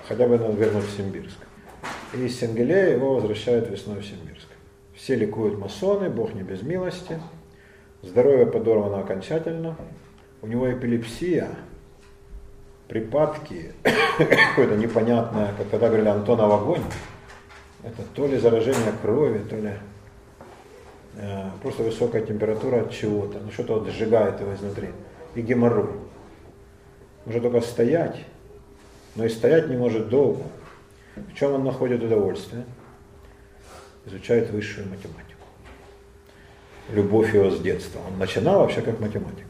[0.06, 1.38] Хотя бы надо вернуть в Симбирск.
[2.14, 4.46] И из Сенгелея его возвращают весной в Симбирск.
[4.94, 7.20] Все ликуют масоны, Бог не без милости.
[8.02, 9.74] Здоровье подорвано окончательно.
[10.42, 11.48] У него эпилепсия,
[12.86, 16.82] припадки, какое-то непонятное, как тогда говорили, Антонов огонь.
[17.82, 19.72] Это то ли заражение крови, то ли
[21.62, 24.88] просто высокая температура от чего-то, ну что-то вот сжигает его изнутри.
[25.34, 25.90] И геморрой.
[27.26, 28.24] Может только стоять,
[29.16, 30.42] но и стоять не может долго.
[31.16, 32.64] В чем он находит удовольствие?
[34.06, 35.24] Изучает высшую математику.
[36.90, 38.00] Любовь его с детства.
[38.10, 39.46] Он начинал вообще как математик.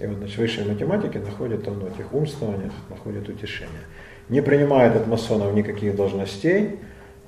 [0.00, 3.82] И вот значит, высшей математики находит он в этих умствованиях, находит утешение.
[4.28, 6.78] Не принимает от масонов никаких должностей,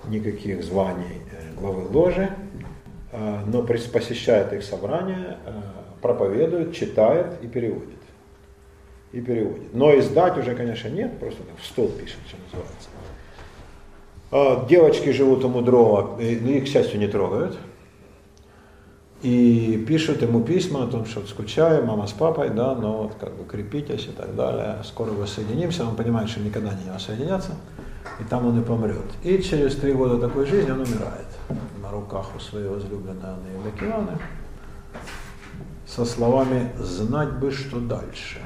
[0.08, 2.51] никаких званий э, главы ложи, э,
[3.12, 5.52] но посещает их собрания, э,
[6.00, 8.00] проповедует, читает и переводит.
[9.12, 9.74] И переводит.
[9.74, 12.88] Но издать уже, конечно, нет, просто в стол пишет, что называется.
[14.66, 17.58] Девочки живут у Мудрова, их, к счастью, не трогают
[19.22, 23.34] и пишут ему письма о том, что скучаю, мама с папой, да, но вот как
[23.36, 27.52] бы крепитесь и так далее, скоро воссоединимся, он понимает, что никогда не воссоединятся,
[28.20, 29.04] и там он и помрет.
[29.22, 31.26] И через три года такой жизни он умирает
[31.92, 34.18] руках у своей возлюбленной Анны Евдокианы
[35.86, 38.40] со словами «знать бы, что дальше».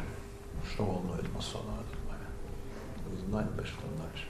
[0.70, 3.28] Что волнует масона в этот момент?
[3.28, 4.27] Знать бы, что дальше.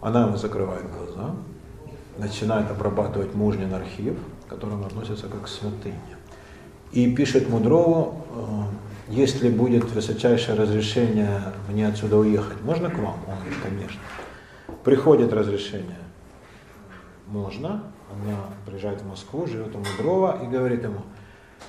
[0.00, 1.34] Она ему закрывает глаза,
[2.18, 6.16] начинает обрабатывать мужнин архив– к которым относятся как к святыне.
[6.92, 8.24] И пишет Мудрову,
[9.08, 13.16] если будет высочайшее разрешение мне отсюда уехать, можно к вам?
[13.26, 14.00] Он говорит, конечно.
[14.84, 15.98] Приходит разрешение.
[17.26, 17.92] Можно.
[18.12, 21.02] Она приезжает в Москву, живет у Мудрова и говорит ему,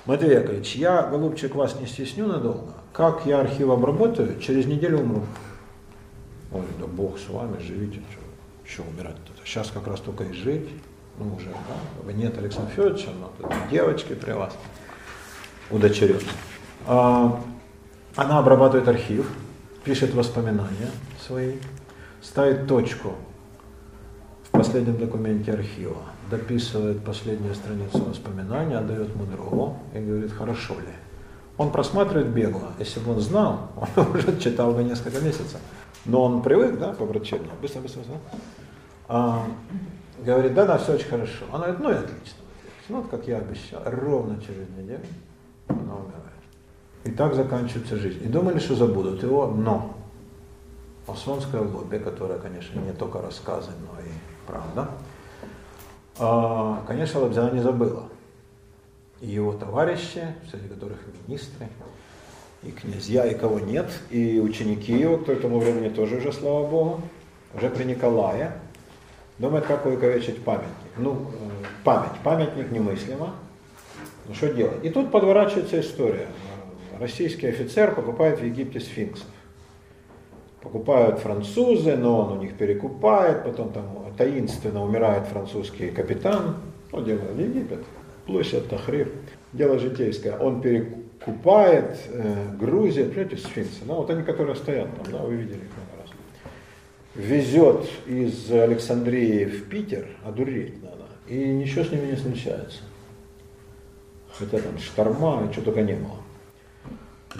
[0.06, 2.74] Матвей Яковлевич, я, голубчик, вас не стесню надолго.
[2.94, 5.24] Как я архив обработаю, через неделю умру.
[6.52, 8.22] Он говорит, да Бог с вами, живите, что,
[8.64, 9.34] что умирать-то?
[9.46, 10.70] Сейчас как раз только и жить.
[11.20, 14.56] Ну, уже, да, нет Александра Федоровича, но тут девочки при вас
[15.72, 16.22] удочерен.
[16.86, 17.42] А,
[18.16, 19.30] она обрабатывает архив,
[19.84, 21.58] пишет воспоминания свои,
[22.22, 23.16] ставит точку
[24.44, 25.98] в последнем документе архива,
[26.30, 30.94] дописывает последнюю страницу воспоминаний, отдает Мудрову и говорит, хорошо ли.
[31.58, 32.72] Он просматривает бегло.
[32.80, 35.60] Если бы он знал, он уже читал бы несколько месяцев.
[36.06, 37.54] Но он привык, да, по врачебному.
[37.62, 38.18] Быстро, быстро, быстро.
[39.08, 39.46] А,
[40.24, 41.46] говорит, да, да, все очень хорошо.
[41.52, 42.38] Она говорит, ну и отлично.
[42.90, 45.02] Ну, вот как я обещал, ровно через неделю
[45.68, 46.28] она умирает.
[47.04, 48.24] И так заканчивается жизнь.
[48.24, 49.94] И думали, что забудут его, но
[51.08, 54.10] масонское лобби, которое, конечно, не только рассказы, но и
[54.46, 54.90] правда,
[56.18, 58.10] конечно, Лобзяна не забыла.
[59.22, 61.68] И его товарищи, среди которых министры,
[62.64, 67.02] и князья, и кого нет, и ученики его, к этому времени тоже уже, слава Богу,
[67.54, 68.52] уже при Николае,
[69.38, 70.72] думают, как увековечить памятник.
[70.98, 73.36] Ну, э, память, памятник немыслимо,
[74.28, 74.84] ну что делать?
[74.84, 76.28] И тут подворачивается история.
[77.00, 79.28] Российский офицер покупает в Египте сфинксов.
[80.68, 83.86] Покупают французы, но он у них перекупает, потом там
[84.18, 86.58] таинственно умирает французский капитан,
[86.92, 87.80] ну, дело в Египет,
[88.26, 89.14] площадь Тахрир,
[89.54, 95.24] дело житейское, он перекупает, э, грузит, понимаете, сфинксы, ну, вот они, которые стоят там, да,
[95.24, 96.12] вы видели их много раз,
[97.16, 102.80] везет из Александрии в Питер, одуреть надо, и ничего с ними не случается.
[104.38, 106.18] Хотя там шторма и что только не было.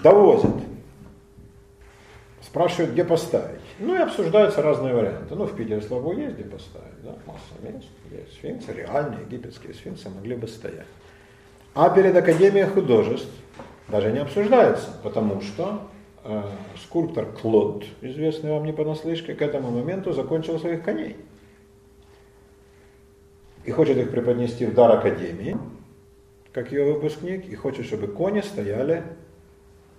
[0.02, 0.56] Довозят.
[2.48, 3.60] Спрашивают, где поставить.
[3.78, 5.34] Ну и обсуждаются разные варианты.
[5.34, 7.02] Ну, в Питере, слава богу, есть где поставить.
[7.02, 7.14] Да?
[7.26, 7.86] Масса мест.
[8.10, 10.86] Есть сфинксы, реальные египетские сфинксы могли бы стоять.
[11.74, 13.30] А перед Академией художеств
[13.88, 15.88] даже не обсуждается, потому что
[16.24, 16.42] э,
[16.82, 21.16] скульптор Клод, известный вам не понаслышке, к этому моменту закончил своих коней.
[23.66, 25.58] И хочет их преподнести в дар Академии
[26.52, 29.04] как ее выпускник, и хочет, чтобы кони стояли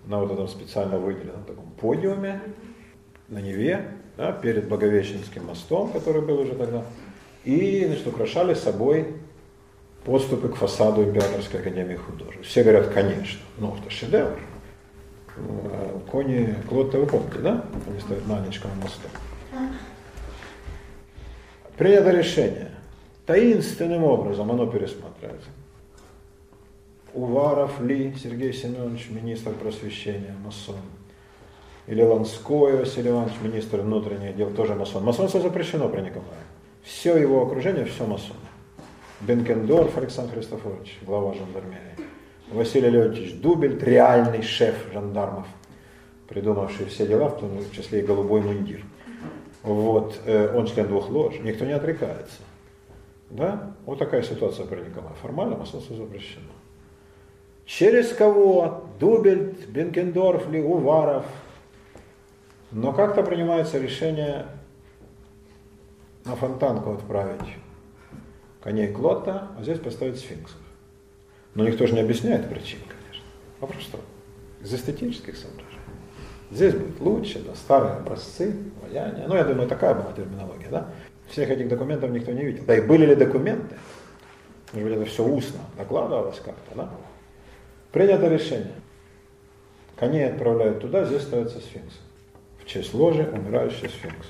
[0.10, 2.41] на вот этом специально выделенном таком подиуме
[3.27, 6.84] на Неве, да, перед Боговещенским мостом, который был уже тогда,
[7.45, 9.14] и значит, украшали собой
[10.03, 12.48] подступы к фасаду Императорской академии художеств.
[12.48, 14.40] Все говорят, конечно, ну это шедевр.
[15.38, 17.64] Э, кони Клод-то вы помните, да?
[17.88, 19.07] Они стоят на Анечковом мосту.
[21.77, 22.72] Принято решение.
[23.27, 25.49] Таинственным образом оно пересматривается.
[27.20, 30.78] Уваров Ли Сергей Семенович, министр просвещения, масон.
[31.86, 35.04] Или Ланской Василий Иванович, министр внутренних дел, тоже масон.
[35.04, 36.40] Масонство запрещено при Николае.
[36.82, 38.38] Все его окружение, все масон.
[39.20, 42.08] Бенкендорф Александр Христофорович, глава жандармерии.
[42.54, 45.48] Василий Леонтьевич Дубель, реальный шеф жандармов,
[46.30, 48.86] придумавший все дела, в том числе и голубой мундир.
[49.64, 52.38] Вот, э, он член двух лож, никто не отрекается.
[53.30, 53.76] Да?
[53.86, 55.16] Вот такая ситуация при Николае.
[55.22, 56.59] Формально масонство запрещено.
[57.70, 58.86] Через кого?
[59.00, 61.24] Дубельт, Бенкендорф, Уваров.
[62.72, 64.48] Но как-то принимается решение
[66.26, 67.58] на фонтанку отправить
[68.64, 70.58] коней Клота, а здесь поставить сфинксов.
[71.54, 73.26] Но никто же не объясняет причин, конечно.
[73.62, 74.00] А просто
[74.64, 75.70] из эстетических соображений.
[76.50, 79.28] Здесь будет лучше, да, старые образцы, ваяние.
[79.28, 80.90] Ну, я думаю, такая была терминология, да?
[81.28, 82.64] Всех этих документов никто не видел.
[82.66, 83.76] Да и были ли документы?
[84.74, 86.90] Может быть, это все устно докладывалось как-то, да?
[87.91, 88.74] Принято решение.
[89.95, 91.95] Коней отправляют туда, здесь ставится сфинкс.
[92.60, 94.28] В честь ложи умирающий сфинкс.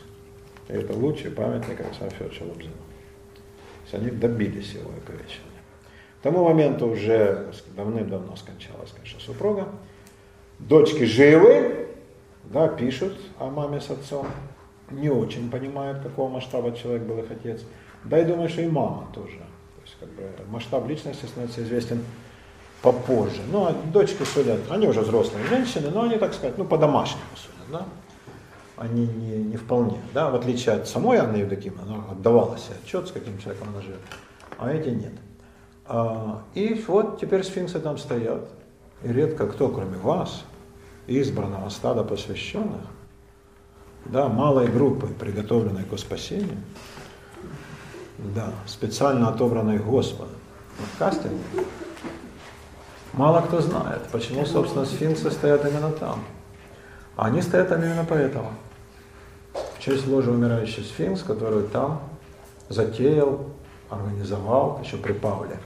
[0.70, 2.72] И это лучший памятник Александра Федоровича Лобзина.
[2.72, 5.46] То есть они добились его оковечения.
[6.20, 9.68] К тому моменту уже давным-давно скончалась, конечно, супруга.
[10.60, 11.88] Дочки живы,
[12.46, 14.28] да, пишут о маме с отцом.
[14.92, 17.62] Не очень понимают, какого масштаба человек был их отец.
[18.04, 19.38] Да и думаю, что и мама тоже.
[19.38, 22.04] То есть как бы масштаб личности становится известен
[22.82, 23.42] попозже.
[23.52, 27.72] Ну, а дочки судят, они уже взрослые женщины, но они, так сказать, ну, по-домашнему судят,
[27.72, 27.86] да.
[28.78, 33.08] Они не, не вполне, да, в отличие от самой Анны Евдокимовны, она отдавала себе отчет,
[33.08, 34.00] с каким человеком она живет,
[34.58, 35.12] а эти нет.
[35.86, 38.48] А, и вот теперь сфинксы там стоят,
[39.04, 40.46] и редко кто, кроме вас,
[41.08, 42.82] избранного стада посвященных,
[44.06, 46.58] да, малой группы, приготовленной к спасению,
[48.18, 50.36] да, специально отобранной Господом,
[50.78, 51.66] в кастинге,
[53.14, 56.24] Мало кто знает, почему, собственно, сфинксы стоят именно там.
[57.16, 58.52] Они стоят там именно поэтому.
[59.54, 62.02] В честь ложи умирающий сфинкс, который там
[62.70, 63.46] затеял,
[63.90, 65.58] организовал еще при Павле.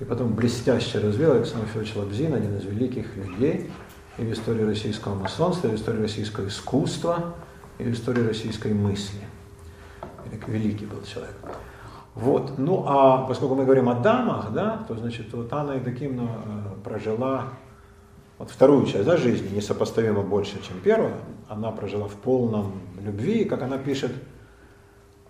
[0.00, 3.70] И потом блестяще развил Александр Федорович Лобзин, один из великих людей
[4.16, 7.34] и в истории российского масонства, и в истории российского искусства,
[7.78, 9.20] и в истории российской мысли.
[10.46, 11.34] Великий был человек.
[12.18, 12.58] Вот.
[12.58, 17.44] Ну а поскольку мы говорим о дамах, да, то значит вот Анна Евдокимовна э, прожила
[18.38, 21.14] вот вторую часть да, жизни, несопоставимо больше, чем первая.
[21.48, 24.10] Она прожила в полном любви, как она пишет,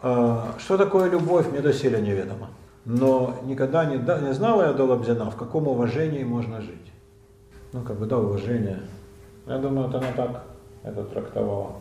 [0.03, 2.49] э, что такое любовь, мне доселе неведомо.
[2.87, 6.91] Но никогда не, не знала я до Лобзина, в каком уважении можно жить.
[7.75, 8.81] Ну, как бы, да, уважение.
[9.47, 10.45] Я думаю, вот она так
[10.83, 11.73] это трактовала.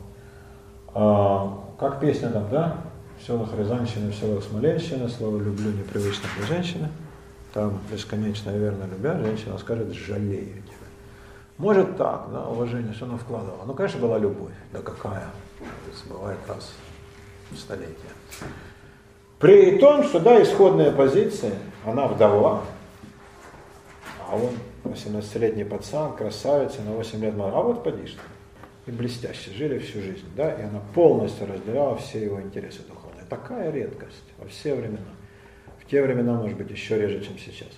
[0.93, 2.75] А, как песня там, да?
[3.19, 6.89] В селах Рязанщины, в селах Смоленщины, слово «люблю» непривычно для женщины,
[7.53, 10.87] там бесконечно верно любя, женщина скажет «жалею тебя».
[11.57, 13.63] Может так, да, уважение, что она вкладывала.
[13.65, 15.27] Ну, конечно, была любовь, да какая,
[16.07, 16.73] бывает раз
[17.49, 17.95] в столетие.
[19.39, 21.53] При том, что, да, исходная позиция,
[21.85, 22.63] она вдова,
[24.27, 24.51] а он
[24.83, 27.59] 18-летний пацан, красавица, на 8 лет молодой.
[27.59, 28.21] А вот поди что.
[28.85, 33.71] И блестяще жили всю жизнь, да, и она полностью разделяла все его интересы духовные такая
[33.71, 35.13] редкость во все времена.
[35.79, 37.69] В те времена, может быть, еще реже, чем сейчас.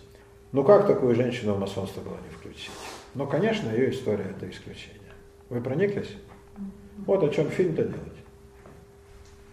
[0.51, 2.71] Ну как такую женщину в масонство было не включить?
[3.15, 4.99] Ну, конечно, ее история это исключение.
[5.49, 6.15] Вы прониклись?
[7.05, 8.19] Вот о чем фильм-то делать.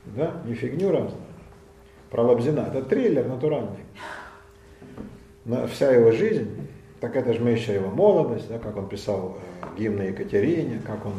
[0.07, 0.43] Да?
[0.45, 1.23] Не фигню разную.
[2.11, 2.61] Про Лобзина.
[2.61, 3.85] Это триллер натуральный.
[5.45, 6.69] Но вся его жизнь,
[7.01, 11.07] так это же мы еще его молодость, да, как он писал э, гимны Екатерине, как
[11.07, 11.15] он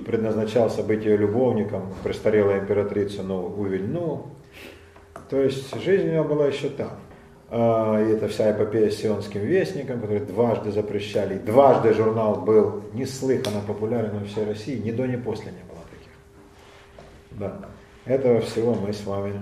[0.00, 4.28] предназначался быть ее любовником, престарелая императрица, но увильнул.
[5.28, 6.90] То есть жизнь у него была еще там.
[7.48, 11.38] А, и это вся эпопея с сионским вестником, который дважды запрещали.
[11.38, 16.12] дважды журнал был неслыханно популярен во всей России, ни до, ни после не было таких.
[17.32, 17.68] Да.
[18.04, 19.34] Этого всего мы с вами,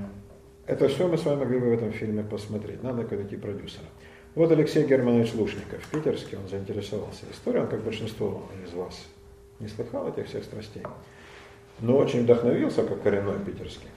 [0.66, 2.82] это все мы с вами могли бы в этом фильме посмотреть.
[2.82, 3.86] Надо найти продюсера.
[4.34, 9.06] Вот Алексей Германович Лушников, питерский, он заинтересовался историей, он, как большинство из вас
[9.60, 10.82] не слыхал этих всех страстей.
[11.80, 13.88] Но очень вдохновился, как коренной питерский.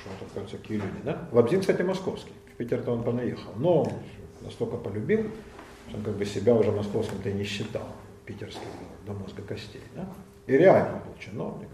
[0.00, 1.28] Что тут, кажется, какие люди, да?
[1.32, 2.32] Лобзин, кстати, московский.
[2.52, 3.50] В Питер-то он понаехал.
[3.56, 3.90] Но
[4.42, 5.26] настолько полюбил,
[5.88, 7.86] что он как бы себя уже московским-то и не считал.
[8.26, 8.68] Питерским
[9.06, 9.82] до мозга костей.
[9.96, 10.06] Да?
[10.46, 11.68] И реально был чиновник.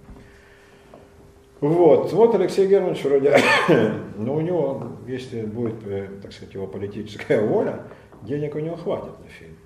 [1.61, 3.35] Вот, вот Алексей Германович вроде,
[4.19, 7.83] но у него, если будет, э, так сказать, его политическая воля,
[8.23, 9.57] денег у него хватит на фильм.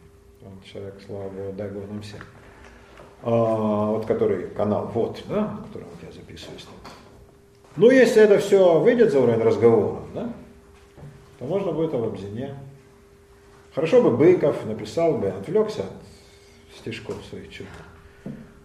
[0.43, 2.21] Он человек, слава Богу, дай Бог нам всем
[3.23, 6.67] вот который канал, вот, да, на котором вот я записываюсь.
[7.77, 10.33] Ну, если это все выйдет за уровень разговора, да,
[11.39, 12.55] то можно будет о Лобзине.
[13.75, 17.67] Хорошо бы Быков написал бы, отвлекся от стишков своих чуть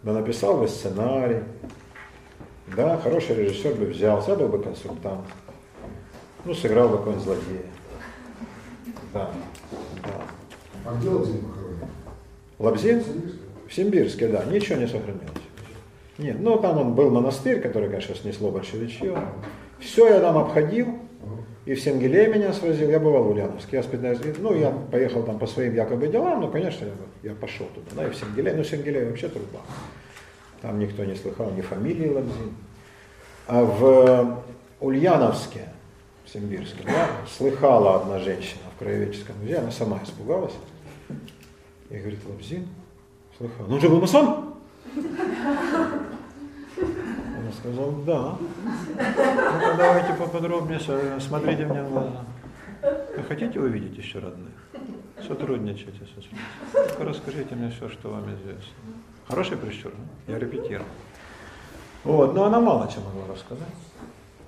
[0.06, 1.44] да написал бы сценарий,
[2.68, 5.26] да, хороший режиссер бы взялся, был бы консультант,
[6.46, 7.66] ну, сыграл бы какой-нибудь злодея.
[9.12, 9.32] Да,
[10.04, 10.22] да.
[10.86, 11.90] А где Лобзин похоронен?
[12.60, 13.04] Лобзин?
[13.76, 15.30] Симбирске, да, ничего не сохранилось.
[16.18, 19.18] Нет, ну там он был монастырь, который, конечно, снесло большевичье.
[19.80, 21.00] Все я там обходил,
[21.66, 25.40] и в Сенгеле меня свозил, я бывал в Ульяновске, я специально, ну, я поехал там
[25.40, 28.64] по своим якобы делам, но, конечно, я, я пошел туда, да, и в Сенгеле, ну,
[28.64, 29.62] Сенгеле вообще труба.
[30.62, 32.56] Там никто не слыхал ни фамилии Ламзин.
[33.48, 34.44] А в
[34.80, 35.62] Ульяновске,
[36.24, 40.54] в Симбирске, да, слыхала одна женщина в краеведческом музее, она сама испугалась,
[41.90, 42.68] и говорит, Лабзин,
[43.38, 43.66] Слыхал.
[43.68, 44.56] Ну, же был масон?
[44.96, 45.04] Он
[47.60, 48.38] сказал, да.
[48.40, 50.80] Ну, давайте поподробнее,
[51.20, 52.24] смотрите мне в глаза.
[53.18, 54.54] Вы хотите увидеть еще родных?
[55.28, 56.38] Сотрудничайте со СМИ.
[56.72, 58.74] Только расскажите мне все, что вам известно.
[59.28, 59.92] Хороший прищур,
[60.28, 60.88] я репетировал.
[62.04, 63.68] Вот, но она мало чем могла рассказать.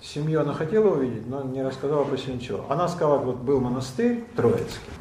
[0.02, 2.66] Семью она хотела увидеть, но не рассказала почти ничего.
[2.70, 4.92] Она сказала, вот был монастырь Троицкий.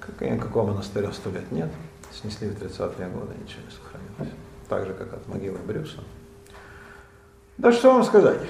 [0.00, 1.68] Как, никакого монастыря сто лет нет
[2.14, 4.38] снесли в 30-е годы, ничего не сохранилось.
[4.68, 6.00] Так же, как от могилы Брюса.
[7.58, 8.40] Да что вам сказать?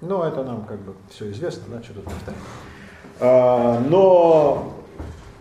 [0.00, 2.40] Ну, это нам как бы все известно, да, что тут повторять.
[3.20, 4.74] А, но,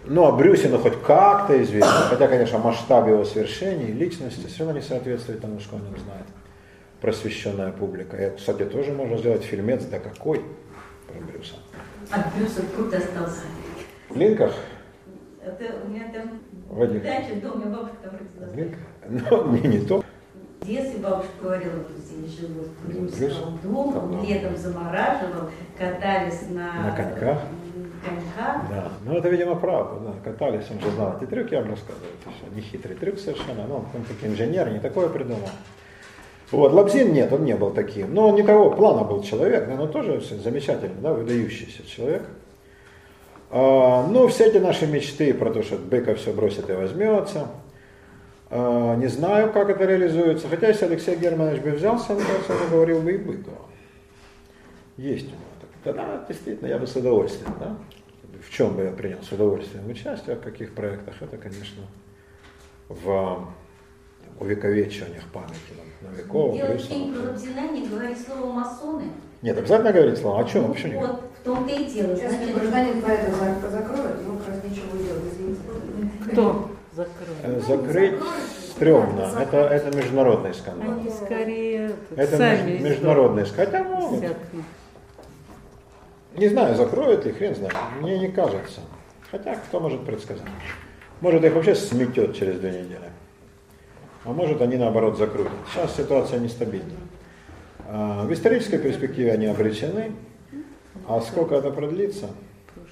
[0.05, 4.79] но о Брюсе, ну, хоть как-то известно, хотя, конечно, масштаб его свершений, личности все равно
[4.79, 6.25] не соответствует тому, что о нем знает
[7.01, 8.17] просвещенная публика.
[8.17, 10.45] И, кстати, тоже можно сделать фильмец, да какой,
[11.07, 11.55] про Брюса.
[12.11, 13.41] От Брюса круто остался.
[14.09, 14.53] В линках?
[15.43, 16.39] Это у меня там
[16.71, 17.03] Вадим.
[17.03, 18.75] Дача, дом, я бабушка там родилась.
[19.29, 20.03] Ну, мне не то.
[20.61, 22.67] В детстве бабушка говорила, что здесь живут?
[22.85, 26.89] Брюсовом дом, он летом замораживал, катались на...
[26.89, 27.39] На коньках?
[28.03, 28.65] конька.
[28.69, 32.09] Да, ну это, видимо, правда, да, катались, он же знал эти трюки, я вам рассказываю,
[32.19, 35.49] это что, не хитрый трюк совершенно, но он как инженер не такое придумал.
[36.51, 39.91] Вот, Лабзин нет, он не был таким, но он никого плана был человек, но он
[39.91, 42.23] тоже замечательный, да, выдающийся человек.
[43.53, 47.49] А, ну, все эти наши мечты про то, что Быков все бросит и возьмется,
[48.49, 52.69] а, не знаю, как это реализуется, хотя если Алексей Германович бы взялся, мне кажется, он
[52.69, 53.57] говорил бы и Быкова.
[54.97, 55.41] Есть у него
[55.83, 57.75] Тогда действительно я бы с удовольствием, да?
[58.39, 61.83] В чем бы я принял с удовольствием участие, в каких проектах, это, конечно,
[62.87, 63.47] в
[64.39, 66.55] увековечиваниях памяти на веков.
[66.55, 69.05] Делать фильм про не говорить слово масоны.
[69.41, 70.41] Нет, обязательно говорить слово.
[70.41, 70.67] О чем?
[70.67, 72.15] Ну, Почему вот, в том-то и дело.
[72.15, 75.61] Сейчас Значит, гражданин поэта за- закроют, ему как раз нечего делать, извините.
[76.31, 77.35] Кто закрыл?
[77.43, 78.13] Э, Закрыть
[78.69, 79.21] стрёмно.
[79.41, 80.91] Это, это международный скандал.
[80.91, 83.81] Они скорее Это сами меж- международный скандал.
[83.81, 84.17] Хотя могут.
[84.19, 84.63] всякие.
[86.37, 87.73] Не знаю, закроют ли, хрен знает.
[87.99, 88.81] Мне не кажется.
[89.31, 90.45] Хотя кто может предсказать?
[91.19, 93.09] Может их вообще сметет через две недели.
[94.23, 95.51] А может они наоборот закрутят.
[95.73, 96.93] Сейчас ситуация нестабильна.
[97.93, 100.13] А, В исторической перспективе они обречены.
[101.07, 102.27] А сколько это продлится,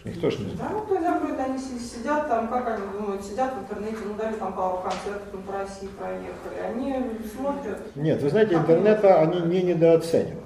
[0.04, 0.72] никто ж не Да, знает.
[0.74, 4.34] ну кто закроет, они си- сидят там, как они думают, сидят в интернете, ну дали
[4.36, 6.60] там пару концертов, ну по России проехали.
[6.70, 6.96] Они
[7.34, 7.96] смотрят.
[7.96, 10.38] Нет, вы знаете, интернета они не недооценивают.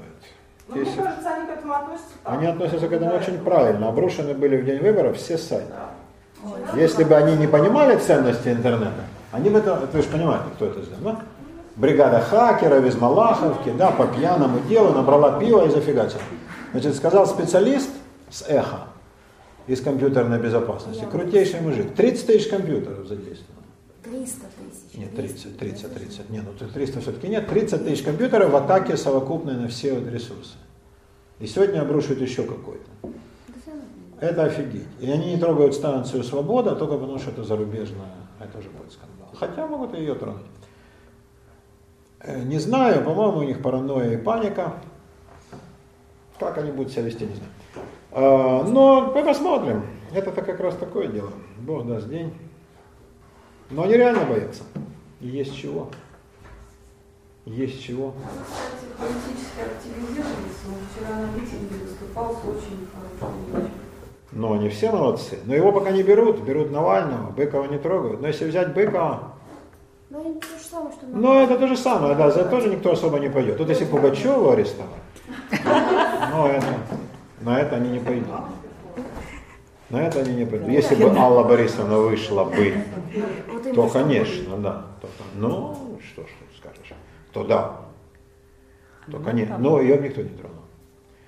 [0.67, 2.33] Ну, мне Если- кажется, они к этому относятся так.
[2.33, 3.17] Они относятся к этому Да.
[3.17, 3.87] очень правильно.
[3.89, 5.65] Обрушены были в день выборов все сайты.
[5.69, 6.77] Да.
[6.79, 10.81] Если бы они не понимали ценности интернета, они бы это, вы же понимаете, кто это
[10.81, 11.19] сделал, да?
[11.75, 16.21] Бригада хакеров из Малаховки, да, по пьяному делу набрала пиво и зафигачила.
[16.71, 17.89] Значит, сказал специалист
[18.29, 18.87] с эхо
[19.65, 23.63] из компьютерной безопасности, крутейший мужик, 30 тысяч компьютеров задействовано.
[24.03, 24.97] 300 тысяч.
[24.97, 26.29] Нет, 30, 30, 30.
[26.29, 27.47] Нет, ну 300 все-таки нет.
[27.47, 30.55] 30 тысяч компьютеров в атаке совокупной на все вот ресурсы.
[31.39, 32.89] И сегодня обрушивают еще какой-то.
[34.19, 34.87] Это офигеть.
[34.99, 38.07] И они не трогают станцию «Свобода» только потому, что это зарубежная,
[38.39, 39.29] это уже будет скандал.
[39.33, 40.43] Хотя могут и ее тронуть.
[42.23, 44.73] Э, Не знаю, по-моему, у них паранойя и паника.
[46.39, 47.51] Как они будут себя вести, не знаю.
[48.11, 49.85] А, Но мы посмотрим.
[50.13, 51.31] Это-то как раз такое дело.
[51.59, 52.33] Бог даст день.
[53.69, 54.63] Но они реально боятся.
[55.19, 55.89] И есть чего.
[57.45, 58.13] Есть чего.
[58.15, 60.59] Ну, кстати, политически активизировались.
[60.67, 63.71] Он вчера на митинге выступал с очень хорошим речью.
[64.31, 65.39] Но они все молодцы.
[65.45, 66.41] Но его пока не берут.
[66.41, 68.21] Берут Навального, Быкова не трогают.
[68.21, 69.32] Но если взять Быкова,
[70.13, 71.05] Ну, это то же самое, что...
[71.07, 73.57] ну это то же самое, да, за это тоже никто особо не пойдет.
[73.57, 75.01] Тут если Пугачева арестовать,
[76.31, 76.67] ну это,
[77.41, 78.27] на это они не пойдут.
[79.89, 80.69] На это они не пойдут.
[80.69, 82.75] Если бы Алла Борисовна вышла бы,
[83.73, 84.85] то, конечно, да.
[85.01, 86.93] То, ну, что ж тут скажешь.
[87.31, 87.81] То да.
[89.11, 89.57] То, конечно.
[89.57, 90.61] Но ее никто не тронул.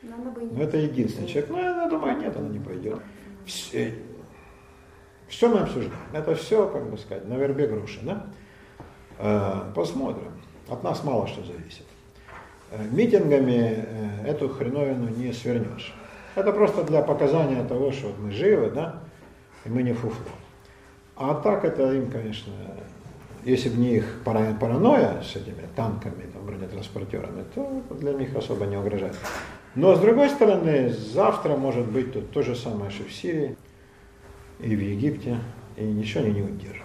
[0.04, 0.16] Но
[0.52, 1.50] Ну, это единственный человек.
[1.50, 3.00] Ну, я думаю, нет, она не пойдет.
[3.46, 3.96] Все,
[5.28, 5.98] все мы обсуждаем.
[6.14, 8.28] Это все, как бы сказать, на вербе груши, да?
[9.20, 10.32] Э, Посмотрим.
[10.68, 11.86] От нас мало что зависит.
[12.72, 15.94] Э, Митингами э, эту хреновину не свернешь.
[16.36, 19.02] Это просто для показания того, что мы живы, да,
[19.64, 20.32] и мы не фуфло.
[21.16, 22.52] А так это им, конечно,
[23.46, 28.66] если бы не их пара- паранойя с этими танками, там, бронетранспортерами, то для них особо
[28.66, 29.16] не угрожает.
[29.76, 33.56] Но с другой стороны, завтра может быть тут то же самое, что в Сирии
[34.60, 35.38] и в Египте,
[35.78, 36.84] и ничего они не удержат.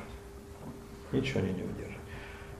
[1.12, 1.79] Ничего они не удержат.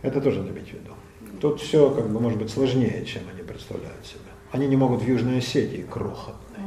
[0.03, 0.93] Это тоже надо иметь в виду.
[1.41, 4.21] Тут все как бы может быть сложнее, чем они представляют себе.
[4.53, 6.65] Они не могут в Южной Осетии крохотной.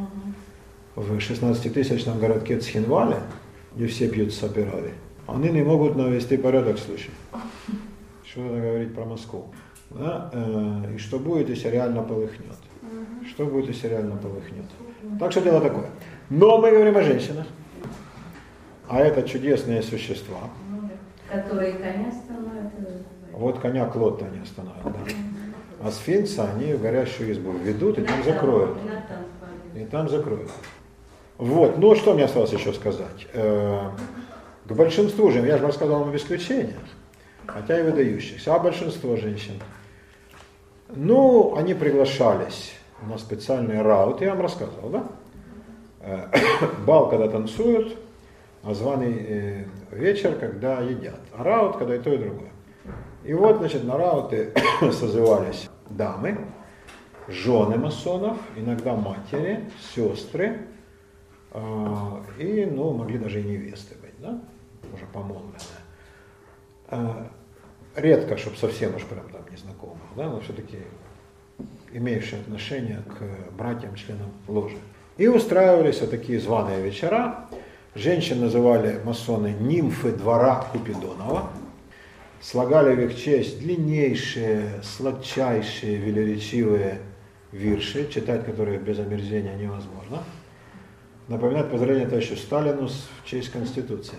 [0.95, 3.17] В 16-тысячном городке Цхинвале,
[3.75, 4.91] где все пьют саперави,
[5.27, 7.11] они не могут навести порядок в случае.
[8.23, 9.45] Что надо говорить про Москву?
[9.89, 10.29] Да?
[10.33, 12.57] Э, И что будет, если реально полыхнет?
[13.27, 14.65] Что будет, если реально полыхнет?
[15.19, 15.89] Так что дело такое.
[16.29, 17.45] Но мы говорим о женщинах.
[18.87, 20.49] А это чудесные существа.
[20.69, 20.89] Ну.
[21.31, 22.32] Которые становятся.
[23.33, 24.83] Вот коня Клотта они остановят.
[24.83, 25.13] Да.
[25.83, 28.77] А сфинкса они в горящую избу ведут и там закроют.
[29.75, 30.49] И там закроют.
[31.37, 33.27] Вот, ну что мне осталось еще сказать?
[33.33, 33.89] Э,
[34.65, 36.79] К большинству же, я же рассказал об исключениях,
[37.47, 39.55] хотя и выдающихся, а большинство женщин,
[40.89, 45.03] ну, они приглашались на специальный раут, я вам рассказывал, да?
[46.01, 46.27] Э,
[46.85, 47.97] Бал, когда танцуют,
[48.63, 51.19] а званый э, вечер, когда едят.
[51.35, 52.52] А раут, когда и то, и другое.
[53.23, 54.53] И вот, значит, на рауты
[54.91, 56.37] созывались дамы,
[57.27, 60.67] жены масонов, иногда матери, сестры,
[61.51, 64.39] а, и, ну, могли даже и невесты быть, да,
[64.93, 65.59] уже помолвленные.
[66.89, 67.27] А,
[67.95, 70.79] Редко, чтобы совсем уж прям там незнакомых, да, но все-таки
[71.91, 74.77] имеющие отношение к братьям, членам ложи.
[75.17, 77.47] И устраивались вот такие званые вечера.
[77.93, 81.51] Женщин называли масоны нимфы двора Купидонова.
[82.43, 86.99] Слагали в их честь длиннейшие, сладчайшие, велеречивые
[87.53, 90.23] вирши, читать которые без омерзения невозможно.
[91.29, 94.17] Напоминает поздравление товарищу Сталину в честь Конституции.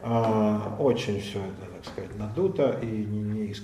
[0.00, 3.54] А, очень все это, так сказать, надуто и не, не.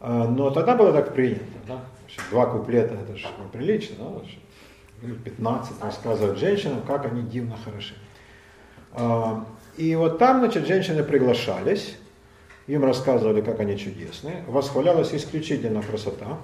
[0.00, 1.44] А, но тогда было так принято.
[1.68, 1.84] Да?
[2.32, 3.94] Два куплета это же прилично,
[5.02, 5.16] да?
[5.24, 7.94] 15 рассказывают женщинам, как они дивно хороши.
[8.92, 9.46] А,
[9.76, 11.96] и вот там, значит, женщины приглашались,
[12.70, 16.38] им рассказывали, как они чудесные, восхвалялась исключительно красота,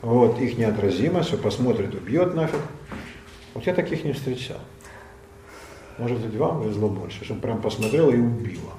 [0.00, 2.60] вот, их неотразимость, что посмотрит, убьет нафиг.
[3.54, 4.58] Вот я таких не встречал.
[5.98, 8.72] Может быть, вам повезло больше, чтобы прям посмотрела и убила.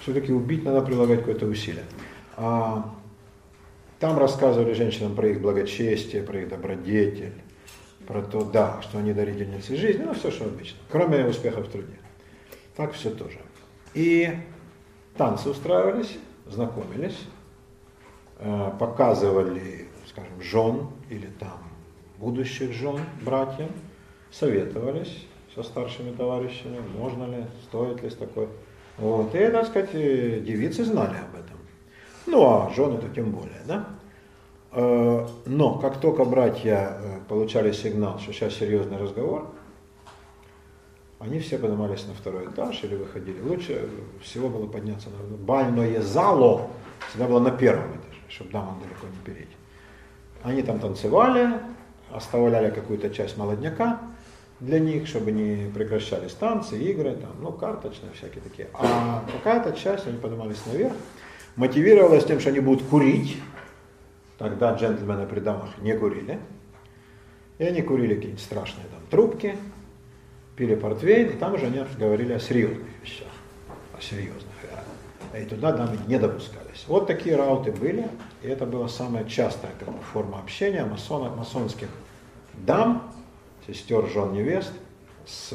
[0.00, 1.84] Все-таки убить надо прилагать какое-то усилие.
[2.36, 2.94] А,
[3.98, 7.34] там рассказывали женщинам про их благочестие, про их добродетель,
[8.06, 11.98] про то, да, что они дарительницы жизни, ну все, что обычно, кроме успеха в труде.
[12.76, 13.40] Так все тоже.
[13.98, 14.30] И
[15.16, 17.18] танцы устраивались, знакомились,
[18.38, 21.58] э, показывали, скажем, жен или там
[22.18, 23.70] будущих жен братьям,
[24.30, 28.46] советовались со старшими товарищами, можно ли, стоит ли с такой.
[28.98, 29.34] Вот.
[29.34, 31.58] И, так сказать, э, девицы знали об этом.
[32.26, 33.84] Ну, а жены-то тем более, да?
[34.70, 39.48] Э, но как только братья получали сигнал, что сейчас серьезный разговор,
[41.18, 43.40] они все поднимались на второй этаж или выходили.
[43.40, 43.88] Лучше
[44.22, 46.70] всего было подняться на бальное зало,
[47.08, 49.56] всегда было на первом этаже, чтобы дамам далеко не перейти.
[50.42, 51.60] Они там танцевали,
[52.12, 54.00] оставляли какую-то часть молодняка,
[54.60, 58.68] для них, чтобы не прекращались танцы, игры, там, ну, карточные всякие такие.
[58.74, 60.94] А какая-то часть, они поднимались наверх,
[61.56, 63.36] мотивировалась тем, что они будут курить.
[64.36, 66.38] Тогда джентльмены при дамах не курили.
[67.58, 69.56] И они курили какие-нибудь страшные там трубки,
[70.58, 73.28] пили портвейн, и там уже они говорили о серьезных вещах,
[73.96, 74.44] о серьезных.
[75.38, 76.84] И туда дамы не допускались.
[76.88, 78.08] Вот такие рауты были,
[78.42, 81.88] и это была самая частая как бы, форма общения масонов, масонских
[82.54, 83.12] дам
[83.66, 84.72] сестер, жен, невест,
[85.26, 85.52] с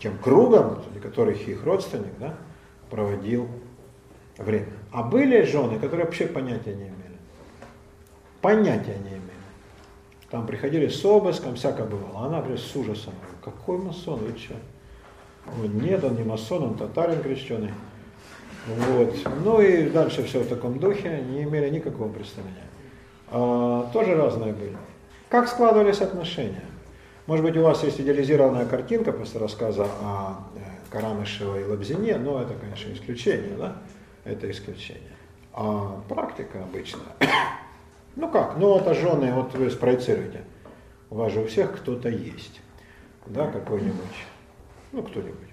[0.00, 2.34] тем кругом, среди которых их родственник, да,
[2.90, 3.48] проводил
[4.38, 4.72] время.
[4.92, 7.18] А были жены, которые вообще понятия не имели.
[8.40, 9.15] Понятия не.
[10.30, 12.26] Там приходили с обыском, всяко бывало.
[12.26, 13.14] Она, говорит, с ужасом.
[13.44, 14.54] Какой масон, вы что?
[15.46, 17.72] Вот, нет, он не масон, он татарин крещеный.
[18.66, 19.14] Вот.
[19.44, 22.66] Ну и дальше все в таком духе, не имели никакого представления.
[23.30, 24.76] А, тоже разные были.
[25.28, 26.64] Как складывались отношения?
[27.26, 32.40] Может быть, у вас есть идеализированная картинка после рассказа о э, Карамышевой и Лобзине, но
[32.40, 33.76] это, конечно, исключение, да?
[34.24, 35.16] Это исключение.
[35.52, 37.02] А практика обычная.
[38.16, 40.42] Ну как, ну это жены, вот вы спроецируете.
[41.10, 42.60] У вас же у всех кто-то есть,
[43.26, 44.16] да, какой-нибудь,
[44.92, 45.50] ну кто-нибудь,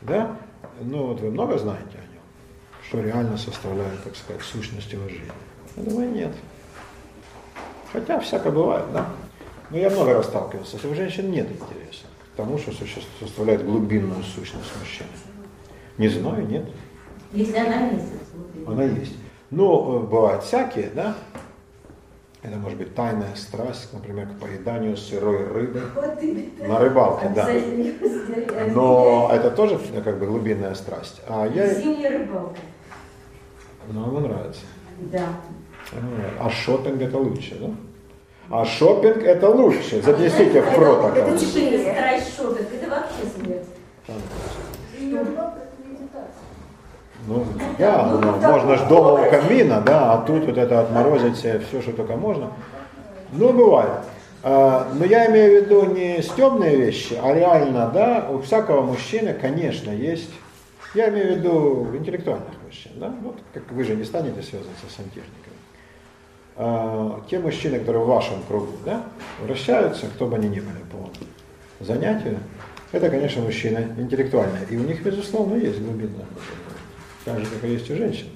[0.00, 0.36] да?
[0.80, 2.22] Ну вот вы много знаете о нем,
[2.86, 5.32] что реально составляет, так сказать, сущность его жизни.
[5.76, 6.32] Я думаю, нет.
[7.92, 9.06] Хотя всяко бывает, да?
[9.70, 12.72] Но я много раз сталкивался, у женщин нет интереса к тому, что
[13.20, 15.08] составляет глубинную сущность мужчины.
[15.98, 16.68] Не знаю, нет.
[17.32, 18.06] Если она есть.
[18.66, 19.16] Она есть.
[19.50, 21.14] Но э, бывают всякие, да?
[22.42, 25.82] Это может быть тайная страсть, например, к поеданию сырой рыбы
[26.66, 27.48] на рыбалке, да.
[28.74, 31.20] Но это тоже э, как бы глубинная страсть.
[31.28, 31.72] А я...
[31.72, 32.58] Зимняя рыбалка.
[33.88, 34.62] Ну, ему нравится.
[34.98, 35.28] Да.
[36.40, 37.70] А шопинг это лучше, да?
[38.50, 40.02] А шопинг это лучше.
[40.02, 41.10] Занесите в протокол.
[41.10, 41.92] Это теплее.
[41.92, 43.68] Страсть шопинг, это вообще смерть.
[47.26, 47.46] Ну,
[47.78, 51.80] да, ну, можно же дома у камина, да, а тут вот это отморозить себе все,
[51.80, 52.50] что только можно.
[53.32, 54.00] Ну, бывает.
[54.42, 59.34] А, но я имею в виду не стебные вещи, а реально, да, у всякого мужчины,
[59.34, 60.30] конечно, есть,
[60.94, 64.94] я имею в виду интеллектуальных мужчин, да, вот как вы же не станете связываться с
[64.96, 65.52] сантехниками.
[67.30, 69.04] Те мужчины, которые в вашем кругу, да,
[69.40, 72.38] вращаются, кто бы они ни были по занятию,
[72.90, 74.66] это, конечно, мужчины интеллектуальные.
[74.68, 76.26] И у них, безусловно, есть глубинное
[77.24, 78.26] так же, как и есть у женщин.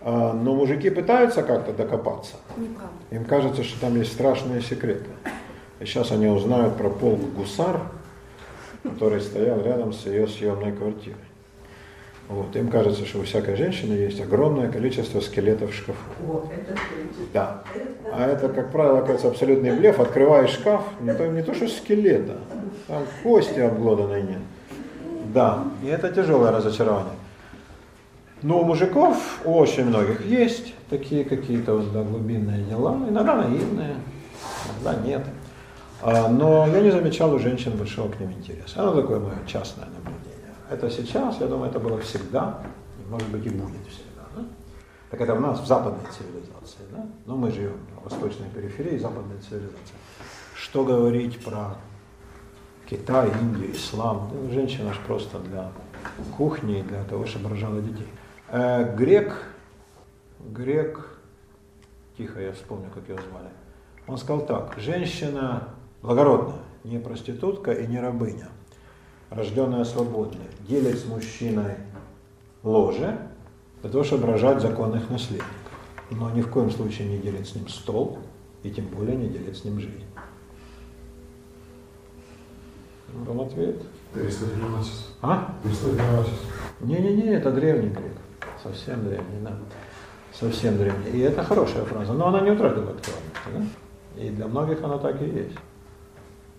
[0.00, 2.34] А, но мужики пытаются как-то докопаться.
[2.56, 2.92] Неправда.
[3.10, 5.10] Им кажется, что там есть страшные секреты.
[5.80, 7.80] И сейчас они узнают про полк гусар,
[8.82, 11.18] который стоял рядом с ее съемной квартирой.
[12.28, 12.54] Вот.
[12.56, 15.98] Им кажется, что у всякой женщины есть огромное количество скелетов в шкафу.
[16.20, 16.78] Вот, это
[17.32, 17.62] Да.
[18.12, 20.00] А это, как правило, оказывается абсолютный блеф.
[20.00, 22.38] Открываешь шкаф, ну, там не то, что скелета,
[22.88, 24.40] там кости обглоданной нет.
[25.34, 27.12] Да, и это тяжелое разочарование.
[28.42, 33.94] Но у мужиков, очень многих, есть такие какие-то вот, да, глубинные дела, иногда наивные.
[34.82, 35.24] иногда нет.
[36.02, 38.80] А, Но я не замечал у женщин большого к ним интереса.
[38.80, 40.52] Это такое мое частное наблюдение.
[40.68, 42.58] Это сейчас, я думаю, это было всегда,
[42.98, 44.22] и, может быть и будет всегда.
[44.34, 44.42] Да?
[45.10, 46.82] Так это у нас в западной цивилизации.
[46.90, 47.06] Да?
[47.26, 49.94] Но мы живем в восточной периферии западной цивилизации.
[50.56, 51.76] Что говорить про
[52.90, 54.30] Китай, Индию, ислам?
[54.32, 55.70] Ну, женщина же просто для
[56.36, 58.08] кухни для того, чтобы рожала детей.
[58.52, 59.32] Э, грек,
[60.38, 61.18] грек,
[62.18, 63.48] тихо я вспомню, как его звали,
[64.06, 65.68] он сказал так, женщина
[66.02, 68.50] благородная, не проститутка и не рабыня,
[69.30, 71.76] рожденная свободной, делит с мужчиной
[72.62, 73.26] ложе
[73.80, 75.48] для того, чтобы рожать законных наследников.
[76.10, 78.18] Но ни в коем случае не делит с ним стол
[78.62, 80.04] и тем более не делит с ним жизнь.
[83.14, 83.80] Был ответ.
[84.12, 85.16] Перестатиономасис.
[85.22, 85.58] А?
[85.62, 86.38] Перестатиономасис.
[86.80, 88.12] Не-не-не, это древний грек.
[88.62, 89.56] Совсем древний, да.
[90.32, 91.10] Совсем древний.
[91.10, 93.48] И это хорошая фраза, но она не утратила актуальности.
[93.52, 94.22] Да?
[94.22, 95.56] И для многих она так и есть.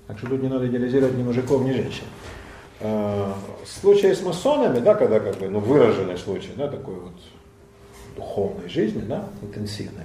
[0.07, 2.05] Так что тут не надо идеализировать ни мужиков, ни женщин.
[2.81, 3.33] А,
[3.65, 7.13] Случаи с масонами, да, когда как бы, ну, выраженный случай, да, такой вот
[8.15, 10.03] духовной жизни, да, интенсивной,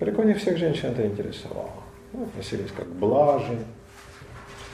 [0.00, 1.70] далеко не всех женщин это интересовало.
[2.12, 3.58] Ну, относились как к блажи,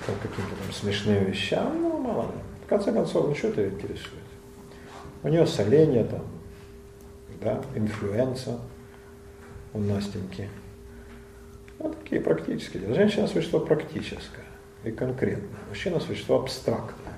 [0.06, 2.38] как к каким-то там смешным вещам, ну, мало ли.
[2.64, 4.24] В конце концов, ну, что это интересует?
[5.22, 6.22] У нее соление там,
[7.40, 8.58] да, инфлюенса
[9.72, 10.48] у Настеньки.
[11.78, 12.94] Ну, такие практические дела.
[12.94, 14.44] Женщина– существо практическое
[14.84, 15.60] и конкретное.
[15.68, 17.14] Мужчина– существо абстрактное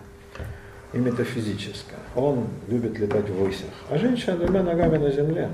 [0.93, 1.99] и метафизическое.
[2.15, 3.71] Он любит летать в высях.
[3.89, 5.51] А женщина двумя ногами на земле,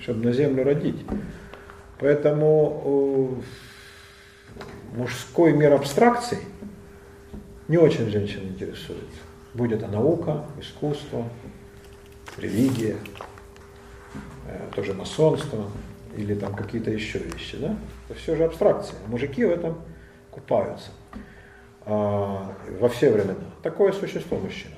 [0.00, 1.04] чтобы на землю родить.
[1.98, 3.42] Поэтому
[4.96, 6.38] э, мужской мир абстракций
[7.68, 8.98] не очень женщин интересует.
[9.54, 11.28] Будь это наука, искусство,
[12.38, 12.96] религия,
[14.74, 15.64] тоже масонство
[16.16, 17.56] или там какие-то еще вещи.
[17.56, 17.76] Да?
[18.08, 18.94] Это все же абстракции.
[19.06, 19.78] Мужики в этом
[20.30, 20.90] купаются
[21.86, 23.44] а, во все времена.
[23.62, 24.74] Такое существо мужчина.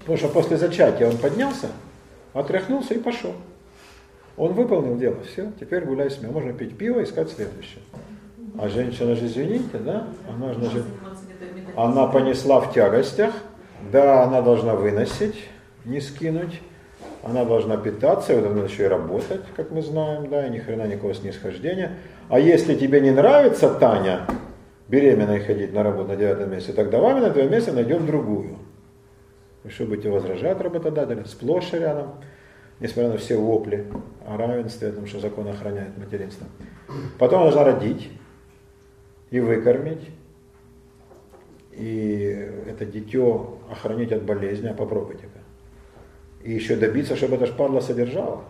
[0.00, 1.68] Потому что после зачатия он поднялся,
[2.32, 3.34] отряхнулся и пошел.
[4.36, 6.32] Он выполнил дело, все, теперь гуляй с меня.
[6.32, 7.82] Можно пить пиво, искать следующее.
[8.58, 10.84] А женщина же, извините, да, она же,
[11.76, 13.34] она понесла в тягостях,
[13.92, 15.36] да, она должна выносить,
[15.84, 16.60] не скинуть,
[17.22, 20.86] она должна питаться, вот она еще и работать, как мы знаем, да, и ни хрена
[20.86, 21.98] никакого снисхождения.
[22.28, 24.26] А если тебе не нравится Таня,
[24.88, 28.56] беременной ходить на работу на девятом месяце, тогда вами на твоем месте найдем другую.
[29.64, 31.24] Вы что, будете возражать работодателя?
[31.26, 32.14] Сплошь и рядом,
[32.80, 33.86] несмотря на все вопли
[34.26, 36.46] о равенстве, о том, что закон охраняет материнство.
[37.18, 38.10] Потом она должна родить
[39.30, 40.08] и выкормить,
[41.72, 45.39] и это дитё охранить от болезни, а попробуйте-ка.
[46.42, 48.44] И еще добиться, чтобы эта шпарла содержала.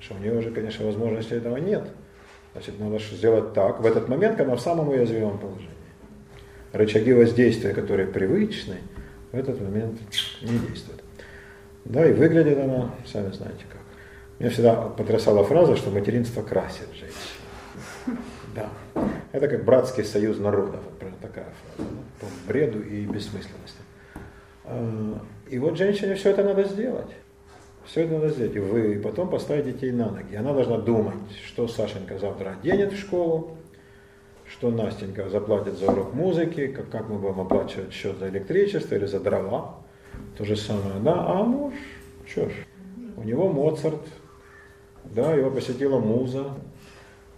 [0.00, 1.88] Что у нее уже, конечно, возможности этого нет.
[2.52, 5.70] Значит, надо сделать так, в этот момент, когда в самом уязвимом положении.
[6.72, 8.76] Рычаги воздействия, которые привычны,
[9.32, 10.00] в этот момент
[10.42, 11.02] не действуют.
[11.84, 13.80] Да, и выглядит она, сами знаете как.
[14.38, 18.18] Меня всегда потрясала фраза, что материнство красит женщину.
[18.54, 18.70] Да.
[19.32, 21.96] Это как братский союз народов, вот такая фраза, да?
[22.20, 23.80] по бреду и бессмысленности.
[25.48, 27.10] И вот женщине все это надо сделать.
[27.84, 28.56] Все это надо сделать.
[28.56, 30.34] И вы потом поставить детей на ноги.
[30.34, 31.14] Она должна думать,
[31.44, 33.56] что Сашенька завтра оденет в школу,
[34.48, 39.06] что Настенька заплатит за урок музыки, как, как мы будем оплачивать счет за электричество или
[39.06, 39.76] за дрова.
[40.36, 41.74] То же самое, да, а муж,
[42.26, 42.52] что ж,
[43.16, 44.00] у него Моцарт,
[45.04, 46.52] да, его посетила муза,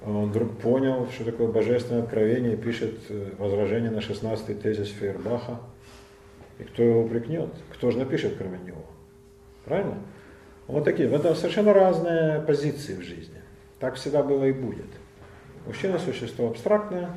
[0.05, 5.59] он вдруг понял, что такое божественное откровение, и пишет э, возражение на 16-й тезис Фейербаха.
[6.59, 7.51] И кто его упрекнет?
[7.79, 8.85] Кто же напишет, кроме него?
[9.65, 9.99] Правильно?
[10.67, 13.41] Вот такие, это совершенно разные позиции в жизни.
[13.79, 14.89] Так всегда было и будет.
[15.65, 17.11] Мужчина– существо абстрактное,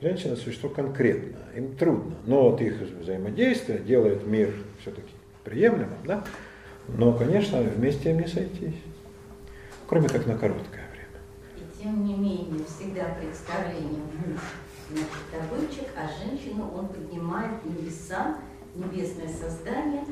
[0.00, 1.44] женщина– существо конкретное.
[1.54, 4.50] Им трудно, но вот их взаимодействие делает мир
[4.80, 5.12] все-таки
[5.44, 6.24] приемлемым, да?
[6.88, 8.80] Но, конечно, вместе им не сойтись,
[9.86, 11.18] кроме как на короткое время.
[11.56, 14.00] И тем не менее, всегда представление
[14.90, 18.38] значит, добытчик, а женщину он поднимает в небеса,
[18.74, 20.02] небесное создание.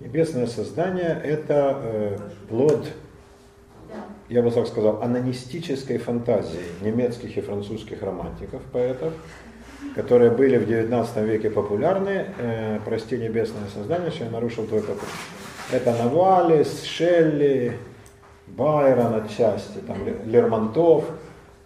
[0.00, 2.88] Небесное создание– это э, плод,
[3.88, 3.94] Да.
[4.28, 9.12] я бы так сказал, анонистической фантазии немецких и французских романтиков, поэтов,
[9.94, 12.26] которые были в XIX веке популярны.
[12.38, 15.08] Э, «Прости, небесное создание, что я нарушил твой покой».
[15.70, 17.78] Это Навалис, Шелли,
[18.48, 21.04] Байрон отчасти, там, Лермонтов.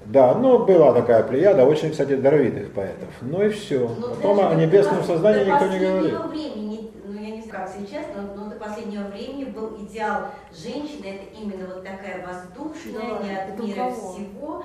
[0.06, 3.08] Да, ну была такая плеяда, очень, кстати, даровитых поэтов.
[3.22, 3.80] Ну и все.
[3.98, 6.22] Но Потом даже о до небесном пос- создании до никто не последнего говорил.
[6.28, 10.18] времени, ну я не знаю, как сейчас, но, но до последнего времени был идеал
[10.54, 14.12] женщины, это именно вот такая воздушная, Да, не от это мира кого?
[14.12, 14.62] всего,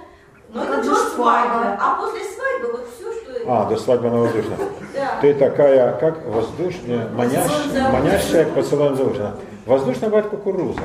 [0.53, 1.15] Но Как это же до свадьба?
[1.15, 1.77] свадьбы.
[1.81, 3.31] А после свадьбы вот все, что...
[3.47, 4.57] А, до свадьбы на воздушном.
[4.93, 5.17] Да.
[5.21, 9.35] Ты такая, как воздушная, манящая, к поцелуем завышена.
[9.65, 10.81] Воздушная бывает кукуруза.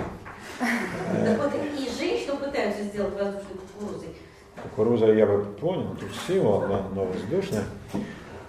[0.61, 3.15] Так вот и женщину пытаются сделать.
[4.71, 7.65] Кукуруза я бы понял, тут символ, да, но воздушная.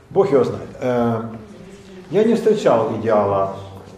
[0.09, 0.69] Бог его знает.
[0.79, 1.23] Э,
[2.09, 3.57] Я не встречал идеала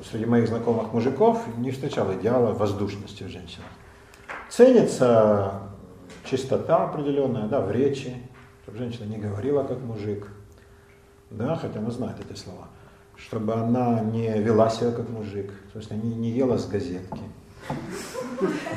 [0.10, 3.68] среди моих знакомых мужиков, не встречал идеала воздушности в женщинах.
[4.50, 5.62] Ценится
[6.26, 8.16] чистота определенная, да, в речи,
[8.64, 10.28] чтобы женщина не говорила как мужик,
[11.30, 12.68] да, хотя она знает эти слова,
[13.16, 17.22] чтобы она не вела себя как мужик, в смысле не, не ела с газетки,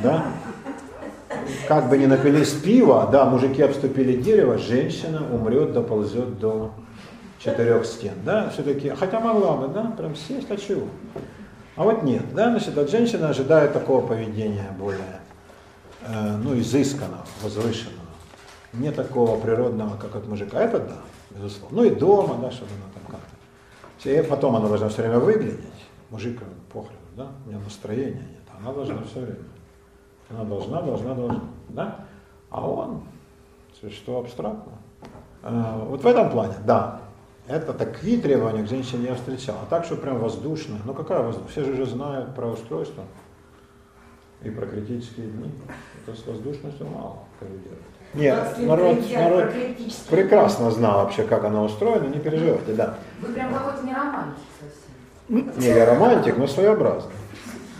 [0.02, 0.26] да,
[1.68, 6.72] как бы ни напились пива, да, мужики обступили дерево, женщина умрет, доползет до
[7.38, 10.86] четырех стен, да, все-таки, хотя могла бы, да, прям сесть, а чего?
[11.76, 15.20] А вот нет, да, значит, от женщины ожидают такого поведения более,
[16.06, 17.98] э, ну, изысканного, возвышенного,
[18.72, 20.96] не такого природного, как от мужика, это да,
[21.30, 25.18] безусловно, ну и дома, да, чтобы она там как-то, и потом она должна все время
[25.18, 25.58] выглядеть,
[26.10, 26.40] мужик,
[26.72, 29.51] похрен, да, у него настроения нет, она должна все время.
[30.32, 31.40] Она должна, должна, должна.
[31.68, 32.04] Да?
[32.50, 33.02] А он,
[33.90, 34.72] что абстрактно.
[35.42, 37.00] А, Вот в этом плане, да.
[37.48, 39.56] Это такие требования к женщине я встречал.
[39.62, 40.78] А так, что прям воздушно.
[40.84, 41.50] Ну какая воздушная?
[41.50, 43.02] Все же уже знают про устройство
[44.42, 45.50] и про критические дни.
[46.06, 47.80] Это с воздушностью мало коррелирует.
[48.14, 49.52] Нет, народ, народ
[50.10, 52.98] прекрасно знал вообще, как оно устроено, не переживайте, да.
[53.20, 55.58] Вы прям какой-то не романтик совсем.
[55.58, 57.12] Не, я романтик, но своеобразный.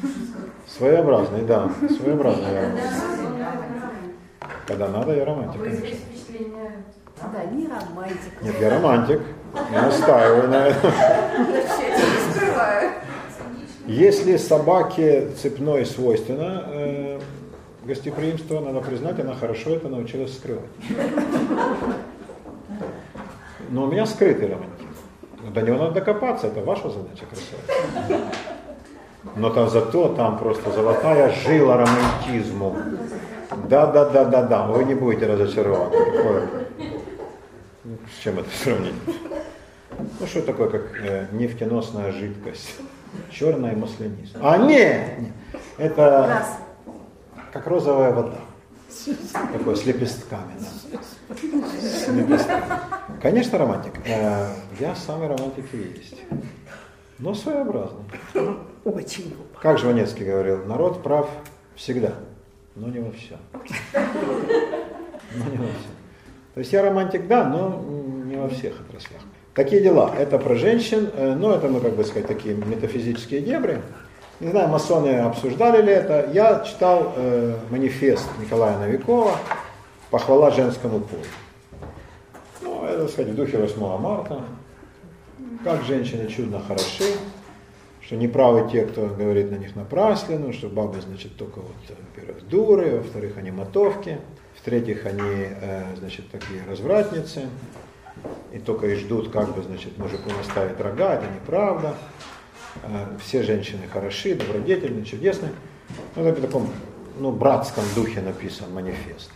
[0.77, 1.71] Своеобразный, да.
[2.01, 2.91] Своеобразный я романтик.
[4.67, 5.63] Когда надо, я романтик.
[5.63, 5.99] конечно.
[7.33, 8.43] Да, не романтик.
[8.43, 9.21] Нет, я романтик.
[9.71, 10.93] Я настаиваю на этом.
[13.87, 17.21] Если собаке цепной свойственно э,
[17.85, 20.71] гостеприимство, надо признать, она хорошо это научилась скрывать.
[23.71, 25.53] Но у меня скрытый романтизм.
[25.53, 28.52] До него надо докопаться, это ваша задача красавица.
[29.37, 32.77] Но там зато там просто золотая жила романтизму.
[33.69, 35.91] Да, да, да, да, да, вы не будете разочарованы.
[35.91, 36.49] Какое-
[37.85, 38.95] Ну, С чем это сравнить?
[40.21, 42.75] Ну что такое, как э, нефтеносная жидкость?
[43.31, 44.43] Черная маслянистая.
[44.43, 45.33] А нет, нет,
[45.79, 46.45] это
[47.53, 48.39] как розовая вода.
[49.53, 50.53] Такой с лепестками.
[50.59, 50.99] Да.
[51.81, 52.63] С лепестками.
[53.21, 53.93] Конечно, романтик.
[54.07, 54.47] Э,
[54.81, 56.17] Я самый романтик и есть.
[57.23, 58.03] Но своеобразный.
[58.85, 59.37] Очень.
[59.61, 61.29] Как Жванецкий говорил, народ прав
[61.77, 62.15] всегда,
[62.75, 63.39] но не во всем.
[63.93, 65.93] Но не во всем.
[66.55, 67.81] То есть я романтик, да, но
[68.27, 69.23] не во всех отраслях.
[69.55, 70.13] Такие дела.
[70.19, 73.81] Это про женщин, э, но это, мы, как бы сказать, такие метафизические дебри.
[74.41, 76.29] Не знаю, масоны обсуждали ли это.
[76.33, 79.37] Я читал э, манифест Николая Новикова
[80.11, 81.23] «Похвала женскому полу».
[82.63, 84.43] Ну, это, так сказать, в духе 8 марта.
[85.65, 87.05] Как женщины чудно хороши,
[88.01, 92.49] что неправы те, кто говорит на них напраслину, что бабы, значит, только вот, э, во-первых,
[92.49, 94.19] дуры, во-вторых, они мотовки,
[94.57, 97.49] в-третьих, они, э, значит, такие развратницы,
[98.53, 101.95] и только и ждут, как бы, значит, мужику наставить рога, это неправда.
[102.83, 105.49] Э, Все женщины хороши, добродетельны, чудесны.
[106.17, 106.69] Ну, это в таком,
[107.19, 109.31] ну, братском духе написан манифест.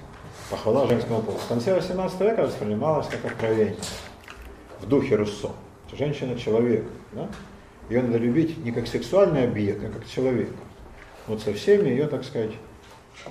[0.50, 1.38] Похвала женскому полу.
[1.38, 3.76] В конце 18 века воспринималось как откровение
[4.80, 5.50] в духе Руссо.
[5.92, 6.84] Женщина– человек.
[7.12, 7.28] Да?
[7.88, 10.52] Ее надо любить не как сексуальный объект, а как человека.
[11.26, 12.52] Вот со всеми ее, так сказать,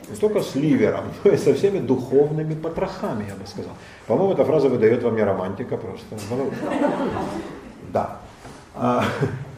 [0.09, 3.73] не только с ливером, но и со всеми духовными потрохами, я бы сказал.
[4.07, 6.15] По-моему, эта фраза выдает вам не романтика просто.
[7.91, 8.19] Да.
[8.73, 9.05] А,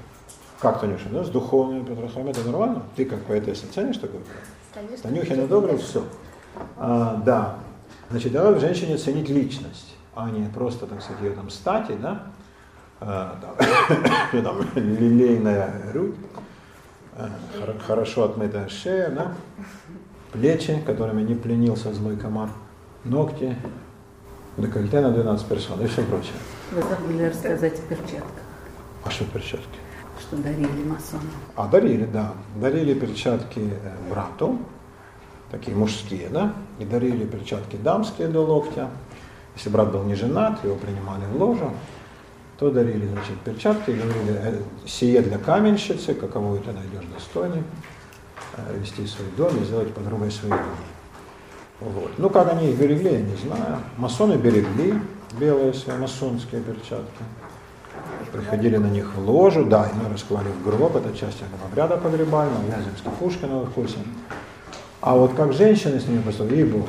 [0.59, 2.83] как, Танюша, да, с духовными потрохами это нормально?
[2.95, 4.21] Ты как поэтесса ценишь такое?
[4.73, 5.09] Конечно.
[5.09, 6.03] Танюхина добрый, все.
[6.77, 7.57] А, да.
[8.09, 12.23] Значит, давай в женщине ценить личность, а не просто, так сказать, ее там стати, да?
[12.99, 13.35] А,
[14.31, 16.15] там, лилейная грудь,
[17.15, 17.29] а,
[17.59, 19.33] хор- хорошо отмытая шея, да?
[20.31, 22.49] Плечи, которыми не пленился злой комар,
[23.03, 23.55] ногти,
[24.57, 26.33] декольте на 12 персон и все прочее.
[26.71, 28.43] Вы забыли рассказать о перчатках,
[29.05, 29.79] А что перчатки?
[30.19, 31.27] что дарили масонам.
[31.55, 32.33] А, дарили, да.
[32.59, 34.57] Дарили перчатки э, брату,
[35.51, 38.89] такие мужские, да, и дарили перчатки дамские до локтя.
[39.55, 41.71] Если брат был не женат, его принимали в ложу,
[42.57, 47.63] то дарили, значит, перчатки, говорили, «Э, сие для каменщицы, каковую ты найдешь достойной,
[48.55, 50.87] э, вести свой дом и сделать подругой своей дни.
[51.79, 52.11] Вот.
[52.17, 53.77] Ну, как они их берегли, я не знаю.
[53.97, 54.99] Масоны берегли
[55.39, 57.23] белые свои масонские перчатки.
[58.31, 62.63] Приходили на них в ложу, да, и расклали в гроб, это часть этого обряда погребального,
[62.63, 63.97] Вяземский, Пушкина в курсе.
[65.01, 66.87] А вот как женщины с ними поступили, ей знаю.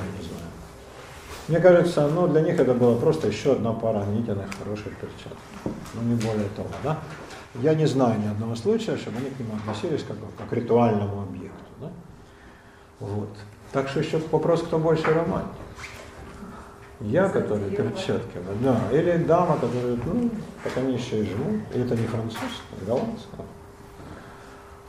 [1.49, 5.39] Мне кажется, ну, для них это было просто еще одна пара гнительных хороших перчаток.
[5.95, 6.99] Ну, не более того, да?
[7.55, 11.23] Я не знаю ни одного случая, чтобы они к нему относились как, как к ритуальному
[11.23, 11.65] объекту.
[11.81, 11.91] Да?
[13.01, 13.31] Вот.
[13.73, 15.57] Так что еще вопрос, кто больше романтик.
[17.01, 20.31] Я, который перчатки, да, или дама, которая, ну,
[20.65, 22.49] так они еще и живут, и это не французская,
[22.83, 23.47] а голландская.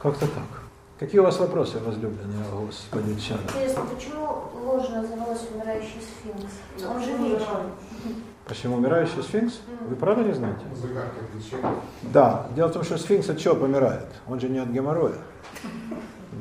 [0.01, 0.58] Как-то так.
[0.99, 3.39] Какие у вас вопросы, возлюбленные, Господи, Чана?
[3.47, 6.53] Интересно, почему ложа называлась умирающий сфинкс?
[6.85, 8.15] Он же вечный.
[8.45, 9.61] Почему умирающий сфинкс?
[9.87, 10.59] Вы правда не знаете?
[10.75, 11.65] Загадка отвечает.
[12.01, 14.07] Да, дело в том, что сфинкс от чего помирает?
[14.27, 15.15] Он же не от геморроя.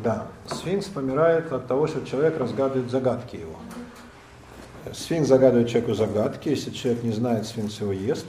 [0.02, 3.54] Да, сфинкс помирает от того, что человек разгадывает загадки его.
[4.92, 8.26] Сфинкс загадывает человеку загадки, если человек не знает, сфинкс его ест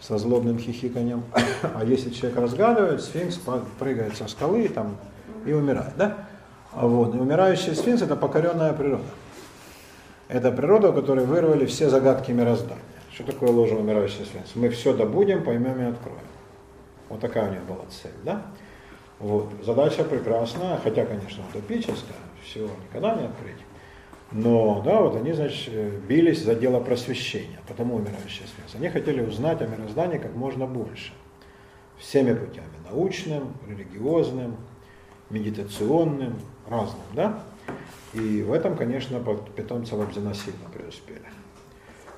[0.00, 1.24] со злобным хихиканием.
[1.74, 3.38] А если человек разгадывает, сфинкс
[3.78, 4.96] прыгает со скалы там,
[5.46, 5.96] и умирает.
[5.96, 6.26] Да?
[6.72, 7.14] А вот.
[7.14, 9.04] И умирающий сфинкс– это покоренная природа.
[10.28, 12.82] Это природа, у которой вырвали все загадки мироздания.
[13.12, 14.54] Что такое ложа умирающий сфинкс?
[14.54, 16.18] Мы все добудем, поймем и откроем.
[17.08, 18.12] Вот такая у них была цель.
[18.24, 18.42] Да?
[19.18, 19.50] Вот.
[19.64, 23.58] Задача прекрасная, хотя, конечно, утопическая, всего никогда не открыть.
[24.32, 28.76] Но, да, вот они, значит, э, бились за дело просвещения, потому умирающий сфинкс.
[28.76, 31.12] Они хотели узнать о мироздании как можно больше.
[31.98, 32.68] Всеми путями.
[32.88, 34.56] Научным, религиозным,
[35.30, 36.34] медитационным,
[36.68, 37.40] разным, да?
[38.12, 39.20] И в этом, конечно,
[39.56, 41.22] питомцы Лобзина сильно преуспели.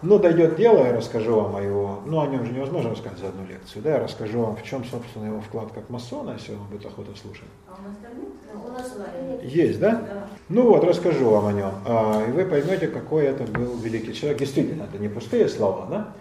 [0.02, 3.28] Но дойдет дело, я расскажу вам о его, ну о нем же невозможно рассказать за
[3.28, 6.66] одну лекцию, да, я расскажу вам, в чем, собственно, его вклад как масона, если вам
[6.66, 7.46] будет охота слушать.
[7.68, 8.10] А у нас там?
[8.18, 9.40] Ну.
[9.42, 9.90] Есть, да?
[9.90, 10.28] Да.
[10.48, 14.40] Ну вот, расскажу вам о нем, а, и вы поймете, какой это был великий человек.
[14.40, 16.12] Действительно, это не пустые слова, да?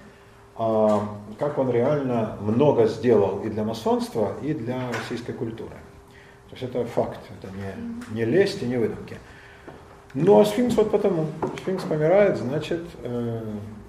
[0.57, 1.01] А,
[1.39, 5.75] как он реально много сделал и для масонства, и для российской культуры.
[6.51, 9.17] То есть это факт, это не, не лесть и не выдумки.
[10.13, 11.27] Ну а сфинкс вот потому.
[11.61, 13.41] Сфинкс помирает, значит, э,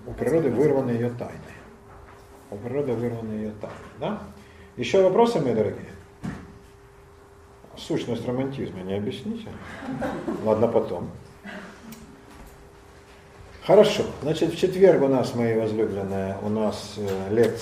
[0.06, 1.40] у природы вырваны ее тайны.
[2.52, 3.76] У природы вырваны ее тайны.
[3.98, 4.22] Да?
[4.76, 5.90] Еще вопросы, мои дорогие?
[7.76, 9.48] Сущность романтизма не объясните?
[10.44, 11.10] Ладно, потом.
[13.66, 14.04] Хорошо.
[14.22, 17.58] Значит, в четверг у нас, мои возлюбленные, у нас э, лекция.